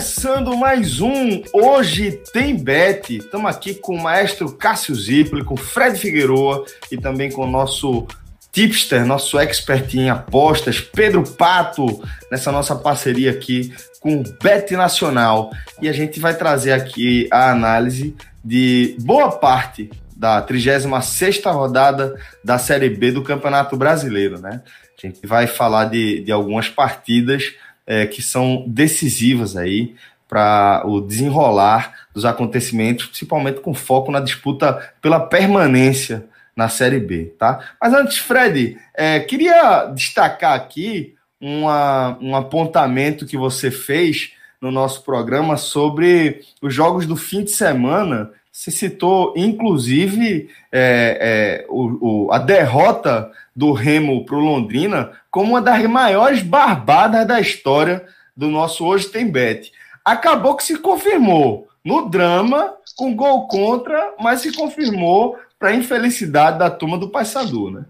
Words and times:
Começando 0.00 0.56
mais 0.56 0.98
um 0.98 1.42
Hoje 1.52 2.22
Tem 2.32 2.56
Bet. 2.56 3.18
Estamos 3.18 3.54
aqui 3.54 3.74
com 3.74 3.94
o 3.94 4.02
maestro 4.02 4.50
Cássio 4.50 4.94
Zipoli, 4.94 5.44
com 5.44 5.58
Fred 5.58 5.98
Figueroa 5.98 6.64
e 6.90 6.96
também 6.96 7.30
com 7.30 7.42
o 7.42 7.50
nosso 7.50 8.06
tipster, 8.50 9.04
nosso 9.04 9.38
expert 9.38 9.94
em 9.94 10.08
apostas, 10.08 10.80
Pedro 10.80 11.22
Pato, 11.22 12.02
nessa 12.32 12.50
nossa 12.50 12.74
parceria 12.74 13.30
aqui 13.30 13.74
com 14.00 14.22
o 14.22 14.24
Bet 14.42 14.74
Nacional. 14.74 15.50
E 15.82 15.86
a 15.86 15.92
gente 15.92 16.18
vai 16.18 16.34
trazer 16.34 16.72
aqui 16.72 17.28
a 17.30 17.50
análise 17.50 18.16
de 18.42 18.96
boa 19.00 19.30
parte 19.30 19.90
da 20.16 20.40
36ª 20.46 21.52
rodada 21.52 22.18
da 22.42 22.56
Série 22.56 22.88
B 22.88 23.12
do 23.12 23.22
Campeonato 23.22 23.76
Brasileiro, 23.76 24.40
né? 24.40 24.62
A 24.96 25.06
gente 25.06 25.26
vai 25.26 25.46
falar 25.46 25.84
de, 25.86 26.20
de 26.20 26.32
algumas 26.32 26.70
partidas 26.70 27.52
é, 27.90 28.06
que 28.06 28.22
são 28.22 28.62
decisivas 28.68 29.56
aí 29.56 29.96
para 30.28 30.84
o 30.86 31.00
desenrolar 31.00 32.06
dos 32.14 32.24
acontecimentos, 32.24 33.06
principalmente 33.06 33.58
com 33.58 33.74
foco 33.74 34.12
na 34.12 34.20
disputa 34.20 34.94
pela 35.02 35.18
permanência 35.18 36.24
na 36.54 36.68
Série 36.68 37.00
B, 37.00 37.34
tá? 37.36 37.58
Mas 37.82 37.92
antes, 37.92 38.18
Fred, 38.18 38.78
é, 38.94 39.18
queria 39.18 39.86
destacar 39.86 40.54
aqui 40.54 41.16
uma, 41.40 42.16
um 42.20 42.36
apontamento 42.36 43.26
que 43.26 43.36
você 43.36 43.72
fez 43.72 44.34
no 44.60 44.70
nosso 44.70 45.02
programa 45.02 45.56
sobre 45.56 46.42
os 46.62 46.72
jogos 46.72 47.06
do 47.06 47.16
fim 47.16 47.42
de 47.42 47.50
semana. 47.50 48.30
Você 48.60 48.70
citou, 48.70 49.32
inclusive, 49.38 50.50
é, 50.70 51.62
é, 51.62 51.66
o, 51.66 52.26
o, 52.26 52.30
a 52.30 52.36
derrota 52.36 53.32
do 53.56 53.72
Remo 53.72 54.26
para 54.26 54.36
o 54.36 54.40
Londrina 54.40 55.18
como 55.30 55.52
uma 55.52 55.62
das 55.62 55.82
maiores 55.84 56.42
barbadas 56.42 57.26
da 57.26 57.40
história 57.40 58.06
do 58.36 58.50
nosso 58.50 58.84
Hoje 58.84 59.08
Tem 59.08 59.26
Bet. 59.26 59.72
Acabou 60.04 60.56
que 60.56 60.62
se 60.62 60.76
confirmou 60.76 61.68
no 61.82 62.10
drama, 62.10 62.76
com 62.96 63.16
gol 63.16 63.48
contra, 63.48 64.14
mas 64.20 64.42
se 64.42 64.52
confirmou 64.52 65.38
para 65.58 65.70
a 65.70 65.74
infelicidade 65.74 66.58
da 66.58 66.68
turma 66.68 66.98
do 66.98 67.08
Paysandu, 67.08 67.70
né? 67.70 67.86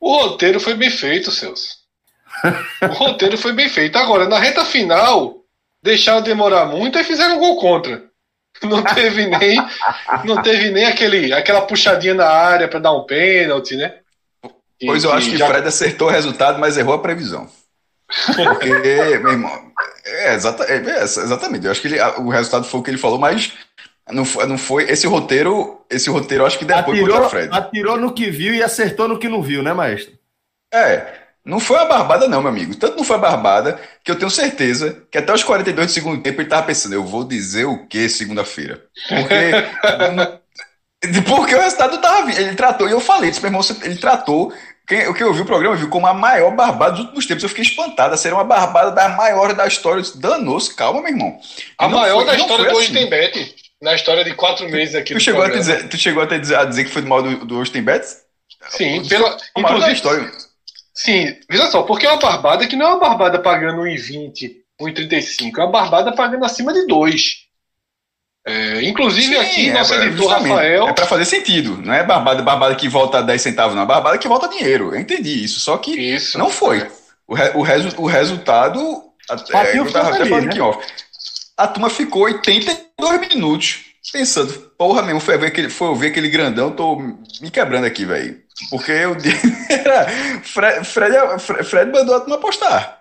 O 0.00 0.16
roteiro 0.16 0.58
foi 0.58 0.72
bem 0.72 0.88
feito, 0.88 1.30
Celso. 1.30 1.80
o 2.80 2.94
roteiro 2.94 3.36
foi 3.36 3.52
bem 3.52 3.68
feito. 3.68 3.98
Agora, 3.98 4.26
na 4.26 4.38
reta 4.38 4.64
final, 4.64 5.44
deixaram 5.82 6.22
demorar 6.22 6.64
muito 6.64 6.98
e 6.98 7.04
fizeram 7.04 7.38
gol 7.38 7.56
contra. 7.56 8.09
Não 8.62 8.82
teve 8.82 9.26
nem, 9.26 9.56
não 10.24 10.42
teve 10.42 10.70
nem 10.70 10.84
aquele, 10.84 11.32
aquela 11.32 11.62
puxadinha 11.62 12.14
na 12.14 12.26
área 12.26 12.68
para 12.68 12.78
dar 12.78 12.92
um 12.92 13.04
pênalti, 13.04 13.76
né? 13.76 13.94
Pois 14.84 15.04
eu 15.04 15.12
acho 15.12 15.30
que 15.30 15.36
já... 15.36 15.46
Fred 15.46 15.66
acertou 15.66 16.08
o 16.08 16.10
resultado, 16.10 16.58
mas 16.58 16.76
errou 16.76 16.94
a 16.94 16.98
previsão. 16.98 17.48
Porque, 18.36 18.68
meu 19.18 19.32
irmão, 19.32 19.72
é, 20.04 20.34
exata, 20.34 20.64
é, 20.64 20.76
é, 20.76 21.02
exatamente. 21.02 21.64
Eu 21.64 21.72
acho 21.72 21.80
que 21.80 21.88
ele, 21.88 22.00
o 22.18 22.28
resultado 22.28 22.64
foi 22.64 22.80
o 22.80 22.82
que 22.82 22.90
ele 22.90 22.98
falou, 22.98 23.18
mas 23.18 23.52
não 24.10 24.24
foi, 24.24 24.46
não 24.46 24.58
foi 24.58 24.84
esse 24.84 25.06
roteiro. 25.06 25.80
Esse 25.88 26.10
roteiro, 26.10 26.42
eu 26.42 26.46
acho 26.46 26.58
que 26.58 26.64
depois 26.64 26.98
atirou, 26.98 27.08
contra 27.08 27.26
o 27.26 27.30
Fred. 27.30 27.48
Atirou 27.52 27.96
no 27.96 28.12
que 28.12 28.30
viu 28.30 28.54
e 28.54 28.62
acertou 28.62 29.08
no 29.08 29.18
que 29.18 29.28
não 29.28 29.42
viu, 29.42 29.62
né, 29.62 29.72
maestro? 29.72 30.14
É. 30.72 31.19
Não 31.44 31.58
foi 31.58 31.76
uma 31.76 31.86
barbada, 31.86 32.28
não, 32.28 32.42
meu 32.42 32.50
amigo. 32.50 32.74
Tanto 32.74 32.96
não 32.96 33.04
foi 33.04 33.18
barbada 33.18 33.80
que 34.04 34.10
eu 34.10 34.16
tenho 34.16 34.30
certeza 34.30 35.02
que 35.10 35.18
até 35.18 35.32
os 35.32 35.42
42 35.42 35.86
do 35.86 35.92
segundo 35.92 36.22
tempo 36.22 36.40
ele 36.40 36.48
tava 36.48 36.66
pensando, 36.66 36.94
eu 36.94 37.04
vou 37.04 37.24
dizer 37.24 37.64
o 37.64 37.86
que 37.86 38.08
segunda-feira? 38.08 38.84
Porque. 39.08 40.40
porque 41.26 41.54
o 41.54 41.60
resultado 41.60 41.98
tava. 41.98 42.30
Ele 42.30 42.54
tratou, 42.54 42.88
e 42.88 42.92
eu 42.92 43.00
falei, 43.00 43.30
disse, 43.30 43.40
meu 43.40 43.48
irmão, 43.48 43.62
ele 43.82 43.96
tratou 43.96 44.52
quem, 44.90 45.06
o 45.06 45.14
que 45.14 45.22
eu 45.22 45.32
vi 45.32 45.42
o 45.42 45.46
programa, 45.46 45.76
viu 45.76 45.88
como 45.88 46.08
a 46.08 46.12
maior 46.12 46.50
barbada 46.50 46.96
dos 46.96 47.00
últimos 47.02 47.24
tempos. 47.24 47.44
Eu 47.44 47.48
fiquei 47.48 47.62
espantada. 47.62 48.16
Seria 48.16 48.36
uma 48.36 48.42
barbada 48.42 48.90
da 48.90 49.08
maior 49.10 49.54
da 49.54 49.64
história. 49.64 50.02
Danou-se, 50.16 50.74
calma, 50.74 51.00
meu 51.00 51.10
irmão. 51.10 51.38
A 51.78 51.88
maior 51.88 52.16
foi, 52.16 52.26
da 52.26 52.34
história 52.34 52.64
do 52.64 52.70
assim. 52.72 52.80
Ostenbet. 52.80 53.54
Na 53.80 53.94
história 53.94 54.24
de 54.24 54.34
quatro 54.34 54.68
meses 54.68 54.96
aqui 54.96 55.14
tu 55.14 55.20
chegou, 55.20 55.42
a 55.42 55.48
dizer, 55.48 55.88
tu 55.88 55.96
chegou 55.96 56.22
até 56.22 56.38
dizer, 56.38 56.56
a 56.56 56.64
dizer 56.64 56.84
que 56.84 56.90
foi 56.90 57.02
do 57.02 57.08
mal 57.08 57.22
do, 57.22 57.46
do 57.46 57.60
Ostenbet? 57.60 58.04
Sim, 58.68 59.08
pela, 59.08 59.38
da 59.78 59.92
história. 59.92 60.28
Sim, 60.94 61.36
veja 61.48 61.70
só, 61.70 61.82
porque 61.82 62.06
é 62.06 62.10
uma 62.10 62.20
barbada 62.20 62.66
que 62.66 62.76
não 62.76 62.86
é 62.86 62.88
uma 62.90 63.00
barbada 63.00 63.38
pagando 63.38 63.82
1,20, 63.82 64.56
1,35. 64.80 65.58
É 65.58 65.62
uma 65.62 65.70
barbada 65.70 66.12
pagando 66.12 66.44
acima 66.44 66.72
de 66.72 66.86
2. 66.86 67.50
É, 68.46 68.82
inclusive 68.82 69.34
Sim, 69.34 69.40
aqui, 69.40 69.68
é, 69.68 69.72
nosso 69.74 69.94
é, 69.94 70.06
editor 70.06 70.28
Rafael. 70.28 70.88
É 70.88 70.92
para 70.92 71.06
fazer 71.06 71.24
sentido, 71.24 71.76
não 71.76 71.92
é 71.92 72.02
barbada, 72.02 72.42
barbada 72.42 72.74
que 72.74 72.88
volta 72.88 73.18
a 73.18 73.22
10 73.22 73.40
centavos, 73.40 73.76
não. 73.76 73.82
É 73.82 73.86
barbada 73.86 74.18
que 74.18 74.28
volta 74.28 74.48
dinheiro. 74.48 74.94
Eu 74.94 75.00
entendi 75.00 75.44
isso, 75.44 75.60
só 75.60 75.76
que 75.76 75.92
isso, 75.92 76.38
não 76.38 76.50
foi. 76.50 76.78
É. 76.78 76.90
O, 77.26 77.34
re, 77.34 77.50
o, 77.54 77.62
resu, 77.62 78.00
o 78.00 78.06
resultado. 78.06 79.04
Até, 79.28 79.78
eu 79.78 79.90
tava 79.92 80.14
até 80.14 80.24
falando 80.24 80.48
aqui, 80.48 80.60
ó. 80.60 80.76
A 81.56 81.68
turma 81.68 81.90
ficou 81.90 82.22
82 82.22 83.20
minutos 83.28 83.84
pensando, 84.12 84.52
porra 84.76 85.02
mesmo, 85.02 85.20
foi 85.20 85.36
ver 85.38 85.48
aquele, 85.48 85.68
foi 85.68 85.94
ver 85.94 86.08
aquele 86.08 86.28
grandão, 86.28 86.72
tô 86.72 86.96
me 86.96 87.50
quebrando 87.50 87.84
aqui, 87.84 88.04
velho. 88.04 88.40
Porque 88.68 88.92
o 89.06 89.16
era. 89.70 90.06
Fred, 90.42 90.84
Fred, 90.84 91.64
Fred 91.64 91.90
mandou 91.90 92.16
a 92.16 92.20
turma 92.20 92.36
apostar. 92.36 93.00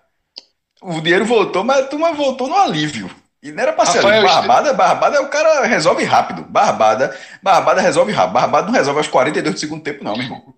O 0.81 1.01
dinheiro 1.01 1.25
voltou, 1.25 1.63
mas 1.63 1.79
a 1.79 1.87
turma 1.87 2.13
voltou 2.13 2.47
no 2.47 2.55
alívio. 2.55 3.09
E 3.41 3.51
não 3.51 3.63
era 3.63 3.73
pra 3.73 3.85
ser 3.85 4.05
ali. 4.05 4.25
Barbada, 4.25 4.73
Barbada 4.73 5.17
é 5.17 5.19
o 5.19 5.29
cara 5.29 5.65
resolve 5.65 6.03
rápido. 6.03 6.43
Barbada, 6.43 7.17
Barbada 7.41 7.81
resolve 7.81 8.11
rápido. 8.11 8.33
Barbada 8.33 8.67
não 8.67 8.73
resolve 8.73 8.99
aos 8.99 9.07
42 9.07 9.55
do 9.55 9.59
segundo 9.59 9.83
tempo, 9.83 10.03
não, 10.03 10.13
meu 10.13 10.23
irmão. 10.23 10.53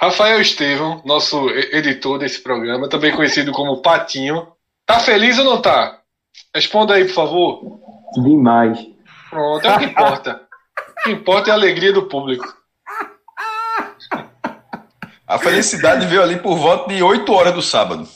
Rafael 0.00 0.40
Estevam, 0.40 1.02
nosso 1.04 1.48
editor 1.50 2.18
desse 2.18 2.40
programa, 2.40 2.88
também 2.88 3.14
conhecido 3.14 3.52
como 3.52 3.82
Patinho. 3.82 4.46
Tá 4.86 5.00
feliz 5.00 5.38
ou 5.38 5.44
não 5.44 5.60
tá? 5.60 5.98
Responda 6.54 6.94
aí, 6.94 7.04
por 7.04 7.14
favor. 7.14 7.80
Demais. 8.22 8.78
Pronto, 9.28 9.66
é 9.66 9.74
o 9.74 9.78
que 9.78 9.84
importa. 9.86 10.40
o 10.90 11.02
que 11.02 11.10
importa 11.10 11.50
é 11.50 11.52
a 11.52 11.56
alegria 11.56 11.92
do 11.92 12.06
público. 12.06 12.46
A 15.28 15.38
felicidade 15.38 16.06
veio 16.06 16.22
ali 16.22 16.36
por 16.36 16.56
volta 16.56 16.92
de 16.92 17.02
8 17.02 17.30
horas 17.32 17.52
do 17.52 17.60
sábado. 17.60 18.08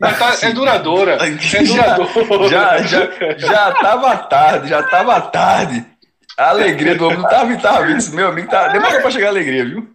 Mas 0.00 0.18
tá, 0.18 0.46
é 0.46 0.52
duradoura. 0.52 1.18
É 1.20 1.62
duradoura. 1.62 2.48
Já, 2.48 2.82
já, 2.82 3.36
já 3.36 3.72
tava 3.72 4.16
tarde, 4.16 4.68
já 4.68 4.82
tava 4.82 5.20
tarde. 5.20 5.84
A 6.38 6.48
alegria 6.48 6.94
do 6.94 7.04
homem 7.04 7.18
não 7.18 7.28
tava, 7.28 7.54
tava 7.58 7.86
vindo. 7.86 8.14
Meu 8.14 8.28
amigo, 8.28 8.48
tá, 8.48 8.68
demorou 8.68 9.02
pra 9.02 9.10
chegar 9.10 9.26
a 9.26 9.30
alegria, 9.30 9.66
viu? 9.66 9.86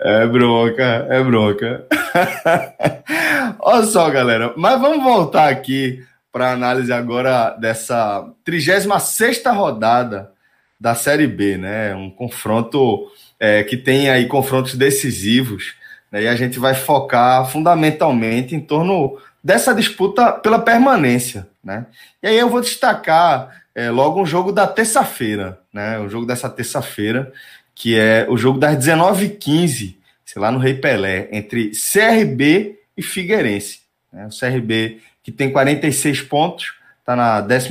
É 0.00 0.26
bronca, 0.26 1.06
é 1.10 1.22
bronca. 1.24 1.86
Olha 3.58 3.86
só, 3.86 4.08
galera. 4.10 4.52
Mas 4.56 4.80
vamos 4.80 5.02
voltar 5.02 5.48
aqui 5.48 6.04
para 6.30 6.52
análise 6.52 6.92
agora 6.92 7.50
dessa 7.58 8.24
36 8.44 9.42
rodada 9.46 10.30
da 10.78 10.94
Série 10.94 11.26
B, 11.26 11.56
né? 11.56 11.94
Um 11.96 12.10
confronto 12.10 13.10
é, 13.38 13.62
que 13.62 13.76
tem 13.76 14.10
aí 14.10 14.26
confrontos 14.26 14.74
decisivos 14.74 15.78
né? 16.10 16.22
E 16.22 16.28
a 16.28 16.34
gente 16.34 16.58
vai 16.58 16.74
focar 16.74 17.46
fundamentalmente 17.50 18.54
em 18.54 18.60
torno 18.60 19.18
dessa 19.42 19.74
disputa 19.74 20.32
pela 20.32 20.58
permanência. 20.58 21.48
Né? 21.62 21.86
E 22.22 22.28
aí 22.28 22.38
eu 22.38 22.48
vou 22.48 22.60
destacar 22.60 23.62
é, 23.74 23.90
logo 23.90 24.20
um 24.20 24.26
jogo 24.26 24.52
da 24.52 24.66
terça-feira, 24.66 25.60
né? 25.72 25.98
o 25.98 26.08
jogo 26.08 26.26
dessa 26.26 26.48
terça-feira, 26.48 27.32
que 27.74 27.96
é 27.96 28.26
o 28.28 28.36
jogo 28.36 28.58
das 28.58 28.76
19h15, 28.76 29.96
sei 30.24 30.42
lá, 30.42 30.50
no 30.50 30.58
Rei 30.58 30.74
Pelé, 30.74 31.28
entre 31.30 31.70
CRB 31.70 32.78
e 32.96 33.02
Figueirense. 33.02 33.80
Né? 34.12 34.26
O 34.26 34.36
CRB 34.36 35.00
que 35.22 35.30
tem 35.30 35.52
46 35.52 36.22
pontos, 36.22 36.74
está 37.00 37.14
na 37.14 37.40
12 37.40 37.68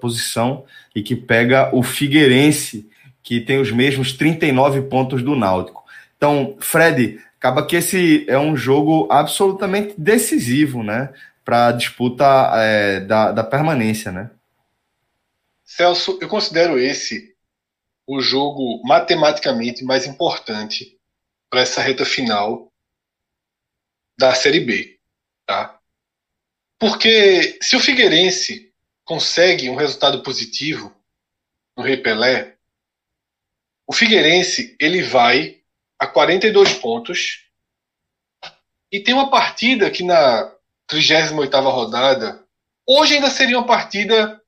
posição 0.00 0.64
e 0.94 1.02
que 1.02 1.14
pega 1.14 1.74
o 1.74 1.82
Figueirense, 1.82 2.88
que 3.24 3.40
tem 3.40 3.58
os 3.58 3.72
mesmos 3.72 4.12
39 4.12 4.82
pontos 4.82 5.22
do 5.22 5.34
Náutico. 5.34 5.82
Então, 6.16 6.56
Fred, 6.60 7.18
acaba 7.38 7.66
que 7.66 7.74
esse 7.74 8.24
é 8.28 8.38
um 8.38 8.54
jogo 8.54 9.08
absolutamente 9.10 9.94
decisivo, 9.96 10.82
né? 10.82 11.12
Para 11.42 11.68
a 11.68 11.72
disputa 11.72 12.24
é, 12.54 13.00
da, 13.00 13.32
da 13.32 13.42
permanência, 13.42 14.12
né? 14.12 14.30
Celso, 15.64 16.18
eu 16.20 16.28
considero 16.28 16.78
esse 16.78 17.34
o 18.06 18.20
jogo 18.20 18.82
matematicamente 18.86 19.82
mais 19.82 20.06
importante 20.06 20.98
para 21.50 21.62
essa 21.62 21.80
reta 21.80 22.04
final 22.04 22.70
da 24.18 24.34
Série 24.34 24.60
B, 24.60 24.98
tá? 25.46 25.80
Porque 26.78 27.58
se 27.62 27.74
o 27.76 27.80
Figueirense 27.80 28.70
consegue 29.04 29.70
um 29.70 29.76
resultado 29.76 30.22
positivo 30.22 30.94
no 31.76 31.82
Rei 31.82 31.96
Pelé, 31.96 32.53
o 33.86 33.92
Figueirense 33.92 34.76
ele 34.80 35.02
vai 35.02 35.60
a 35.98 36.06
42 36.06 36.74
pontos 36.74 37.44
e 38.90 39.00
tem 39.00 39.14
uma 39.14 39.30
partida 39.30 39.90
que 39.90 40.02
na 40.02 40.52
38ª 40.90 41.70
rodada 41.70 42.44
hoje 42.86 43.14
ainda 43.14 43.30
seria 43.30 43.58
uma 43.58 43.66
partida 43.66 44.40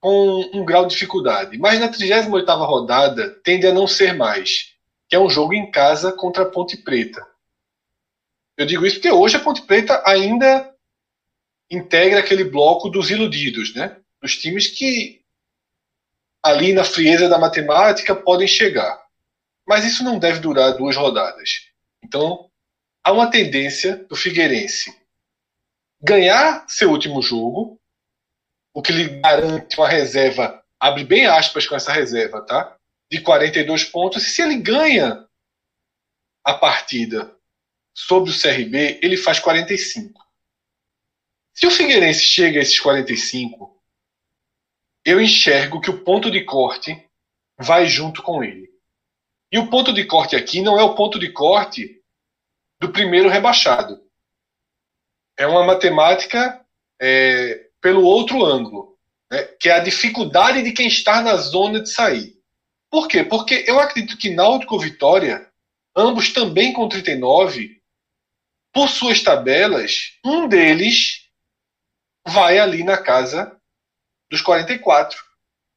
com 0.00 0.50
um 0.54 0.64
grau 0.64 0.86
de 0.86 0.94
dificuldade, 0.94 1.58
mas 1.58 1.78
na 1.78 1.90
38ª 1.90 2.66
rodada 2.66 3.30
tende 3.44 3.66
a 3.66 3.72
não 3.72 3.86
ser 3.86 4.14
mais, 4.14 4.74
que 5.08 5.14
é 5.14 5.20
um 5.20 5.28
jogo 5.28 5.52
em 5.52 5.70
casa 5.70 6.10
contra 6.10 6.44
a 6.44 6.46
Ponte 6.46 6.76
Preta. 6.78 7.26
Eu 8.56 8.64
digo 8.64 8.86
isso 8.86 8.96
porque 8.96 9.10
hoje 9.10 9.36
a 9.36 9.40
Ponte 9.40 9.62
Preta 9.62 10.02
ainda 10.06 10.74
integra 11.70 12.20
aquele 12.20 12.44
bloco 12.44 12.88
dos 12.88 13.10
iludidos, 13.10 13.74
né? 13.74 13.96
Dos 14.22 14.36
times 14.36 14.66
que 14.66 15.19
ali 16.42 16.72
na 16.72 16.84
frieza 16.84 17.28
da 17.28 17.38
matemática 17.38 18.14
podem 18.14 18.48
chegar. 18.48 19.00
Mas 19.66 19.84
isso 19.84 20.02
não 20.02 20.18
deve 20.18 20.40
durar 20.40 20.76
duas 20.76 20.96
rodadas. 20.96 21.68
Então, 22.02 22.50
há 23.04 23.12
uma 23.12 23.30
tendência 23.30 23.96
do 24.08 24.16
Figueirense 24.16 25.00
ganhar 26.02 26.64
seu 26.68 26.90
último 26.90 27.20
jogo, 27.20 27.78
o 28.72 28.80
que 28.80 28.92
lhe 28.92 29.20
garante 29.20 29.76
uma 29.76 29.88
reserva, 29.88 30.64
abre 30.78 31.04
bem 31.04 31.26
aspas 31.26 31.66
com 31.66 31.76
essa 31.76 31.92
reserva, 31.92 32.40
tá? 32.42 32.76
De 33.10 33.20
42 33.20 33.84
pontos. 33.84 34.26
E 34.26 34.30
se 34.30 34.40
ele 34.40 34.56
ganha 34.56 35.26
a 36.44 36.54
partida 36.54 37.36
sobre 37.92 38.30
o 38.30 38.40
CRB, 38.40 39.00
ele 39.02 39.16
faz 39.16 39.38
45. 39.38 40.24
Se 41.52 41.66
o 41.66 41.70
Figueirense 41.70 42.22
chega 42.22 42.60
a 42.60 42.62
esses 42.62 42.80
45, 42.80 43.79
eu 45.10 45.20
enxergo 45.20 45.80
que 45.80 45.90
o 45.90 46.04
ponto 46.04 46.30
de 46.30 46.44
corte 46.44 47.04
vai 47.58 47.86
junto 47.86 48.22
com 48.22 48.42
ele. 48.42 48.70
E 49.52 49.58
o 49.58 49.68
ponto 49.68 49.92
de 49.92 50.04
corte 50.04 50.36
aqui 50.36 50.62
não 50.62 50.78
é 50.78 50.82
o 50.82 50.94
ponto 50.94 51.18
de 51.18 51.30
corte 51.32 52.00
do 52.78 52.92
primeiro 52.92 53.28
rebaixado. 53.28 54.00
É 55.36 55.46
uma 55.46 55.64
matemática 55.64 56.64
é, 57.00 57.66
pelo 57.80 58.04
outro 58.04 58.44
ângulo, 58.44 58.96
né, 59.30 59.42
que 59.58 59.68
é 59.68 59.72
a 59.72 59.80
dificuldade 59.80 60.62
de 60.62 60.72
quem 60.72 60.86
está 60.86 61.20
na 61.20 61.36
zona 61.36 61.80
de 61.80 61.90
sair. 61.90 62.38
Por 62.90 63.08
quê? 63.08 63.24
Porque 63.24 63.64
eu 63.66 63.80
acredito 63.80 64.16
que 64.16 64.30
Náutico 64.30 64.76
e 64.76 64.90
Vitória, 64.90 65.50
ambos 65.96 66.32
também 66.32 66.72
com 66.72 66.88
39, 66.88 67.80
por 68.72 68.88
suas 68.88 69.22
tabelas, 69.22 70.18
um 70.24 70.46
deles 70.46 71.28
vai 72.26 72.58
ali 72.58 72.84
na 72.84 72.96
casa 72.96 73.59
dos 74.30 74.40
44, 74.40 75.18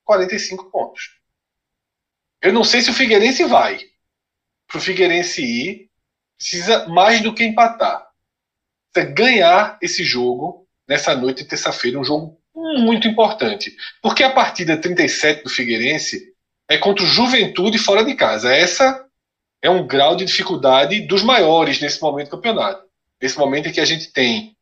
45 0.05 0.69
pontos. 0.69 1.17
Eu 2.41 2.53
não 2.53 2.63
sei 2.63 2.81
se 2.81 2.89
o 2.89 2.93
Figueirense 2.93 3.43
vai. 3.45 3.79
Para 4.67 4.77
o 4.77 4.81
Figueirense 4.81 5.41
ir, 5.41 5.89
precisa 6.37 6.87
mais 6.87 7.21
do 7.21 7.33
que 7.33 7.43
empatar. 7.43 8.05
Precisa 8.91 9.13
ganhar 9.13 9.77
esse 9.81 10.03
jogo 10.03 10.67
nessa 10.87 11.15
noite 11.15 11.43
de 11.43 11.49
terça-feira, 11.49 11.99
um 11.99 12.03
jogo 12.03 12.39
muito 12.53 13.07
importante. 13.07 13.75
Porque 14.01 14.23
a 14.23 14.29
partida 14.29 14.77
37 14.77 15.43
do 15.43 15.49
Figueirense 15.49 16.33
é 16.69 16.77
contra 16.77 17.03
o 17.03 17.07
Juventude 17.07 17.77
fora 17.77 18.03
de 18.03 18.13
casa. 18.15 18.53
Essa 18.53 19.05
é 19.61 19.69
um 19.69 19.87
grau 19.87 20.15
de 20.15 20.25
dificuldade 20.25 21.01
dos 21.01 21.23
maiores 21.23 21.79
nesse 21.79 22.01
momento 22.01 22.29
do 22.29 22.37
campeonato. 22.37 22.83
Nesse 23.21 23.37
momento 23.37 23.69
em 23.69 23.71
que 23.71 23.79
a 23.79 23.85
gente 23.85 24.11
tem 24.11 24.55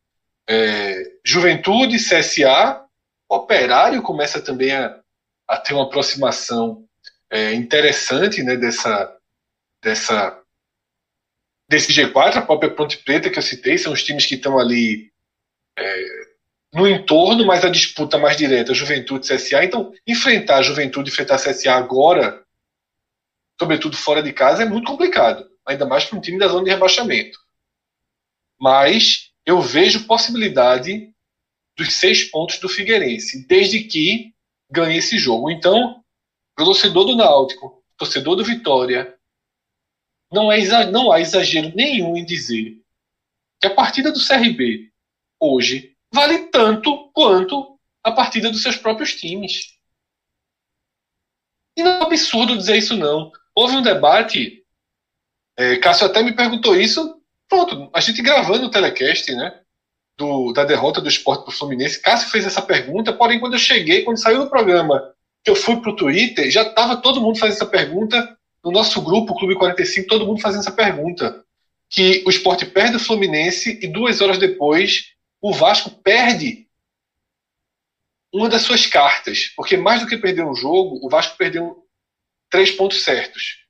é, 0.48 1.04
Juventude, 1.26 1.98
CSA, 1.98 2.86
Operário 3.32 4.02
começa 4.02 4.42
também 4.42 4.74
a, 4.74 5.00
a 5.48 5.56
ter 5.56 5.74
uma 5.74 5.86
aproximação 5.86 6.86
é, 7.30 7.54
interessante 7.54 8.44
né, 8.44 8.58
dessa, 8.58 9.18
dessa, 9.82 10.38
desse 11.66 11.94
G4, 11.94 12.36
a 12.36 12.42
própria 12.42 12.70
Ponte 12.70 12.98
Preta 12.98 13.30
que 13.30 13.40
eu 13.40 13.44
citei, 13.44 13.78
são 13.78 13.94
os 13.94 14.04
times 14.04 14.26
que 14.26 14.36
estão 14.36 14.60
ali 14.60 15.10
é, 15.80 16.06
no 16.74 16.86
entorno, 16.86 17.46
mas 17.46 17.64
a 17.64 17.70
disputa 17.70 18.18
mais 18.18 18.36
direta, 18.36 18.74
Juventude 18.74 19.26
e 19.26 19.34
CSA. 19.34 19.64
Então, 19.64 19.94
enfrentar 20.06 20.58
a 20.58 20.62
Juventude 20.62 21.10
enfrentar 21.10 21.36
a 21.36 21.40
CSA 21.40 21.74
agora, 21.74 22.44
sobretudo 23.58 23.96
fora 23.96 24.22
de 24.22 24.34
casa, 24.34 24.64
é 24.64 24.66
muito 24.66 24.92
complicado, 24.92 25.50
ainda 25.66 25.86
mais 25.86 26.04
para 26.04 26.18
um 26.18 26.22
time 26.22 26.38
da 26.38 26.50
zona 26.50 26.66
de 26.66 26.70
rebaixamento. 26.70 27.40
Mas 28.60 29.32
eu 29.46 29.62
vejo 29.62 30.06
possibilidade 30.06 31.11
dos 31.82 31.96
seis 31.96 32.24
pontos 32.26 32.60
do 32.60 32.70
Figueirense, 32.70 33.46
desde 33.48 33.84
que 33.84 34.34
ganhe 34.70 34.98
esse 35.00 35.18
jogo. 35.18 35.50
Então, 35.50 36.04
para 36.56 36.64
o 36.64 36.68
torcedor 36.68 37.06
do 37.06 37.16
Náutico, 37.16 37.84
torcedor 37.98 38.36
do 38.36 38.44
Vitória, 38.44 39.18
não, 40.32 40.52
é, 40.52 40.92
não 40.92 41.12
há 41.12 41.20
exagero 41.20 41.76
nenhum 41.76 42.16
em 42.16 42.24
dizer 42.24 42.80
que 43.60 43.68
a 43.68 43.74
partida 43.74 44.12
do 44.12 44.26
CRB 44.26 44.92
hoje 45.40 45.96
vale 46.14 46.50
tanto 46.50 47.10
quanto 47.14 47.80
a 48.04 48.12
partida 48.12 48.50
dos 48.52 48.62
seus 48.62 48.78
próprios 48.78 49.16
times. 49.16 49.78
E 51.76 51.84
não 51.84 51.92
é 51.92 52.04
absurdo 52.04 52.58
dizer 52.58 52.78
isso, 52.78 52.96
não. 52.96 53.32
Houve 53.56 53.76
um 53.76 53.82
debate, 53.82 54.66
é, 55.58 55.78
Cássio 55.78 56.06
até 56.06 56.22
me 56.22 56.36
perguntou 56.36 56.76
isso, 56.76 57.22
pronto, 57.48 57.90
a 57.94 58.00
gente 58.00 58.22
gravando 58.22 58.68
o 58.68 58.72
telecast, 58.72 59.34
né? 59.34 59.61
Do, 60.18 60.52
da 60.54 60.64
derrota 60.64 61.02
do 61.02 61.10
esporte 61.10 61.44
para 61.44 61.52
o 61.52 61.56
Fluminense. 61.56 62.02
Cássio 62.02 62.30
fez 62.30 62.46
essa 62.46 62.62
pergunta, 62.62 63.12
porém, 63.14 63.40
quando 63.40 63.54
eu 63.54 63.60
cheguei, 63.60 64.04
quando 64.04 64.22
saiu 64.22 64.44
do 64.44 64.50
programa, 64.50 65.14
que 65.44 65.50
eu 65.50 65.56
fui 65.56 65.78
para 65.78 65.90
o 65.90 65.96
Twitter, 65.96 66.52
já 66.52 66.62
estava 66.62 66.98
todo 66.98 67.22
mundo 67.22 67.40
fazendo 67.40 67.56
essa 67.56 67.66
pergunta, 67.66 68.38
no 68.64 68.72
nosso 68.72 69.02
grupo, 69.02 69.34
Clube 69.36 69.56
45, 69.56 70.08
todo 70.08 70.26
mundo 70.26 70.42
fazendo 70.42 70.62
essa 70.62 70.72
pergunta. 70.72 71.44
Que 71.90 72.24
o 72.26 72.30
esporte 72.30 72.66
perde 72.66 72.98
o 72.98 73.00
Fluminense 73.00 73.80
e 73.82 73.88
duas 73.88 74.22
horas 74.22 74.38
depois 74.38 75.12
o 75.42 75.52
Vasco 75.52 75.90
perde 75.90 76.68
uma 78.32 78.48
das 78.48 78.62
suas 78.62 78.86
cartas. 78.86 79.52
Porque 79.56 79.76
mais 79.76 80.00
do 80.00 80.08
que 80.08 80.18
perder 80.18 80.46
um 80.46 80.56
jogo, 80.56 81.00
o 81.04 81.10
Vasco 81.10 81.36
perdeu 81.36 81.86
três 82.50 82.72
pontos 82.72 83.04
certos. 83.04 83.66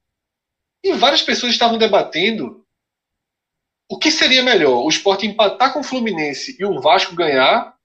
E 0.83 0.93
várias 0.93 1.21
pessoas 1.21 1.53
estavam 1.53 1.77
debatendo 1.77 2.60
o 3.91 3.98
que 3.98 4.10
seria 4.10 4.41
melhor, 4.41 4.83
o 4.83 4.89
esporte 4.89 5.27
empatar 5.27 5.74
com 5.74 5.81
o 5.81 5.83
Fluminense 5.83 6.55
e 6.60 6.65
o 6.65 6.79
Vasco 6.79 7.15
ganhar, 7.15 7.75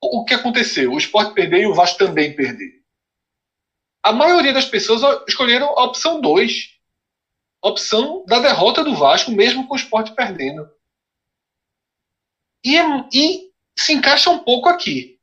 o 0.00 0.24
que 0.24 0.34
aconteceu? 0.34 0.92
O 0.92 0.98
esporte 0.98 1.34
perder 1.34 1.62
e 1.62 1.66
o 1.66 1.74
Vasco 1.74 1.98
também 1.98 2.34
perder 2.36 2.76
a 4.06 4.12
maioria 4.12 4.52
das 4.52 4.66
pessoas 4.66 5.02
escolheram 5.26 5.76
a 5.76 5.82
opção 5.82 6.20
2. 6.20 6.76
A 7.60 7.68
opção 7.68 8.24
da 8.24 8.38
derrota 8.38 8.84
do 8.84 8.94
Vasco, 8.94 9.32
mesmo 9.32 9.66
com 9.66 9.74
o 9.74 9.76
esporte 9.76 10.14
perdendo. 10.14 10.70
E, 12.64 12.78
é, 12.78 12.84
e 13.12 13.50
se 13.76 13.92
encaixa 13.92 14.30
um 14.30 14.38
pouco 14.38 14.68
aqui. 14.68 15.18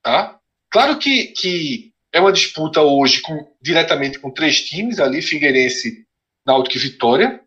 Tá? 0.00 0.38
Claro 0.70 0.96
que, 1.00 1.26
que 1.32 1.92
é 2.12 2.20
uma 2.20 2.32
disputa 2.32 2.80
hoje 2.80 3.20
com, 3.20 3.52
diretamente 3.60 4.20
com 4.20 4.30
três 4.30 4.62
times 4.64 5.00
ali, 5.00 5.20
Figueirense, 5.20 6.06
Náutico 6.46 6.76
e 6.76 6.80
Vitória. 6.80 7.44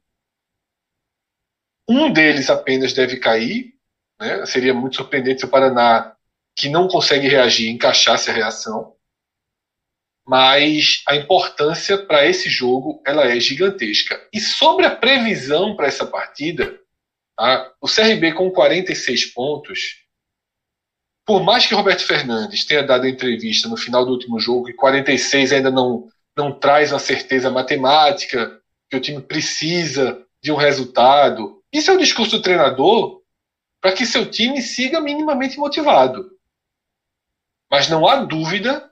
Um 1.87 2.11
deles 2.11 2.49
apenas 2.49 2.93
deve 2.93 3.17
cair. 3.17 3.73
Né? 4.19 4.45
Seria 4.45 4.73
muito 4.73 4.95
surpreendente 4.95 5.41
se 5.41 5.45
o 5.45 5.49
Paraná, 5.49 6.15
que 6.55 6.69
não 6.69 6.87
consegue 6.87 7.27
reagir, 7.27 7.69
encaixasse 7.69 8.29
a 8.29 8.33
reação 8.33 8.93
mas 10.25 11.03
a 11.07 11.15
importância 11.15 11.97
para 11.97 12.25
esse 12.25 12.49
jogo 12.49 13.01
ela 13.05 13.25
é 13.25 13.39
gigantesca. 13.39 14.19
E 14.31 14.39
sobre 14.39 14.85
a 14.85 14.95
previsão 14.95 15.75
para 15.75 15.87
essa 15.87 16.05
partida, 16.05 16.79
tá? 17.35 17.71
o 17.81 17.87
CRB 17.87 18.33
com 18.33 18.49
46 18.49 19.25
pontos, 19.33 20.01
por 21.25 21.43
mais 21.43 21.65
que 21.65 21.75
Roberto 21.75 22.05
Fernandes 22.05 22.65
tenha 22.65 22.83
dado 22.83 23.05
a 23.05 23.09
entrevista 23.09 23.67
no 23.67 23.77
final 23.77 24.05
do 24.05 24.11
último 24.11 24.39
jogo 24.39 24.69
e 24.69 24.73
46 24.73 25.53
ainda 25.53 25.71
não, 25.71 26.07
não 26.35 26.57
traz 26.57 26.91
uma 26.91 26.99
certeza 26.99 27.49
matemática, 27.49 28.59
que 28.89 28.97
o 28.97 29.01
time 29.01 29.21
precisa 29.21 30.21
de 30.41 30.51
um 30.51 30.55
resultado, 30.55 31.62
isso 31.73 31.89
é 31.91 31.93
o 31.93 31.97
discurso 31.97 32.37
do 32.37 32.41
treinador 32.41 33.21
para 33.81 33.91
que 33.91 34.05
seu 34.05 34.29
time 34.29 34.61
siga 34.61 35.01
minimamente 35.01 35.57
motivado. 35.57 36.31
Mas 37.69 37.89
não 37.89 38.07
há 38.07 38.23
dúvida 38.23 38.89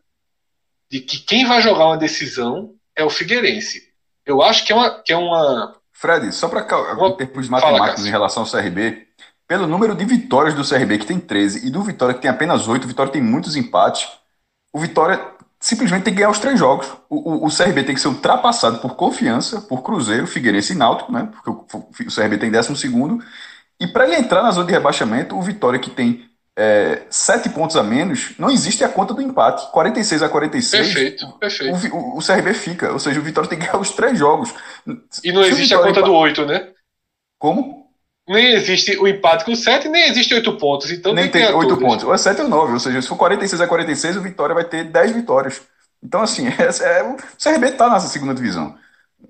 de 0.89 0.99
que 0.99 1.19
quem 1.19 1.45
vai 1.45 1.61
jogar 1.61 1.85
uma 1.85 1.97
decisão 1.97 2.75
é 2.95 3.03
o 3.03 3.09
Figueirense. 3.09 3.93
Eu 4.25 4.41
acho 4.41 4.65
que 4.65 4.73
é 4.73 4.75
uma, 4.75 5.01
que 5.01 5.13
é 5.13 5.17
uma 5.17 5.79
Fred, 5.93 6.31
só 6.33 6.49
para 6.49 6.61
em 6.61 7.15
termos 7.15 7.47
matemáticos 7.47 8.05
em 8.05 8.09
relação 8.09 8.43
ao 8.43 8.49
CRB, 8.49 9.07
pelo 9.47 9.67
número 9.67 9.93
de 9.95 10.03
vitórias 10.03 10.55
do 10.55 10.67
CRB, 10.67 10.97
que 10.97 11.05
tem 11.05 11.19
13, 11.19 11.67
e 11.67 11.69
do 11.69 11.83
Vitória, 11.83 12.15
que 12.15 12.21
tem 12.21 12.31
apenas 12.31 12.67
8, 12.67 12.83
o 12.83 12.87
Vitória 12.87 13.11
tem 13.11 13.21
muitos 13.21 13.55
empates, 13.55 14.09
o 14.73 14.79
Vitória 14.79 15.17
simplesmente 15.61 16.03
tem 16.03 16.13
que 16.13 16.19
ganhar 16.19 16.31
os 16.31 16.39
três 16.39 16.59
jogos. 16.59 16.87
O, 17.07 17.45
o, 17.45 17.45
o 17.45 17.55
CRB 17.55 17.83
tem 17.83 17.95
que 17.95 18.01
ser 18.01 18.07
ultrapassado 18.07 18.79
por 18.79 18.95
confiança, 18.95 19.61
por 19.61 19.83
Cruzeiro, 19.83 20.25
Figueirense 20.25 20.73
e 20.73 20.75
Náutico, 20.75 21.11
né? 21.11 21.29
Porque 21.31 21.49
o, 21.51 21.79
o 21.79 22.13
CRB 22.13 22.39
tem 22.39 22.51
12 22.51 22.75
segundo. 22.75 23.23
E 23.79 23.87
para 23.87 24.05
ele 24.05 24.15
entrar 24.15 24.41
na 24.41 24.51
zona 24.51 24.65
de 24.65 24.73
rebaixamento, 24.73 25.37
o 25.37 25.41
Vitória, 25.41 25.79
que 25.79 25.91
tem 25.91 26.25
é, 26.57 27.03
sete 27.09 27.47
pontos 27.49 27.75
a 27.75 27.83
menos, 27.83 28.33
não 28.37 28.49
existe 28.49 28.83
a 28.83 28.89
conta 28.89 29.13
do 29.13 29.21
empate. 29.21 29.71
46 29.71 30.23
a 30.23 30.29
46. 30.29 30.85
Perfeito, 30.85 31.31
perfeito. 31.39 31.95
O, 31.95 32.17
o, 32.17 32.25
CRB 32.25 32.53
fica. 32.55 32.91
Ou 32.91 32.99
seja, 32.99 33.19
o 33.19 33.23
Vitória 33.23 33.49
tem 33.49 33.59
que 33.59 33.65
ganhar 33.65 33.79
os 33.79 33.91
três 33.91 34.17
jogos. 34.17 34.53
E 35.23 35.31
não 35.31 35.43
Se 35.43 35.51
existe 35.51 35.75
a 35.75 35.77
conta 35.77 35.91
empate... 35.91 36.05
do 36.07 36.13
8, 36.13 36.45
né? 36.45 36.69
Como? 37.39 37.80
Nem 38.31 38.53
existe 38.53 38.97
o 38.97 39.05
empate 39.05 39.43
com 39.43 39.53
7, 39.53 39.89
nem 39.89 40.07
existe 40.07 40.33
8 40.33 40.53
pontos. 40.53 40.89
Então 40.89 41.13
nem 41.13 41.29
tem 41.29 41.53
8 41.53 41.75
pontos. 41.75 42.05
Ou 42.05 42.13
é 42.13 42.17
7 42.17 42.43
ou 42.43 42.47
9. 42.47 42.71
Ou 42.71 42.79
seja, 42.79 43.01
se 43.01 43.07
for 43.09 43.17
46 43.17 43.61
a 43.61 43.67
46, 43.67 44.15
o 44.15 44.21
Vitória 44.21 44.55
vai 44.55 44.63
ter 44.63 44.85
10 44.85 45.11
vitórias. 45.11 45.61
Então, 46.01 46.21
assim, 46.21 46.47
é, 46.57 46.99
é, 46.99 47.03
o 47.03 47.17
CRB 47.37 47.67
está 47.67 47.89
nessa 47.89 48.07
segunda 48.07 48.33
divisão. 48.33 48.73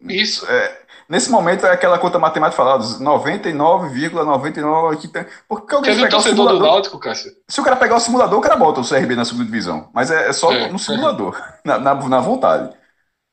Isso. 0.08 0.46
É, 0.48 0.81
nesse 1.10 1.31
momento 1.31 1.65
é 1.65 1.72
aquela 1.72 1.98
conta 1.98 2.20
matemática 2.20 2.58
falada, 2.58 2.84
99,99 2.84 4.93
aqui 4.93 5.08
Porque 5.50 5.74
alguém 5.74 6.00
pegar 6.00 6.17
o 6.17 6.22
simulador, 6.22 6.60
do 6.60 6.65
Náutico, 6.67 7.00
Cássio? 7.00 7.31
Se 7.48 7.60
o 7.60 7.63
cara 7.63 7.77
pegar 7.77 7.96
o 7.96 8.00
simulador, 8.00 8.38
o 8.38 8.41
cara 8.41 8.55
bota 8.55 8.81
o 8.81 8.88
CRB 8.88 9.15
na 9.15 9.25
segunda 9.25 9.46
divisão. 9.46 9.89
Mas 9.96 10.12
é, 10.12 10.29
é 10.29 10.34
só 10.34 10.53
é. 10.53 10.70
no 10.70 10.77
simulador, 10.77 11.41
na, 11.65 11.79
na, 11.79 11.96
na, 11.96 12.20
vontade. 12.20 12.72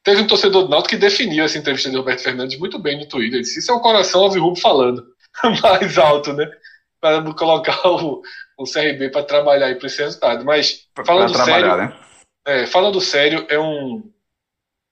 Teve 0.02 0.22
um 0.22 0.26
torcedor 0.26 0.62
do 0.62 0.70
Náutico 0.70 0.94
que 0.94 0.96
definiu 0.96 1.44
essa 1.44 1.58
entrevista 1.58 1.90
de 1.90 1.96
Roberto 1.98 2.22
Fernandes 2.22 2.58
muito 2.58 2.78
bem 2.78 2.98
no 2.98 3.06
Twitter. 3.06 3.34
Ele 3.34 3.42
disse: 3.42 3.58
Isso 3.58 3.70
é 3.70 3.74
o 3.74 3.80
coração 3.80 4.22
alvirrubro 4.22 4.58
falando 4.58 5.17
mais 5.62 5.98
alto, 5.98 6.32
né? 6.32 6.50
Para 7.00 7.22
colocar 7.34 7.86
o, 7.86 8.22
o 8.56 8.64
CRB 8.64 9.10
para 9.10 9.24
trabalhar 9.24 9.66
aí 9.66 9.74
para 9.74 9.86
esse 9.86 10.02
resultado. 10.02 10.44
Mas 10.44 10.86
falando 11.06 11.36
sério, 11.36 11.76
né? 11.76 11.96
é, 12.46 12.66
falando 12.66 13.00
sério, 13.00 13.46
é 13.48 13.58
um 13.58 14.02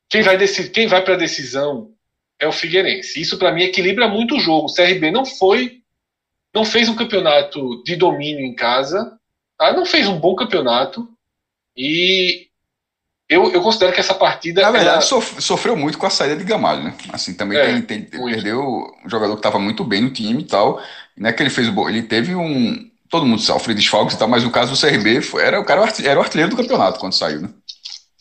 quem 0.08 0.22
vai 0.22 0.36
decidir, 0.36 0.70
quem 0.70 0.86
vai 0.86 1.02
para 1.02 1.14
a 1.14 1.18
decisão 1.18 1.92
é 2.38 2.46
o 2.46 2.52
Figueirense. 2.52 3.20
Isso 3.20 3.38
para 3.38 3.52
mim 3.52 3.62
equilibra 3.62 4.08
muito 4.08 4.36
o 4.36 4.40
jogo. 4.40 4.66
O 4.66 4.74
CRB 4.74 5.10
não 5.10 5.24
foi, 5.24 5.82
não 6.54 6.64
fez 6.64 6.88
um 6.88 6.94
campeonato 6.94 7.82
de 7.82 7.96
domínio 7.96 8.44
em 8.44 8.54
casa, 8.54 9.18
tá? 9.58 9.72
não 9.72 9.84
fez 9.84 10.06
um 10.06 10.18
bom 10.18 10.34
campeonato 10.34 11.08
e 11.76 12.45
eu, 13.28 13.50
eu 13.52 13.60
considero 13.60 13.92
que 13.92 13.98
essa 13.98 14.14
partida. 14.14 14.62
Na 14.62 14.70
verdade, 14.70 15.12
ela... 15.12 15.22
sofreu 15.40 15.76
muito 15.76 15.98
com 15.98 16.06
a 16.06 16.10
saída 16.10 16.36
de 16.36 16.44
Gamalho, 16.44 16.84
né? 16.84 16.94
Assim, 17.12 17.34
também 17.34 17.58
é, 17.58 17.80
tem, 17.80 18.02
tem, 18.02 18.22
perdeu 18.22 18.62
um 19.04 19.08
jogador 19.08 19.32
que 19.34 19.40
estava 19.40 19.58
muito 19.58 19.82
bem 19.82 20.02
no 20.02 20.10
time 20.10 20.42
e 20.42 20.46
tal. 20.46 20.80
Não 21.16 21.28
é 21.28 21.32
que 21.32 21.42
ele 21.42 21.50
fez 21.50 21.68
o 21.68 21.88
Ele 21.88 22.02
teve 22.02 22.34
um. 22.34 22.88
Todo 23.08 23.26
mundo 23.26 23.40
sofre 23.40 23.74
desfalques 23.74 24.14
e 24.14 24.18
tal, 24.18 24.28
mas 24.28 24.44
no 24.44 24.50
caso 24.50 24.72
do 24.72 24.80
CRB, 24.80 25.22
foi, 25.22 25.42
era, 25.42 25.60
o 25.60 25.64
cara 25.64 25.82
era 26.04 26.18
o 26.18 26.22
artilheiro 26.22 26.50
do 26.50 26.56
campeonato 26.56 26.98
quando 26.98 27.14
saiu, 27.14 27.40
né? 27.40 27.50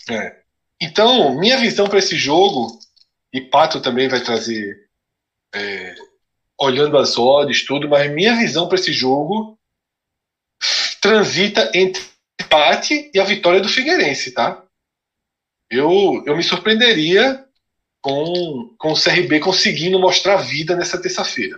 É. 0.10 0.36
Então, 0.82 1.36
minha 1.38 1.58
visão 1.58 1.88
para 1.88 2.00
esse 2.00 2.16
jogo 2.16 2.80
e 3.34 3.42
Pato 3.42 3.82
também 3.82 4.08
vai 4.08 4.22
trazer, 4.22 4.78
é, 5.54 5.96
olhando 6.60 6.98
as 6.98 7.18
odds, 7.18 7.66
tudo, 7.66 7.90
mas 7.90 8.12
minha 8.12 8.36
visão 8.36 8.68
para 8.68 8.78
esse 8.78 8.94
jogo 8.94 9.58
transita 11.02 11.72
entre 11.74 12.04
empate 12.40 13.12
e 13.14 13.20
a 13.20 13.24
vitória 13.24 13.60
do 13.60 13.70
Figueirense, 13.70 14.32
tá? 14.32 14.65
Eu, 15.70 16.24
eu 16.26 16.36
me 16.36 16.44
surpreenderia 16.44 17.44
com, 18.02 18.74
com 18.78 18.92
o 18.92 19.02
CRB 19.02 19.40
conseguindo 19.40 20.00
mostrar 20.00 20.38
vida 20.38 20.76
nessa 20.76 21.02
terça-feira. 21.02 21.58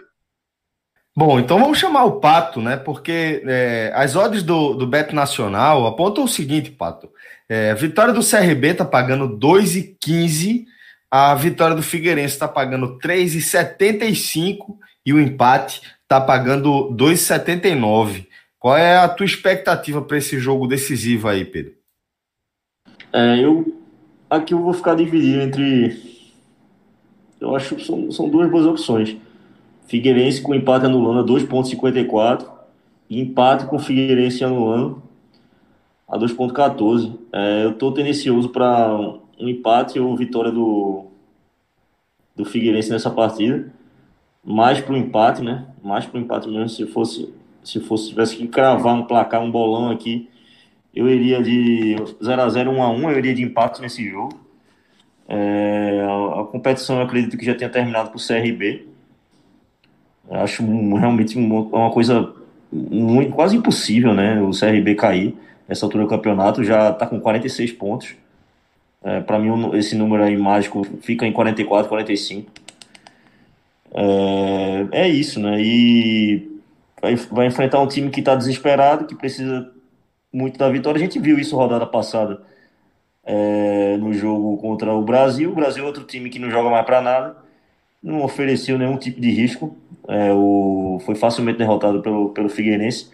Bom, 1.15 1.39
então 1.39 1.59
vamos 1.59 1.79
chamar 1.79 2.05
o 2.05 2.19
Pato, 2.19 2.61
né? 2.61 2.77
Porque 2.77 3.43
é, 3.45 3.91
as 3.95 4.15
odds 4.15 4.43
do, 4.43 4.75
do 4.75 4.85
Beto 4.85 5.15
Nacional 5.15 5.87
apontam 5.87 6.23
o 6.23 6.27
seguinte, 6.27 6.69
Pato. 6.69 7.09
É, 7.49 7.71
a 7.71 7.75
vitória 7.75 8.13
do 8.13 8.21
CRB 8.21 8.75
tá 8.75 8.85
pagando 8.85 9.37
2,15 9.37 10.65
a 11.09 11.33
vitória 11.35 11.75
do 11.75 11.81
Figueirense 11.81 12.33
está 12.33 12.47
pagando 12.47 12.99
3,75 12.99 14.77
e 15.05 15.13
o 15.13 15.19
empate 15.19 15.81
está 16.03 16.19
pagando 16.19 16.93
2,79. 16.93 18.27
Qual 18.59 18.77
é 18.77 18.97
a 18.97 19.07
tua 19.07 19.25
expectativa 19.25 20.01
para 20.01 20.17
esse 20.17 20.37
jogo 20.37 20.67
decisivo 20.67 21.29
aí, 21.29 21.45
Pedro? 21.45 21.73
É, 23.13 23.39
eu 23.39 23.65
aqui 24.29 24.53
eu 24.53 24.61
vou 24.61 24.73
ficar 24.73 24.95
dividido 24.95 25.41
entre 25.41 26.07
eu 27.39 27.55
acho 27.55 27.75
que 27.75 27.85
são, 27.85 28.11
são 28.11 28.29
duas 28.29 28.49
boas 28.49 28.65
opções. 28.65 29.15
Figueirense 29.85 30.41
com 30.41 30.53
empate 30.53 30.85
anulando 30.85 31.19
a 31.19 31.23
2.54 31.23 32.45
e 33.09 33.21
empate 33.21 33.65
com 33.67 33.79
Figueirense 33.79 34.43
anulando 34.43 35.01
a 36.07 36.17
2.14. 36.17 37.15
É, 37.31 37.65
eu 37.65 37.71
estou 37.71 37.91
tendencioso 37.91 38.49
para 38.49 38.91
um 39.39 39.47
empate 39.47 39.99
ou 39.99 40.15
vitória 40.15 40.51
do, 40.51 41.05
do 42.35 42.43
Figueirense 42.43 42.89
nessa 42.89 43.09
partida. 43.09 43.71
Mais 44.43 44.81
para 44.81 44.93
o 44.93 44.97
empate, 44.97 45.41
né? 45.43 45.67
Mais 45.83 46.05
para 46.05 46.17
o 46.17 46.21
empate 46.21 46.49
mesmo. 46.49 46.69
Se 46.69 46.85
fosse, 46.87 47.33
se 47.63 47.79
fosse, 47.79 48.09
tivesse 48.09 48.35
que 48.35 48.47
cravar 48.47 48.95
um 48.95 49.03
placar, 49.03 49.41
um 49.41 49.51
bolão 49.51 49.89
aqui, 49.89 50.29
eu 50.97 51.07
iria 51.07 51.41
de 51.41 51.95
0 52.23 52.41
a 52.41 52.49
0 52.49 52.71
1 52.71 52.83
a 52.83 52.89
1 52.89 53.11
eu 53.11 53.17
iria 53.19 53.33
de 53.35 53.43
empate 53.43 53.81
nesse 53.81 54.07
jogo. 54.09 54.39
É, 55.29 56.01
a, 56.03 56.41
a, 56.41 56.43
competição 56.45 56.97
eu 56.97 57.03
acredito 57.03 57.37
que 57.37 57.45
já 57.45 57.53
tenha 57.53 57.69
terminado 57.69 58.09
para 58.09 58.17
o 58.17 58.25
CRB. 58.25 58.87
Eu 60.29 60.39
acho 60.41 60.63
realmente 60.95 61.37
uma, 61.37 61.61
uma 61.61 61.91
coisa 61.91 62.33
muito, 62.71 63.31
quase 63.33 63.55
impossível, 63.55 64.13
né? 64.13 64.41
O 64.41 64.51
CRB 64.51 64.95
cair 64.95 65.37
nessa 65.67 65.85
altura 65.85 66.03
do 66.03 66.09
campeonato, 66.09 66.63
já 66.63 66.89
está 66.89 67.05
com 67.05 67.19
46 67.19 67.73
pontos. 67.73 68.15
É, 69.03 69.21
para 69.21 69.37
mim, 69.37 69.77
esse 69.77 69.95
número 69.95 70.23
aí 70.23 70.35
mágico 70.35 70.83
fica 71.01 71.27
em 71.27 71.31
44, 71.31 71.87
45. 71.87 72.51
É, 73.93 75.03
é 75.03 75.07
isso, 75.07 75.39
né? 75.39 75.61
E 75.61 76.59
vai, 77.01 77.15
vai 77.15 77.47
enfrentar 77.47 77.81
um 77.81 77.87
time 77.87 78.09
que 78.09 78.19
está 78.19 78.35
desesperado, 78.35 79.05
que 79.05 79.15
precisa 79.15 79.71
muito 80.31 80.57
da 80.57 80.69
vitória. 80.69 80.97
A 80.97 81.01
gente 81.01 81.19
viu 81.19 81.37
isso 81.37 81.55
rodada 81.55 81.85
passada 81.85 82.41
é, 83.23 83.97
no 83.97 84.13
jogo 84.13 84.57
contra 84.57 84.93
o 84.93 85.01
Brasil. 85.01 85.51
O 85.51 85.55
Brasil 85.55 85.83
é 85.83 85.87
outro 85.87 86.03
time 86.03 86.29
que 86.29 86.39
não 86.39 86.49
joga 86.49 86.69
mais 86.69 86.85
para 86.85 87.01
nada, 87.01 87.37
não 88.01 88.23
ofereceu 88.23 88.77
nenhum 88.77 88.97
tipo 88.97 89.19
de 89.19 89.31
risco. 89.31 89.75
É, 90.07 90.31
o, 90.33 91.01
foi 91.05 91.15
facilmente 91.15 91.57
derrotado 91.57 92.01
pelo, 92.01 92.29
pelo 92.29 92.49
Figueirense. 92.49 93.11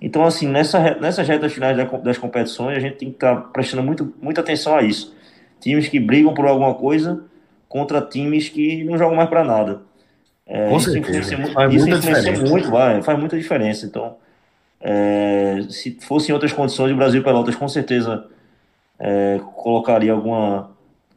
Então, 0.00 0.24
assim, 0.24 0.46
nessa, 0.46 0.94
nessas 0.96 1.26
retas 1.26 1.52
finais 1.52 1.76
das 2.02 2.18
competições, 2.18 2.76
a 2.76 2.80
gente 2.80 2.96
tem 2.96 3.08
que 3.08 3.16
estar 3.16 3.34
tá 3.34 3.40
prestando 3.48 3.82
muito, 3.82 4.12
muita 4.20 4.42
atenção 4.42 4.76
a 4.76 4.82
isso 4.82 5.16
times 5.60 5.88
que 5.88 5.98
brigam 5.98 6.34
por 6.34 6.46
alguma 6.46 6.74
coisa 6.74 7.24
contra 7.68 8.00
times 8.00 8.48
que 8.48 8.84
não 8.84 8.96
jogam 8.96 9.16
mais 9.16 9.28
para 9.28 9.44
nada. 9.44 9.80
É, 10.46 10.74
isso 10.76 10.96
influencia, 10.96 11.38
faz 11.48 11.74
isso 11.74 11.88
influencia 11.88 12.32
muito, 12.48 12.70
vai, 12.70 13.02
faz 13.02 13.18
muita 13.18 13.36
diferença. 13.36 13.84
Então, 13.86 14.16
é, 14.88 15.62
se 15.68 15.98
fosse 16.00 16.30
em 16.30 16.32
outras 16.32 16.52
condições, 16.52 16.92
o 16.92 16.96
Brasil 16.96 17.20
Pelotas 17.20 17.56
com 17.56 17.66
certeza 17.66 18.24
é, 19.00 19.40
colocaria 19.56 20.12
alguma, 20.12 20.70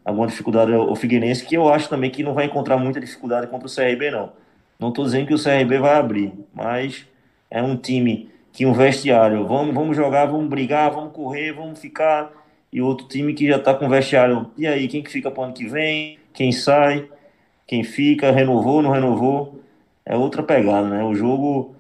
alguma 0.04 0.26
dificuldade 0.26 0.74
ao 0.74 0.96
Figueirense, 0.96 1.46
que 1.46 1.56
eu 1.56 1.72
acho 1.72 1.88
também 1.88 2.10
que 2.10 2.24
não 2.24 2.34
vai 2.34 2.46
encontrar 2.46 2.78
muita 2.78 3.00
dificuldade 3.00 3.46
contra 3.46 3.68
o 3.68 3.72
CRB, 3.72 4.10
não. 4.10 4.32
Não 4.80 4.90
estou 4.90 5.06
dizendo 5.06 5.28
que 5.28 5.36
o 5.36 5.44
CRB 5.44 5.78
vai 5.78 5.94
abrir, 5.94 6.34
mas 6.52 7.06
é 7.52 7.62
um 7.62 7.78
time 7.78 8.32
que 8.52 8.66
um 8.66 8.74
vestiário, 8.74 9.46
vamos, 9.46 9.76
vamos 9.76 9.96
jogar, 9.96 10.26
vamos 10.26 10.50
brigar, 10.50 10.90
vamos 10.90 11.14
correr, 11.14 11.52
vamos 11.52 11.78
ficar 11.78 12.32
e 12.74 12.82
outro 12.82 13.08
time 13.08 13.36
que 13.36 13.48
já 13.48 13.58
está 13.58 13.76
com 13.76 13.88
vestiário. 13.88 14.50
E 14.58 14.66
aí, 14.66 14.88
quem 14.88 15.04
que 15.04 15.12
fica 15.12 15.30
para 15.30 15.42
o 15.42 15.44
ano 15.44 15.54
que 15.54 15.68
vem? 15.68 16.18
Quem 16.34 16.52
sai? 16.52 17.08
Quem 17.68 17.84
fica? 17.84 18.32
Renovou, 18.32 18.82
não 18.82 18.90
renovou? 18.90 19.62
É 20.04 20.16
outra 20.16 20.42
pegada, 20.42 20.88
né? 20.88 21.04
O 21.04 21.14
jogo 21.14 21.76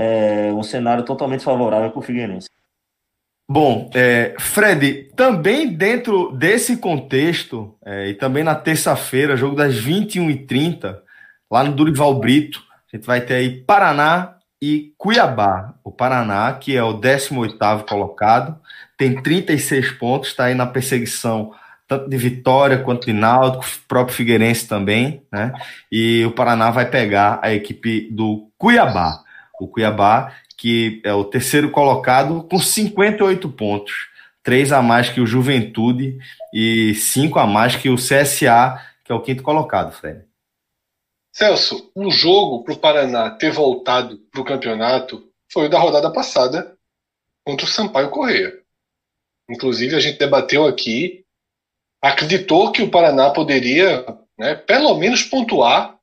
é 0.00 0.52
um 0.52 0.62
cenário 0.62 1.02
totalmente 1.02 1.42
favorável 1.42 1.90
para 1.90 1.98
o 1.98 2.02
Figueirense. 2.02 2.48
Bom, 3.50 3.90
é, 3.94 4.36
Fred, 4.38 5.10
também 5.16 5.66
dentro 5.74 6.30
desse 6.32 6.76
contexto, 6.76 7.74
é, 7.84 8.10
e 8.10 8.14
também 8.14 8.44
na 8.44 8.54
terça-feira, 8.54 9.36
jogo 9.36 9.56
das 9.56 9.74
21h30, 9.74 10.98
lá 11.50 11.64
no 11.64 11.72
Durival 11.72 12.14
Brito, 12.14 12.62
a 12.92 12.96
gente 12.96 13.06
vai 13.06 13.20
ter 13.22 13.34
aí 13.34 13.62
Paraná 13.62 14.36
e 14.62 14.92
Cuiabá. 14.96 15.74
O 15.82 15.90
Paraná, 15.90 16.52
que 16.52 16.76
é 16.76 16.82
o 16.82 17.00
18º 17.00 17.88
colocado, 17.88 18.56
tem 18.96 19.20
36 19.20 19.92
pontos, 19.92 20.28
está 20.28 20.44
aí 20.44 20.54
na 20.54 20.66
perseguição 20.66 21.52
tanto 21.88 22.08
de 22.08 22.16
Vitória 22.18 22.78
quanto 22.78 23.06
de 23.06 23.14
Náutico, 23.14 23.64
próprio 23.88 24.14
Figueirense 24.14 24.68
também, 24.68 25.22
né? 25.32 25.54
E 25.90 26.22
o 26.26 26.32
Paraná 26.32 26.70
vai 26.70 26.88
pegar 26.88 27.40
a 27.42 27.52
equipe 27.52 28.10
do 28.12 28.50
Cuiabá. 28.58 29.24
O 29.60 29.68
Cuiabá, 29.68 30.34
que 30.56 31.00
é 31.04 31.12
o 31.12 31.24
terceiro 31.24 31.70
colocado, 31.70 32.42
com 32.44 32.58
58 32.58 33.48
pontos. 33.50 34.08
Três 34.42 34.72
a 34.72 34.80
mais 34.80 35.08
que 35.08 35.20
o 35.20 35.26
Juventude 35.26 36.18
e 36.52 36.94
cinco 36.94 37.38
a 37.38 37.46
mais 37.46 37.76
que 37.76 37.88
o 37.88 37.96
CSA, 37.96 38.82
que 39.04 39.12
é 39.12 39.14
o 39.14 39.20
quinto 39.20 39.42
colocado, 39.42 39.92
Fred. 39.92 40.24
Celso, 41.32 41.90
um 41.94 42.10
jogo 42.10 42.64
para 42.64 42.74
o 42.74 42.78
Paraná 42.78 43.30
ter 43.30 43.52
voltado 43.52 44.18
para 44.30 44.40
o 44.40 44.44
campeonato 44.44 45.30
foi 45.52 45.66
o 45.66 45.70
da 45.70 45.78
rodada 45.78 46.12
passada 46.12 46.76
contra 47.44 47.64
o 47.64 47.68
Sampaio 47.68 48.10
Correia. 48.10 48.58
Inclusive, 49.48 49.94
a 49.94 50.00
gente 50.00 50.18
debateu 50.18 50.66
aqui, 50.66 51.24
acreditou 52.02 52.72
que 52.72 52.82
o 52.82 52.90
Paraná 52.90 53.30
poderia, 53.30 54.04
né, 54.36 54.54
pelo 54.54 54.94
menos, 54.96 55.22
pontuar 55.22 55.98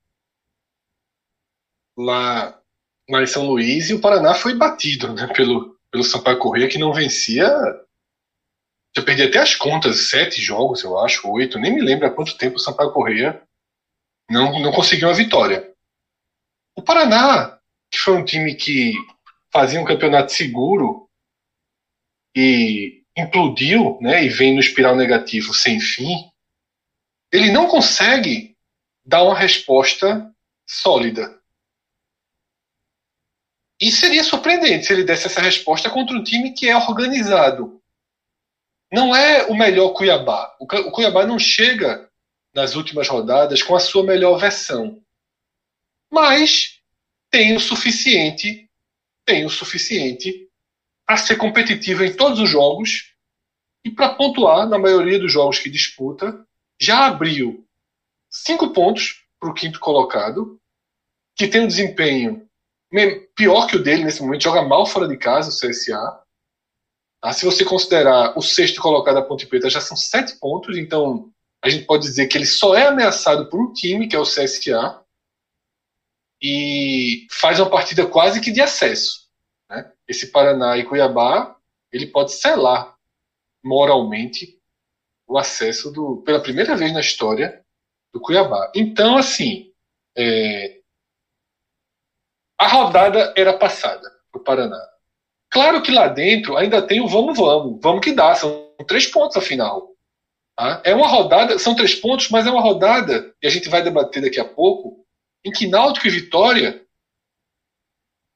lá, 1.98 2.60
lá 3.10 3.22
em 3.22 3.28
São 3.28 3.46
Luís, 3.46 3.90
e 3.90 3.94
o 3.94 4.02
Paraná 4.02 4.34
foi 4.34 4.54
batido 4.56 5.14
né, 5.14 5.28
pelo, 5.28 5.78
pelo 5.92 6.04
Sampaio 6.04 6.40
Correia, 6.40 6.68
que 6.68 6.78
não 6.78 6.94
vencia. 6.94 7.48
Já 8.96 9.04
perdi 9.04 9.24
até 9.24 9.40
as 9.40 9.56
contas, 9.56 10.10
sete 10.10 10.42
jogos, 10.42 10.84
eu 10.84 10.98
acho, 11.00 11.30
oito, 11.30 11.60
nem 11.60 11.74
me 11.74 11.82
lembro 11.82 12.08
há 12.08 12.12
quanto 12.12 12.38
tempo 12.38 12.56
o 12.56 12.60
Sampaio 12.60 12.92
Correia 12.92 13.42
não, 14.30 14.60
não 14.60 14.72
conseguiu 14.72 15.10
a 15.10 15.14
vitória. 15.14 15.72
O 16.76 16.82
Paraná, 16.82 17.60
que 17.92 17.98
foi 17.98 18.14
um 18.18 18.26
time 18.26 18.56
que 18.56 18.94
fazia 19.52 19.80
um 19.80 19.86
campeonato 19.86 20.32
seguro 20.32 21.10
e 22.36 23.04
implodiu, 23.18 23.98
né, 24.02 24.26
e 24.26 24.30
vem 24.30 24.54
no 24.54 24.60
espiral 24.60 24.96
negativo 24.96 25.54
sem 25.54 25.80
fim, 25.80 26.30
ele 27.32 27.52
não 27.52 27.68
consegue 27.68 28.56
dar 29.06 29.24
uma 29.24 29.38
resposta 29.38 30.30
sólida. 30.68 31.40
E 33.86 33.92
seria 33.92 34.24
surpreendente 34.24 34.88
se 34.88 34.94
ele 34.94 35.04
desse 35.04 35.28
essa 35.28 35.40
resposta 35.40 35.92
contra 35.92 36.18
um 36.18 36.24
time 36.24 36.52
que 36.54 36.68
é 36.68 36.76
organizado. 36.76 37.80
Não 38.92 39.16
é 39.16 39.46
o 39.46 39.54
melhor 39.54 39.90
Cuiabá. 39.90 40.56
O 40.60 40.66
Cuiabá 40.66 41.24
não 41.24 41.38
chega 41.38 42.10
nas 42.52 42.76
últimas 42.76 43.08
rodadas 43.08 43.62
com 43.62 43.76
a 43.76 43.80
sua 43.80 44.04
melhor 44.04 44.40
versão. 44.40 45.00
Mas 46.12 46.82
tem 47.30 47.56
o 47.56 47.60
suficiente, 47.60 48.68
tem 49.24 49.46
o 49.46 49.52
suficiente 49.52 50.50
para 51.06 51.18
ser 51.18 51.36
competitivo 51.36 52.04
em 52.04 52.12
todos 52.12 52.40
os 52.40 52.50
jogos 52.50 53.14
e 53.84 53.92
para 53.92 54.16
pontuar 54.16 54.68
na 54.68 54.80
maioria 54.80 55.20
dos 55.20 55.32
jogos 55.32 55.60
que 55.60 55.70
disputa. 55.70 56.44
Já 56.82 57.06
abriu 57.06 57.64
cinco 58.32 58.74
pontos 58.74 59.24
para 59.40 59.52
o 59.52 59.54
quinto 59.54 59.80
colocado, 59.80 60.60
que 61.36 61.48
tem 61.48 61.62
um 61.62 61.68
desempenho 61.68 62.50
pior 63.36 63.68
que 63.68 63.76
o 63.76 63.84
dele 63.84 64.04
nesse 64.04 64.22
momento, 64.22 64.44
joga 64.44 64.62
mal 64.62 64.86
fora 64.86 65.08
de 65.08 65.18
casa, 65.18 65.50
o 65.50 65.70
CSA. 65.70 66.22
Ah, 67.22 67.34
se 67.34 67.46
você 67.46 67.66
considerar 67.66 68.38
o 68.38 68.42
sexto 68.42 68.82
colocado 68.82 69.18
a 69.18 69.22
Ponte 69.22 69.48
Preta, 69.48 69.70
já 69.70 69.82
são 69.82 69.98
sete 69.98 70.38
pontos, 70.40 70.78
então 70.78 71.32
a 71.64 71.70
gente 71.70 71.86
pode 71.86 72.04
dizer 72.04 72.28
que 72.28 72.38
ele 72.38 72.46
só 72.46 72.76
é 72.76 72.88
ameaçado 72.88 73.50
por 73.50 73.60
um 73.60 73.74
time, 73.74 74.08
que 74.08 74.16
é 74.16 74.20
o 74.20 74.24
CSA, 74.24 75.04
e 76.42 77.26
faz 77.32 77.60
uma 77.60 77.70
partida 77.70 78.06
quase 78.06 78.40
que 78.40 78.52
de 78.52 78.62
acesso. 78.62 79.28
Né? 79.70 79.92
Esse 80.08 80.32
Paraná 80.32 80.78
e 80.78 80.84
Cuiabá, 80.84 81.56
ele 81.92 82.08
pode 82.08 82.34
selar 82.34 82.96
moralmente 83.64 84.60
o 85.28 85.38
acesso 85.40 85.92
do, 85.92 86.18
pela 86.18 86.40
primeira 86.40 86.76
vez 86.76 86.94
na 86.94 87.00
história 87.00 87.66
do 88.14 88.22
Cuiabá. 88.22 88.72
Então, 88.76 89.18
assim, 89.18 89.72
é, 90.16 90.75
a 92.58 92.68
rodada 92.68 93.34
era 93.36 93.58
passada 93.58 94.10
para 94.32 94.42
o 94.42 94.44
Paraná. 94.44 94.82
Claro 95.50 95.82
que 95.82 95.92
lá 95.92 96.08
dentro 96.08 96.58
ainda 96.58 96.82
tem 96.82 97.02
o 97.02 97.08
vamos, 97.08 97.38
vamos, 97.38 97.80
vamos 97.82 98.02
que 98.04 98.14
dá, 98.14 98.36
são 98.36 98.74
três 98.88 99.08
pontos 99.08 99.38
afinal. 99.38 99.96
Tá? 100.56 100.82
É 100.86 100.94
uma 100.94 101.08
rodada, 101.08 101.60
são 101.60 101.76
três 101.76 101.96
pontos, 101.96 102.30
mas 102.30 102.48
é 102.48 102.52
uma 102.52 102.62
rodada, 102.62 103.34
e 103.42 103.48
a 103.48 103.50
gente 103.50 103.70
vai 103.70 103.82
debater 103.82 104.22
daqui 104.22 104.40
a 104.40 104.46
pouco, 104.46 105.06
em 105.44 105.52
que 105.52 105.68
Náutico 105.68 106.08
e 106.08 106.12
Vitória 106.12 106.86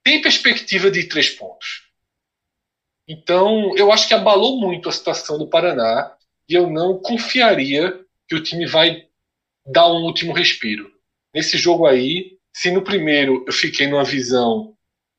tem 0.03 0.21
perspectiva 0.21 0.89
de 0.89 1.07
três 1.07 1.29
pontos. 1.29 1.89
Então, 3.07 3.75
eu 3.75 3.91
acho 3.91 4.07
que 4.07 4.13
abalou 4.13 4.59
muito 4.59 4.87
a 4.87 4.91
situação 4.91 5.37
do 5.37 5.49
Paraná 5.49 6.15
e 6.47 6.53
eu 6.53 6.69
não 6.69 6.99
confiaria 6.99 7.99
que 8.27 8.35
o 8.35 8.43
time 8.43 8.65
vai 8.65 9.07
dar 9.65 9.87
um 9.87 10.03
último 10.03 10.33
respiro. 10.33 10.91
Nesse 11.33 11.57
jogo 11.57 11.85
aí, 11.85 12.38
se 12.59 12.69
no 12.71 12.81
primeiro 12.81 13.45
eu 13.47 13.53
fiquei 13.53 13.87
numa 13.87 14.03
visão 14.03 14.73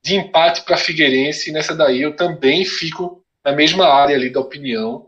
de 0.05 0.15
empate 0.15 0.63
para 0.63 0.77
Figueirense, 0.77 1.51
nessa 1.51 1.75
daí 1.75 2.03
eu 2.03 2.15
também 2.15 2.67
fico 2.67 3.25
na 3.43 3.53
mesma 3.53 3.87
área 3.87 4.15
ali 4.15 4.29
da 4.29 4.41
opinião 4.41 5.07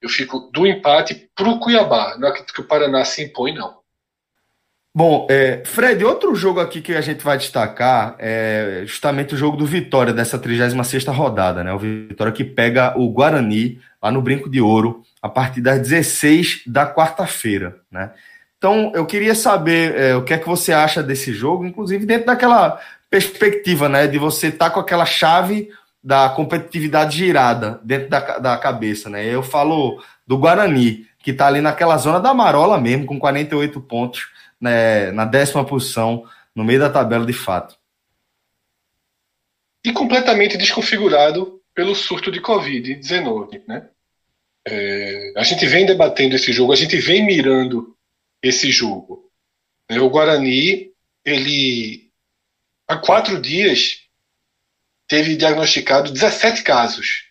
eu 0.00 0.08
fico 0.08 0.48
do 0.52 0.64
empate 0.64 1.28
para 1.34 1.48
o 1.48 1.58
Cuiabá. 1.58 2.16
Não 2.18 2.28
acredito 2.28 2.54
que 2.54 2.60
o 2.60 2.64
Paraná 2.68 3.04
se 3.04 3.24
impõe, 3.24 3.52
não. 3.52 3.78
Bom, 4.94 5.26
é, 5.28 5.64
Fred, 5.66 6.04
outro 6.04 6.34
jogo 6.36 6.60
aqui 6.60 6.80
que 6.80 6.94
a 6.94 7.00
gente 7.00 7.24
vai 7.24 7.36
destacar 7.36 8.14
é 8.20 8.82
justamente 8.86 9.34
o 9.34 9.36
jogo 9.36 9.56
do 9.56 9.66
Vitória 9.66 10.12
dessa 10.12 10.38
36 10.38 11.04
rodada, 11.06 11.64
né? 11.64 11.72
O 11.72 11.78
Vitória 11.78 12.32
que 12.32 12.44
pega 12.44 12.96
o 12.96 13.10
Guarani 13.10 13.80
lá 14.00 14.12
no 14.12 14.22
Brinco 14.22 14.48
de 14.48 14.60
Ouro 14.60 15.02
a 15.20 15.28
partir 15.28 15.60
das 15.60 15.80
16 15.80 16.62
da 16.66 16.86
quarta-feira, 16.86 17.80
né? 17.90 18.12
Então, 18.58 18.90
eu 18.94 19.04
queria 19.04 19.34
saber 19.34 19.94
é, 19.94 20.16
o 20.16 20.24
que 20.24 20.32
é 20.32 20.38
que 20.38 20.46
você 20.46 20.72
acha 20.72 21.02
desse 21.02 21.32
jogo, 21.32 21.64
inclusive 21.64 22.06
dentro 22.06 22.26
daquela 22.26 22.80
perspectiva, 23.10 23.88
né, 23.88 24.06
de 24.06 24.18
você 24.18 24.48
estar 24.48 24.66
tá 24.66 24.70
com 24.70 24.80
aquela 24.80 25.04
chave 25.04 25.70
da 26.02 26.28
competitividade 26.28 27.18
girada 27.18 27.80
dentro 27.82 28.08
da, 28.08 28.38
da 28.38 28.56
cabeça, 28.56 29.10
né? 29.10 29.26
Eu 29.26 29.42
falo 29.42 30.00
do 30.24 30.38
Guarani, 30.38 31.06
que 31.18 31.32
está 31.32 31.48
ali 31.48 31.60
naquela 31.60 31.96
zona 31.96 32.20
da 32.20 32.32
marola 32.32 32.80
mesmo, 32.80 33.06
com 33.06 33.18
48 33.18 33.80
pontos, 33.80 34.28
né, 34.60 35.10
na 35.10 35.24
décima 35.24 35.64
posição, 35.64 36.24
no 36.54 36.62
meio 36.62 36.78
da 36.78 36.88
tabela 36.88 37.26
de 37.26 37.32
fato. 37.32 37.76
E 39.84 39.92
completamente 39.92 40.56
desconfigurado 40.56 41.60
pelo 41.74 41.94
surto 41.94 42.30
de 42.30 42.40
Covid-19, 42.40 43.62
né? 43.66 43.88
É, 44.68 45.32
a 45.36 45.42
gente 45.42 45.66
vem 45.66 45.86
debatendo 45.86 46.36
esse 46.36 46.52
jogo, 46.52 46.72
a 46.72 46.76
gente 46.76 46.96
vem 46.96 47.26
mirando 47.26 47.95
esse 48.46 48.70
jogo. 48.70 49.30
É, 49.88 50.00
o 50.00 50.10
Guarani, 50.10 50.92
ele 51.24 52.10
há 52.88 52.96
quatro 52.96 53.40
dias 53.40 54.02
teve 55.08 55.36
diagnosticado 55.36 56.12
17 56.12 56.62
casos 56.62 57.28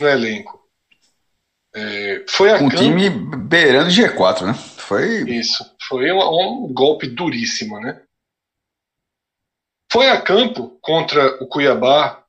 no 0.00 0.08
elenco. 0.08 0.60
É, 1.74 2.24
foi 2.28 2.50
a 2.50 2.56
um 2.56 2.68
campo... 2.68 2.76
time 2.76 3.08
beirando 3.08 3.90
G4, 3.90 4.46
né? 4.46 4.54
Foi... 4.54 5.22
Isso, 5.30 5.64
foi 5.88 6.12
um, 6.12 6.66
um, 6.66 6.72
golpe 6.72 7.06
duríssimo, 7.06 7.80
né? 7.80 8.02
Foi 9.90 10.08
a 10.08 10.20
campo 10.20 10.78
contra 10.82 11.42
o 11.42 11.46
Cuiabá 11.46 12.24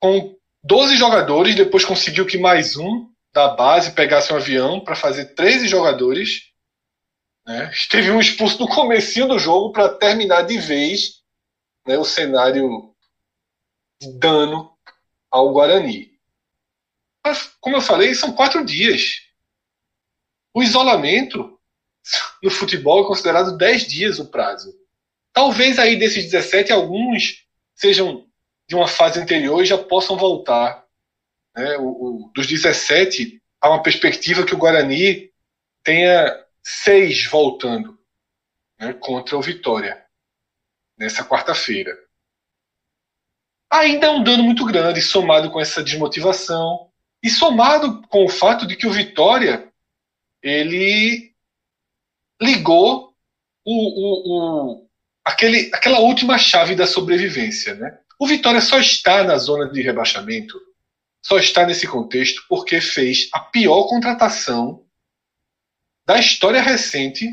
com 0.00 0.36
12 0.62 0.96
jogadores, 0.96 1.54
depois 1.54 1.84
conseguiu 1.84 2.26
que 2.26 2.38
mais 2.38 2.76
um 2.76 3.11
da 3.32 3.48
base 3.48 3.92
pegasse 3.92 4.32
um 4.32 4.36
avião 4.36 4.80
para 4.80 4.94
fazer 4.94 5.34
13 5.34 5.66
jogadores. 5.68 6.50
Né? 7.46 7.70
Teve 7.90 8.10
um 8.10 8.20
expulso 8.20 8.58
no 8.60 8.68
comecinho 8.68 9.28
do 9.28 9.38
jogo 9.38 9.72
para 9.72 9.88
terminar 9.88 10.42
de 10.42 10.58
vez 10.58 11.22
né, 11.86 11.96
o 11.98 12.04
cenário 12.04 12.94
de 14.00 14.12
dano 14.18 14.76
ao 15.30 15.52
Guarani. 15.52 16.12
Mas, 17.24 17.54
como 17.60 17.76
eu 17.76 17.80
falei, 17.80 18.14
são 18.14 18.32
quatro 18.32 18.64
dias. 18.64 19.22
O 20.52 20.62
isolamento 20.62 21.58
no 22.42 22.50
futebol 22.50 23.04
é 23.04 23.06
considerado 23.06 23.56
10 23.56 23.86
dias 23.86 24.18
o 24.18 24.26
prazo. 24.26 24.74
Talvez 25.32 25.78
aí 25.78 25.96
desses 25.96 26.30
17, 26.30 26.72
alguns 26.72 27.46
sejam 27.74 28.26
de 28.68 28.74
uma 28.74 28.86
fase 28.86 29.18
anterior 29.18 29.62
e 29.62 29.66
já 29.66 29.78
possam 29.78 30.16
voltar. 30.16 30.81
Né? 31.54 31.76
O, 31.78 31.86
o, 32.26 32.32
dos 32.34 32.46
17, 32.46 33.40
há 33.60 33.68
uma 33.68 33.82
perspectiva 33.82 34.44
que 34.44 34.54
o 34.54 34.58
Guarani 34.58 35.30
tenha 35.82 36.44
seis 36.62 37.26
voltando 37.26 37.98
né, 38.78 38.92
contra 38.94 39.36
o 39.36 39.42
Vitória 39.42 40.04
nessa 40.98 41.24
quarta-feira. 41.24 41.96
Ainda 43.70 44.06
é 44.06 44.10
um 44.10 44.22
dano 44.22 44.42
muito 44.42 44.64
grande, 44.64 45.00
somado 45.00 45.50
com 45.50 45.60
essa 45.60 45.82
desmotivação 45.82 46.90
e 47.22 47.30
somado 47.30 48.02
com 48.08 48.24
o 48.24 48.28
fato 48.28 48.66
de 48.66 48.76
que 48.76 48.86
o 48.86 48.92
Vitória 48.92 49.72
ele 50.42 51.32
ligou 52.40 53.14
o, 53.64 53.72
o, 53.72 54.82
o, 54.82 54.88
aquele, 55.24 55.70
aquela 55.72 56.00
última 56.00 56.36
chave 56.36 56.74
da 56.74 56.86
sobrevivência. 56.86 57.74
Né? 57.74 57.98
O 58.18 58.26
Vitória 58.26 58.60
só 58.60 58.78
está 58.78 59.22
na 59.22 59.36
zona 59.38 59.70
de 59.70 59.80
rebaixamento, 59.80 60.60
só 61.22 61.38
está 61.38 61.64
nesse 61.64 61.86
contexto 61.86 62.44
porque 62.48 62.80
fez 62.80 63.28
a 63.32 63.40
pior 63.40 63.84
contratação 63.88 64.84
da 66.04 66.18
história 66.18 66.60
recente 66.60 67.28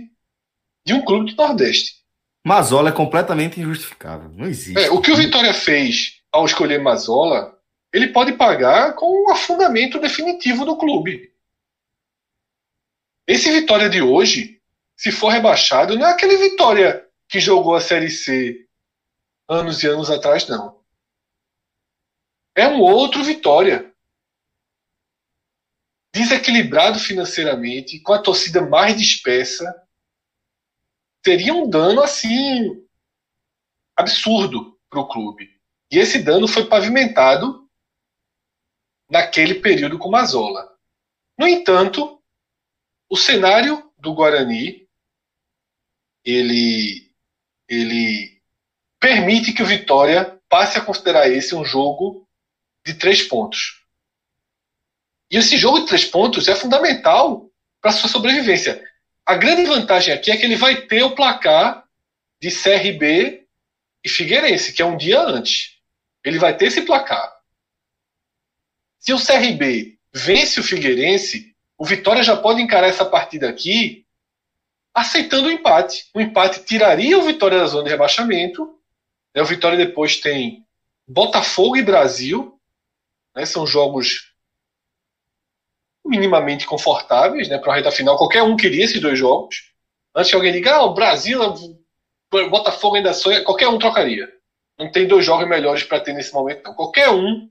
de 0.86 0.94
um 0.94 1.04
clube 1.04 1.32
do 1.34 1.36
Nordeste. 1.36 2.00
Mazola 2.46 2.90
é 2.90 2.94
completamente 2.94 3.60
injustificável. 3.60 4.30
Não 4.30 4.46
existe. 4.46 4.80
É, 4.80 4.92
o 4.92 5.02
que 5.02 5.12
o 5.12 5.16
Vitória 5.16 5.54
fez 5.54 6.22
ao 6.32 6.46
escolher 6.46 6.80
Mazola, 6.80 7.60
ele 7.92 8.08
pode 8.10 8.34
pagar 8.34 8.94
com 8.94 9.06
o 9.06 9.32
afundamento 9.32 10.00
definitivo 10.00 10.64
do 10.64 10.78
clube. 10.78 11.34
Esse 13.28 13.52
Vitória 13.52 13.90
de 13.90 14.02
hoje 14.02 14.60
se 15.00 15.14
for 15.14 15.30
rebaixado, 15.30 15.98
não 15.98 16.06
é 16.06 16.12
aquele 16.12 16.36
Vitória 16.36 17.08
que 17.30 17.40
jogou 17.40 17.74
a 17.74 17.80
Série 17.80 18.12
C 18.12 18.66
anos 19.48 19.82
e 19.82 19.88
anos 19.88 20.12
atrás, 20.12 20.46
não. 20.50 20.79
É 22.60 22.68
um 22.68 22.82
outro 22.82 23.24
Vitória. 23.24 23.96
Desequilibrado 26.14 27.00
financeiramente, 27.00 28.02
com 28.02 28.12
a 28.12 28.22
torcida 28.22 28.62
mais 28.62 28.98
dispersa, 28.98 29.88
seria 31.26 31.54
um 31.54 31.70
dano 31.70 32.02
assim 32.02 32.86
absurdo 33.96 34.78
para 34.90 35.00
o 35.00 35.08
clube. 35.08 35.58
E 35.90 36.00
esse 36.00 36.22
dano 36.22 36.50
foi 36.50 36.68
pavimentado 36.68 37.66
naquele 39.10 39.62
período 39.62 39.98
com 39.98 40.10
Mazola. 40.10 40.78
No 41.38 41.48
entanto, 41.48 42.22
o 43.10 43.16
cenário 43.16 43.90
do 43.98 44.14
Guarani 44.14 44.86
ele 46.26 47.10
ele 47.70 48.44
permite 49.00 49.54
que 49.54 49.64
o 49.64 49.66
Vitória 49.66 50.38
passe 50.50 50.78
a 50.78 50.84
considerar 50.84 51.30
esse 51.30 51.56
um 51.56 51.64
jogo 51.64 52.28
de 52.94 53.00
três 53.00 53.22
pontos. 53.22 53.84
E 55.32 55.38
esse 55.38 55.58
jogo 55.58 55.82
de 55.82 55.88
três 55.88 56.06
pontos 56.06 56.48
é 56.48 56.56
fundamental 56.56 57.50
para 57.82 57.92
sua 57.92 58.10
sobrevivência. 58.10 58.84
A 59.26 59.36
grande 59.36 59.64
vantagem 59.66 60.14
aqui 60.14 60.32
é 60.32 60.38
que 60.38 60.46
ele 60.46 60.56
vai 60.56 60.88
ter 60.88 61.04
o 61.04 61.16
placar 61.16 61.84
de 62.42 62.50
CRB 62.50 63.46
e 64.04 64.10
Figueirense, 64.10 64.74
que 64.74 64.82
é 64.82 64.86
um 64.86 64.98
dia 64.98 65.22
antes. 65.22 65.78
Ele 66.24 66.40
vai 66.40 66.56
ter 66.56 66.66
esse 66.66 66.82
placar. 66.82 67.32
Se 68.98 69.14
o 69.14 69.24
CRB 69.24 69.98
vence 70.14 70.60
o 70.60 70.64
Figueirense, 70.64 71.56
o 71.78 71.86
Vitória 71.86 72.24
já 72.24 72.36
pode 72.36 72.62
encarar 72.62 72.88
essa 72.88 73.06
partida 73.06 73.48
aqui 73.48 74.06
aceitando 74.94 75.48
o 75.48 75.52
empate. 75.52 76.10
O 76.14 76.20
empate 76.20 76.64
tiraria 76.64 77.18
o 77.18 77.24
Vitória 77.24 77.60
da 77.60 77.68
zona 77.68 77.84
de 77.84 77.90
rebaixamento. 77.90 78.78
Né? 79.34 79.42
O 79.42 79.46
Vitória 79.46 79.78
depois 79.78 80.18
tem 80.18 80.66
Botafogo 81.08 81.78
e 81.78 81.82
Brasil. 81.82 82.59
Né? 83.40 83.46
São 83.46 83.66
jogos 83.66 84.34
minimamente 86.06 86.66
confortáveis 86.66 87.48
né? 87.48 87.58
para 87.58 87.72
a 87.72 87.76
reta 87.78 87.92
final. 87.92 88.18
Qualquer 88.18 88.44
um 88.44 88.58
queria 88.58 88.84
esses 88.84 89.00
dois 89.00 89.18
jogos. 89.18 89.72
Antes 90.14 90.30
que 90.30 90.36
alguém 90.36 90.52
diga, 90.52 90.76
ah, 90.76 90.84
o 90.84 90.94
Brasil, 90.94 91.40
Botafogo 92.50 92.98
ainda 92.98 93.14
sonha, 93.14 93.44
qualquer 93.44 93.70
um 93.70 93.80
trocaria. 93.80 94.28
Não 94.78 94.92
tem 94.92 95.08
dois 95.08 95.26
jogos 95.26 95.48
melhores 95.48 95.84
para 95.84 96.02
ter 96.02 96.12
nesse 96.12 96.34
momento, 96.34 96.64
não. 96.66 96.74
Qualquer 96.74 97.10
um 97.10 97.50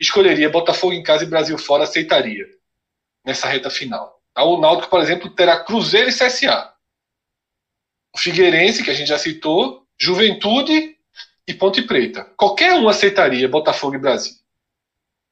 escolheria 0.00 0.50
Botafogo 0.50 0.92
em 0.92 1.02
casa 1.02 1.22
e 1.22 1.28
Brasil 1.28 1.56
fora, 1.56 1.84
aceitaria 1.84 2.46
nessa 3.24 3.46
reta 3.46 3.70
final. 3.70 4.20
Tá? 4.34 4.42
O 4.42 4.60
Náutico, 4.60 4.90
por 4.90 5.00
exemplo, 5.00 5.30
terá 5.30 5.62
Cruzeiro 5.62 6.08
e 6.08 6.12
CSA. 6.12 6.72
O 8.12 8.18
Figueirense, 8.18 8.82
que 8.82 8.90
a 8.90 8.94
gente 8.94 9.08
já 9.08 9.18
citou, 9.18 9.86
Juventude 10.00 10.96
e 11.46 11.54
Ponte 11.54 11.82
Preta. 11.82 12.24
Qualquer 12.36 12.74
um 12.74 12.88
aceitaria 12.88 13.48
Botafogo 13.48 13.94
e 13.94 13.98
Brasil. 13.98 14.34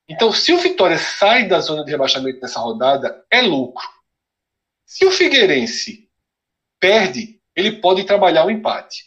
Então, 0.09 0.33
se 0.33 0.53
o 0.53 0.59
Vitória 0.59 0.99
sai 0.99 1.49
da 1.49 1.59
zona 1.59 1.85
de 1.85 1.91
rebaixamento 1.91 2.41
nessa 2.41 2.61
rodada, 2.61 3.25
é 3.31 3.41
lucro. 3.43 3.87
Se 4.85 5.05
o 5.05 5.11
Figueirense 5.11 6.09
perde, 6.79 7.41
ele 7.55 7.81
pode 7.81 8.05
trabalhar 8.05 8.45
o 8.45 8.47
um 8.47 8.51
empate. 8.51 9.05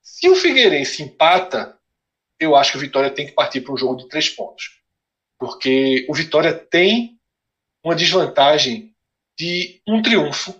Se 0.00 0.28
o 0.28 0.36
Figueirense 0.36 1.02
empata, 1.02 1.76
eu 2.38 2.54
acho 2.54 2.72
que 2.72 2.78
o 2.78 2.80
Vitória 2.80 3.10
tem 3.10 3.26
que 3.26 3.32
partir 3.32 3.62
para 3.62 3.72
um 3.72 3.76
jogo 3.76 3.96
de 3.96 4.08
três 4.08 4.28
pontos. 4.28 4.80
Porque 5.38 6.06
o 6.08 6.14
Vitória 6.14 6.54
tem 6.54 7.18
uma 7.82 7.96
desvantagem 7.96 8.94
de 9.36 9.82
um 9.86 10.00
triunfo 10.00 10.54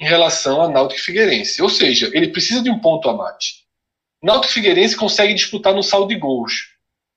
em 0.00 0.04
relação 0.04 0.60
a 0.62 0.68
Náutico 0.68 1.00
Figueirense. 1.00 1.62
Ou 1.62 1.68
seja, 1.68 2.10
ele 2.12 2.32
precisa 2.32 2.60
de 2.62 2.70
um 2.70 2.80
ponto 2.80 3.08
a 3.08 3.16
mais. 3.16 3.64
Náutico 4.20 4.52
Figueirense 4.52 4.96
consegue 4.96 5.32
disputar 5.32 5.74
no 5.74 5.82
saldo 5.82 6.08
de 6.08 6.16
gols 6.16 6.69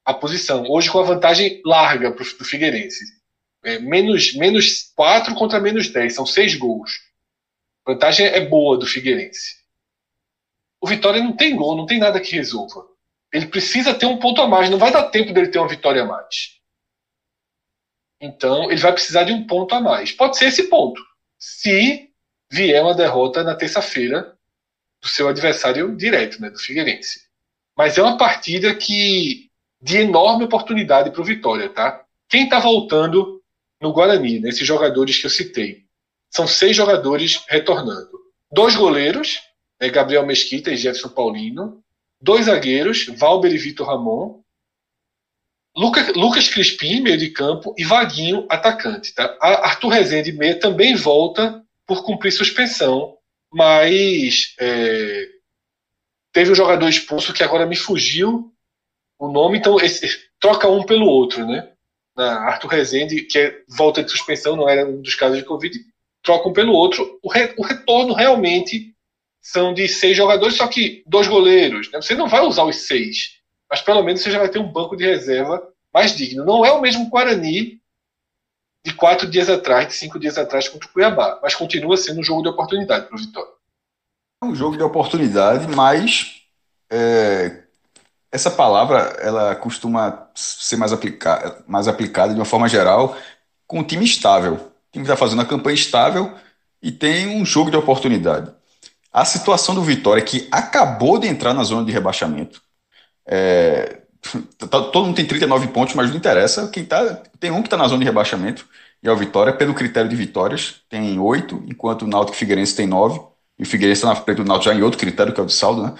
a 0.06 0.14
posição. 0.14 0.66
Hoje 0.70 0.90
com 0.92 1.00
a 1.00 1.04
vantagem 1.04 1.62
larga 1.66 2.12
para 2.12 2.24
o 2.24 2.46
Figueirense. 2.46 3.06
É, 3.64 3.80
menos, 3.80 4.34
menos 4.34 4.92
4 4.96 5.34
contra 5.36 5.60
menos 5.60 5.90
10. 5.90 6.14
São 6.14 6.26
6 6.26 6.56
gols. 6.56 6.92
A 7.86 7.94
vantagem 7.94 8.26
é 8.26 8.46
boa 8.46 8.78
do 8.78 8.86
Figueirense. 8.86 9.64
O 10.82 10.88
Vitória 10.88 11.24
não 11.24 11.36
tem 11.36 11.56
gol, 11.56 11.78
não 11.78 11.86
tem 11.86 11.98
nada 11.98 12.20
que 12.20 12.36
resolva. 12.36 12.86
Ele 13.32 13.48
precisa 13.48 13.94
ter 13.94 14.06
um 14.06 14.20
ponto 14.20 14.42
a 14.42 14.48
mais. 14.48 14.70
Não 14.70 14.78
vai 14.78 14.92
dar 14.92 15.10
tempo 15.10 15.34
dele 15.34 15.48
ter 15.48 15.60
uma 15.60 15.68
vitória 15.68 16.04
a 16.04 16.06
mais. 16.06 16.60
Então, 18.22 18.72
ele 18.72 18.80
vai 18.80 18.94
precisar 18.94 19.24
de 19.24 19.34
um 19.34 19.48
ponto 19.48 19.74
a 19.74 19.82
mais. 19.82 20.12
Pode 20.12 20.38
ser 20.38 20.46
esse 20.46 20.70
ponto. 20.70 21.02
Se 21.38 22.10
vier 22.52 22.82
uma 22.82 22.94
derrota 22.94 23.44
na 23.44 23.56
terça-feira 23.56 24.38
do 25.02 25.08
seu 25.08 25.28
adversário 25.28 25.96
direto, 25.96 26.40
né, 26.42 26.50
do 26.50 26.60
Figueirense. 26.60 27.28
Mas 27.76 27.98
é 27.98 28.02
uma 28.02 28.18
partida 28.18 28.74
que 28.76 29.50
de 29.84 29.98
enorme 29.98 30.46
oportunidade 30.46 31.12
para 31.12 31.22
o 31.22 31.26
Vitória, 31.26 31.68
tá? 31.68 32.06
Quem 32.30 32.46
está 32.46 32.58
voltando 32.58 33.44
no 33.82 33.92
Guarani, 33.92 34.40
nesses 34.40 34.62
né, 34.62 34.66
jogadores 34.66 35.20
que 35.20 35.26
eu 35.26 35.30
citei, 35.30 35.84
são 36.32 36.48
seis 36.48 36.74
jogadores 36.74 37.44
retornando. 37.50 38.18
Dois 38.50 38.78
goleiros, 38.78 39.42
né, 39.80 39.90
Gabriel 39.90 40.26
Mesquita 40.26 40.72
e 40.72 40.78
Jefferson 40.78 41.10
Paulino, 41.10 41.84
dois 42.20 42.46
zagueiros, 42.46 43.08
Valber 43.18 43.54
e 43.54 43.58
Vitor 43.58 43.88
Ramon, 43.88 44.42
Lucas, 45.76 46.16
Lucas 46.16 46.48
Crispim, 46.48 47.02
meio 47.02 47.18
de 47.18 47.32
campo, 47.32 47.76
e 47.78 47.84
Vaguinho, 47.84 48.46
atacante. 48.48 49.14
Tá? 49.14 49.38
Arthur 49.42 49.90
Rezende, 49.90 50.32
meia, 50.32 50.58
também 50.58 50.96
volta 50.96 51.62
por 51.86 52.06
cumprir 52.06 52.32
suspensão, 52.32 53.18
mas 53.52 54.56
é, 54.58 55.28
teve 56.32 56.52
um 56.52 56.56
jogador 56.56 56.88
expulso 56.88 57.34
que 57.34 57.44
agora 57.44 57.66
me 57.66 57.76
fugiu 57.76 58.53
o 59.28 59.32
nome, 59.32 59.58
então 59.58 59.80
esse, 59.80 60.08
troca 60.40 60.68
um 60.68 60.84
pelo 60.84 61.06
outro, 61.06 61.46
né? 61.46 61.70
Na 62.16 62.42
Arthur 62.42 62.68
Rezende, 62.68 63.22
que 63.22 63.40
é 63.40 63.62
volta 63.68 64.04
de 64.04 64.12
suspensão, 64.12 64.56
não 64.56 64.70
era 64.70 64.88
um 64.88 65.02
dos 65.02 65.16
casos 65.16 65.38
de 65.38 65.46
Covid, 65.46 65.74
troca 66.22 66.48
um 66.48 66.54
pelo 66.54 66.74
outro. 66.74 67.20
O, 67.24 67.30
re, 67.30 67.54
o 67.58 67.64
retorno 67.64 68.14
realmente 68.14 68.94
são 69.42 69.74
de 69.74 69.88
seis 69.88 70.16
jogadores, 70.16 70.56
só 70.56 70.68
que 70.68 71.04
dois 71.08 71.28
goleiros. 71.28 71.92
Né? 71.92 72.02
Você 72.02 72.16
não 72.16 72.28
vai 72.28 72.42
usar 72.42 72.64
os 72.64 72.88
seis, 72.88 73.40
mas 73.70 73.82
pelo 73.82 74.04
menos 74.04 74.22
você 74.22 74.30
já 74.30 74.40
vai 74.40 74.50
ter 74.50 74.60
um 74.60 74.72
banco 74.72 74.96
de 74.96 75.06
reserva 75.06 75.68
mais 75.94 76.16
digno. 76.16 76.46
Não 76.46 76.66
é 76.66 76.72
o 76.72 76.82
mesmo 76.82 77.10
Guarani 77.10 77.82
de 78.86 78.94
quatro 78.94 79.30
dias 79.30 79.50
atrás, 79.50 79.88
de 79.88 79.94
cinco 79.94 80.20
dias 80.20 80.38
atrás 80.38 80.68
contra 80.68 80.88
o 80.88 80.92
Cuiabá, 80.92 81.40
mas 81.42 81.56
continua 81.56 81.96
sendo 81.96 82.20
um 82.20 82.24
jogo 82.24 82.42
de 82.42 82.50
oportunidade 82.50 83.08
para 83.08 83.16
o 83.16 83.20
Vitória. 83.20 83.52
É 84.42 84.46
um 84.46 84.56
jogo 84.56 84.76
de 84.76 84.84
oportunidade, 84.84 85.74
mas 85.74 86.42
é, 86.92 87.63
essa 88.34 88.52
palavra 88.52 89.16
ela 89.22 89.56
costuma 89.56 90.28
ser 90.36 90.76
mais, 90.76 90.92
aplica 90.92 91.64
mais 91.68 91.88
aplicada 91.88 92.34
de 92.34 92.40
uma 92.40 92.46
forma 92.46 92.68
geral 92.68 93.16
com 93.68 93.80
um 93.80 93.84
time 93.84 94.04
estável. 94.04 94.56
O 94.56 94.92
time 94.92 95.06
está 95.06 95.16
fazendo 95.16 95.42
a 95.42 95.46
campanha 95.46 95.76
estável 95.76 96.34
e 96.82 96.92
tem 96.92 97.28
um 97.40 97.46
jogo 97.46 97.72
de 97.72 97.78
oportunidade. 97.78 98.52
A 99.12 99.24
situação 99.24 99.76
do 99.76 99.84
Vitória, 99.84 100.24
que 100.24 100.48
acabou 100.52 101.20
de 101.20 101.28
entrar 101.28 101.54
na 101.54 101.64
zona 101.64 101.86
de 101.86 101.92
rebaixamento, 101.92 102.62
é, 103.28 104.04
Tá, 104.58 104.82
todo 104.82 105.06
mundo 105.06 105.16
tem 105.16 105.26
39 105.26 105.68
pontos, 105.68 105.96
mas 105.96 106.10
não 106.10 106.18
interessa. 106.18 106.68
Quem 106.70 106.86
tá, 106.86 107.22
tem 107.40 107.52
um 107.52 107.62
que 107.62 107.68
está 107.68 107.78
na 107.78 107.88
zona 107.88 108.00
de 108.00 108.06
rebaixamento, 108.06 108.68
e 109.02 109.08
é 109.08 109.12
o 109.12 109.18
Vitória, 109.18 109.54
pelo 109.54 109.74
critério 109.74 110.10
de 110.10 110.16
vitórias, 110.16 110.82
tem 110.90 111.20
8, 111.20 111.64
enquanto 111.68 112.04
o 112.04 112.08
Náutico 112.08 112.36
e 112.36 112.40
Figueirense 112.40 112.76
tem 112.76 112.88
9, 112.88 113.20
e 113.60 113.64
o 113.64 113.66
Figueirense 113.66 114.00
está 114.00 114.10
na 114.10 114.16
frente 114.16 114.38
do 114.38 114.46
Náutico 114.46 114.74
já 114.74 114.80
em 114.80 114.84
outro 114.84 115.00
critério, 115.00 115.34
que 115.34 115.40
é 115.40 115.44
o 115.44 115.46
de 115.46 115.54
saldo, 115.54 115.84
né? 115.84 115.94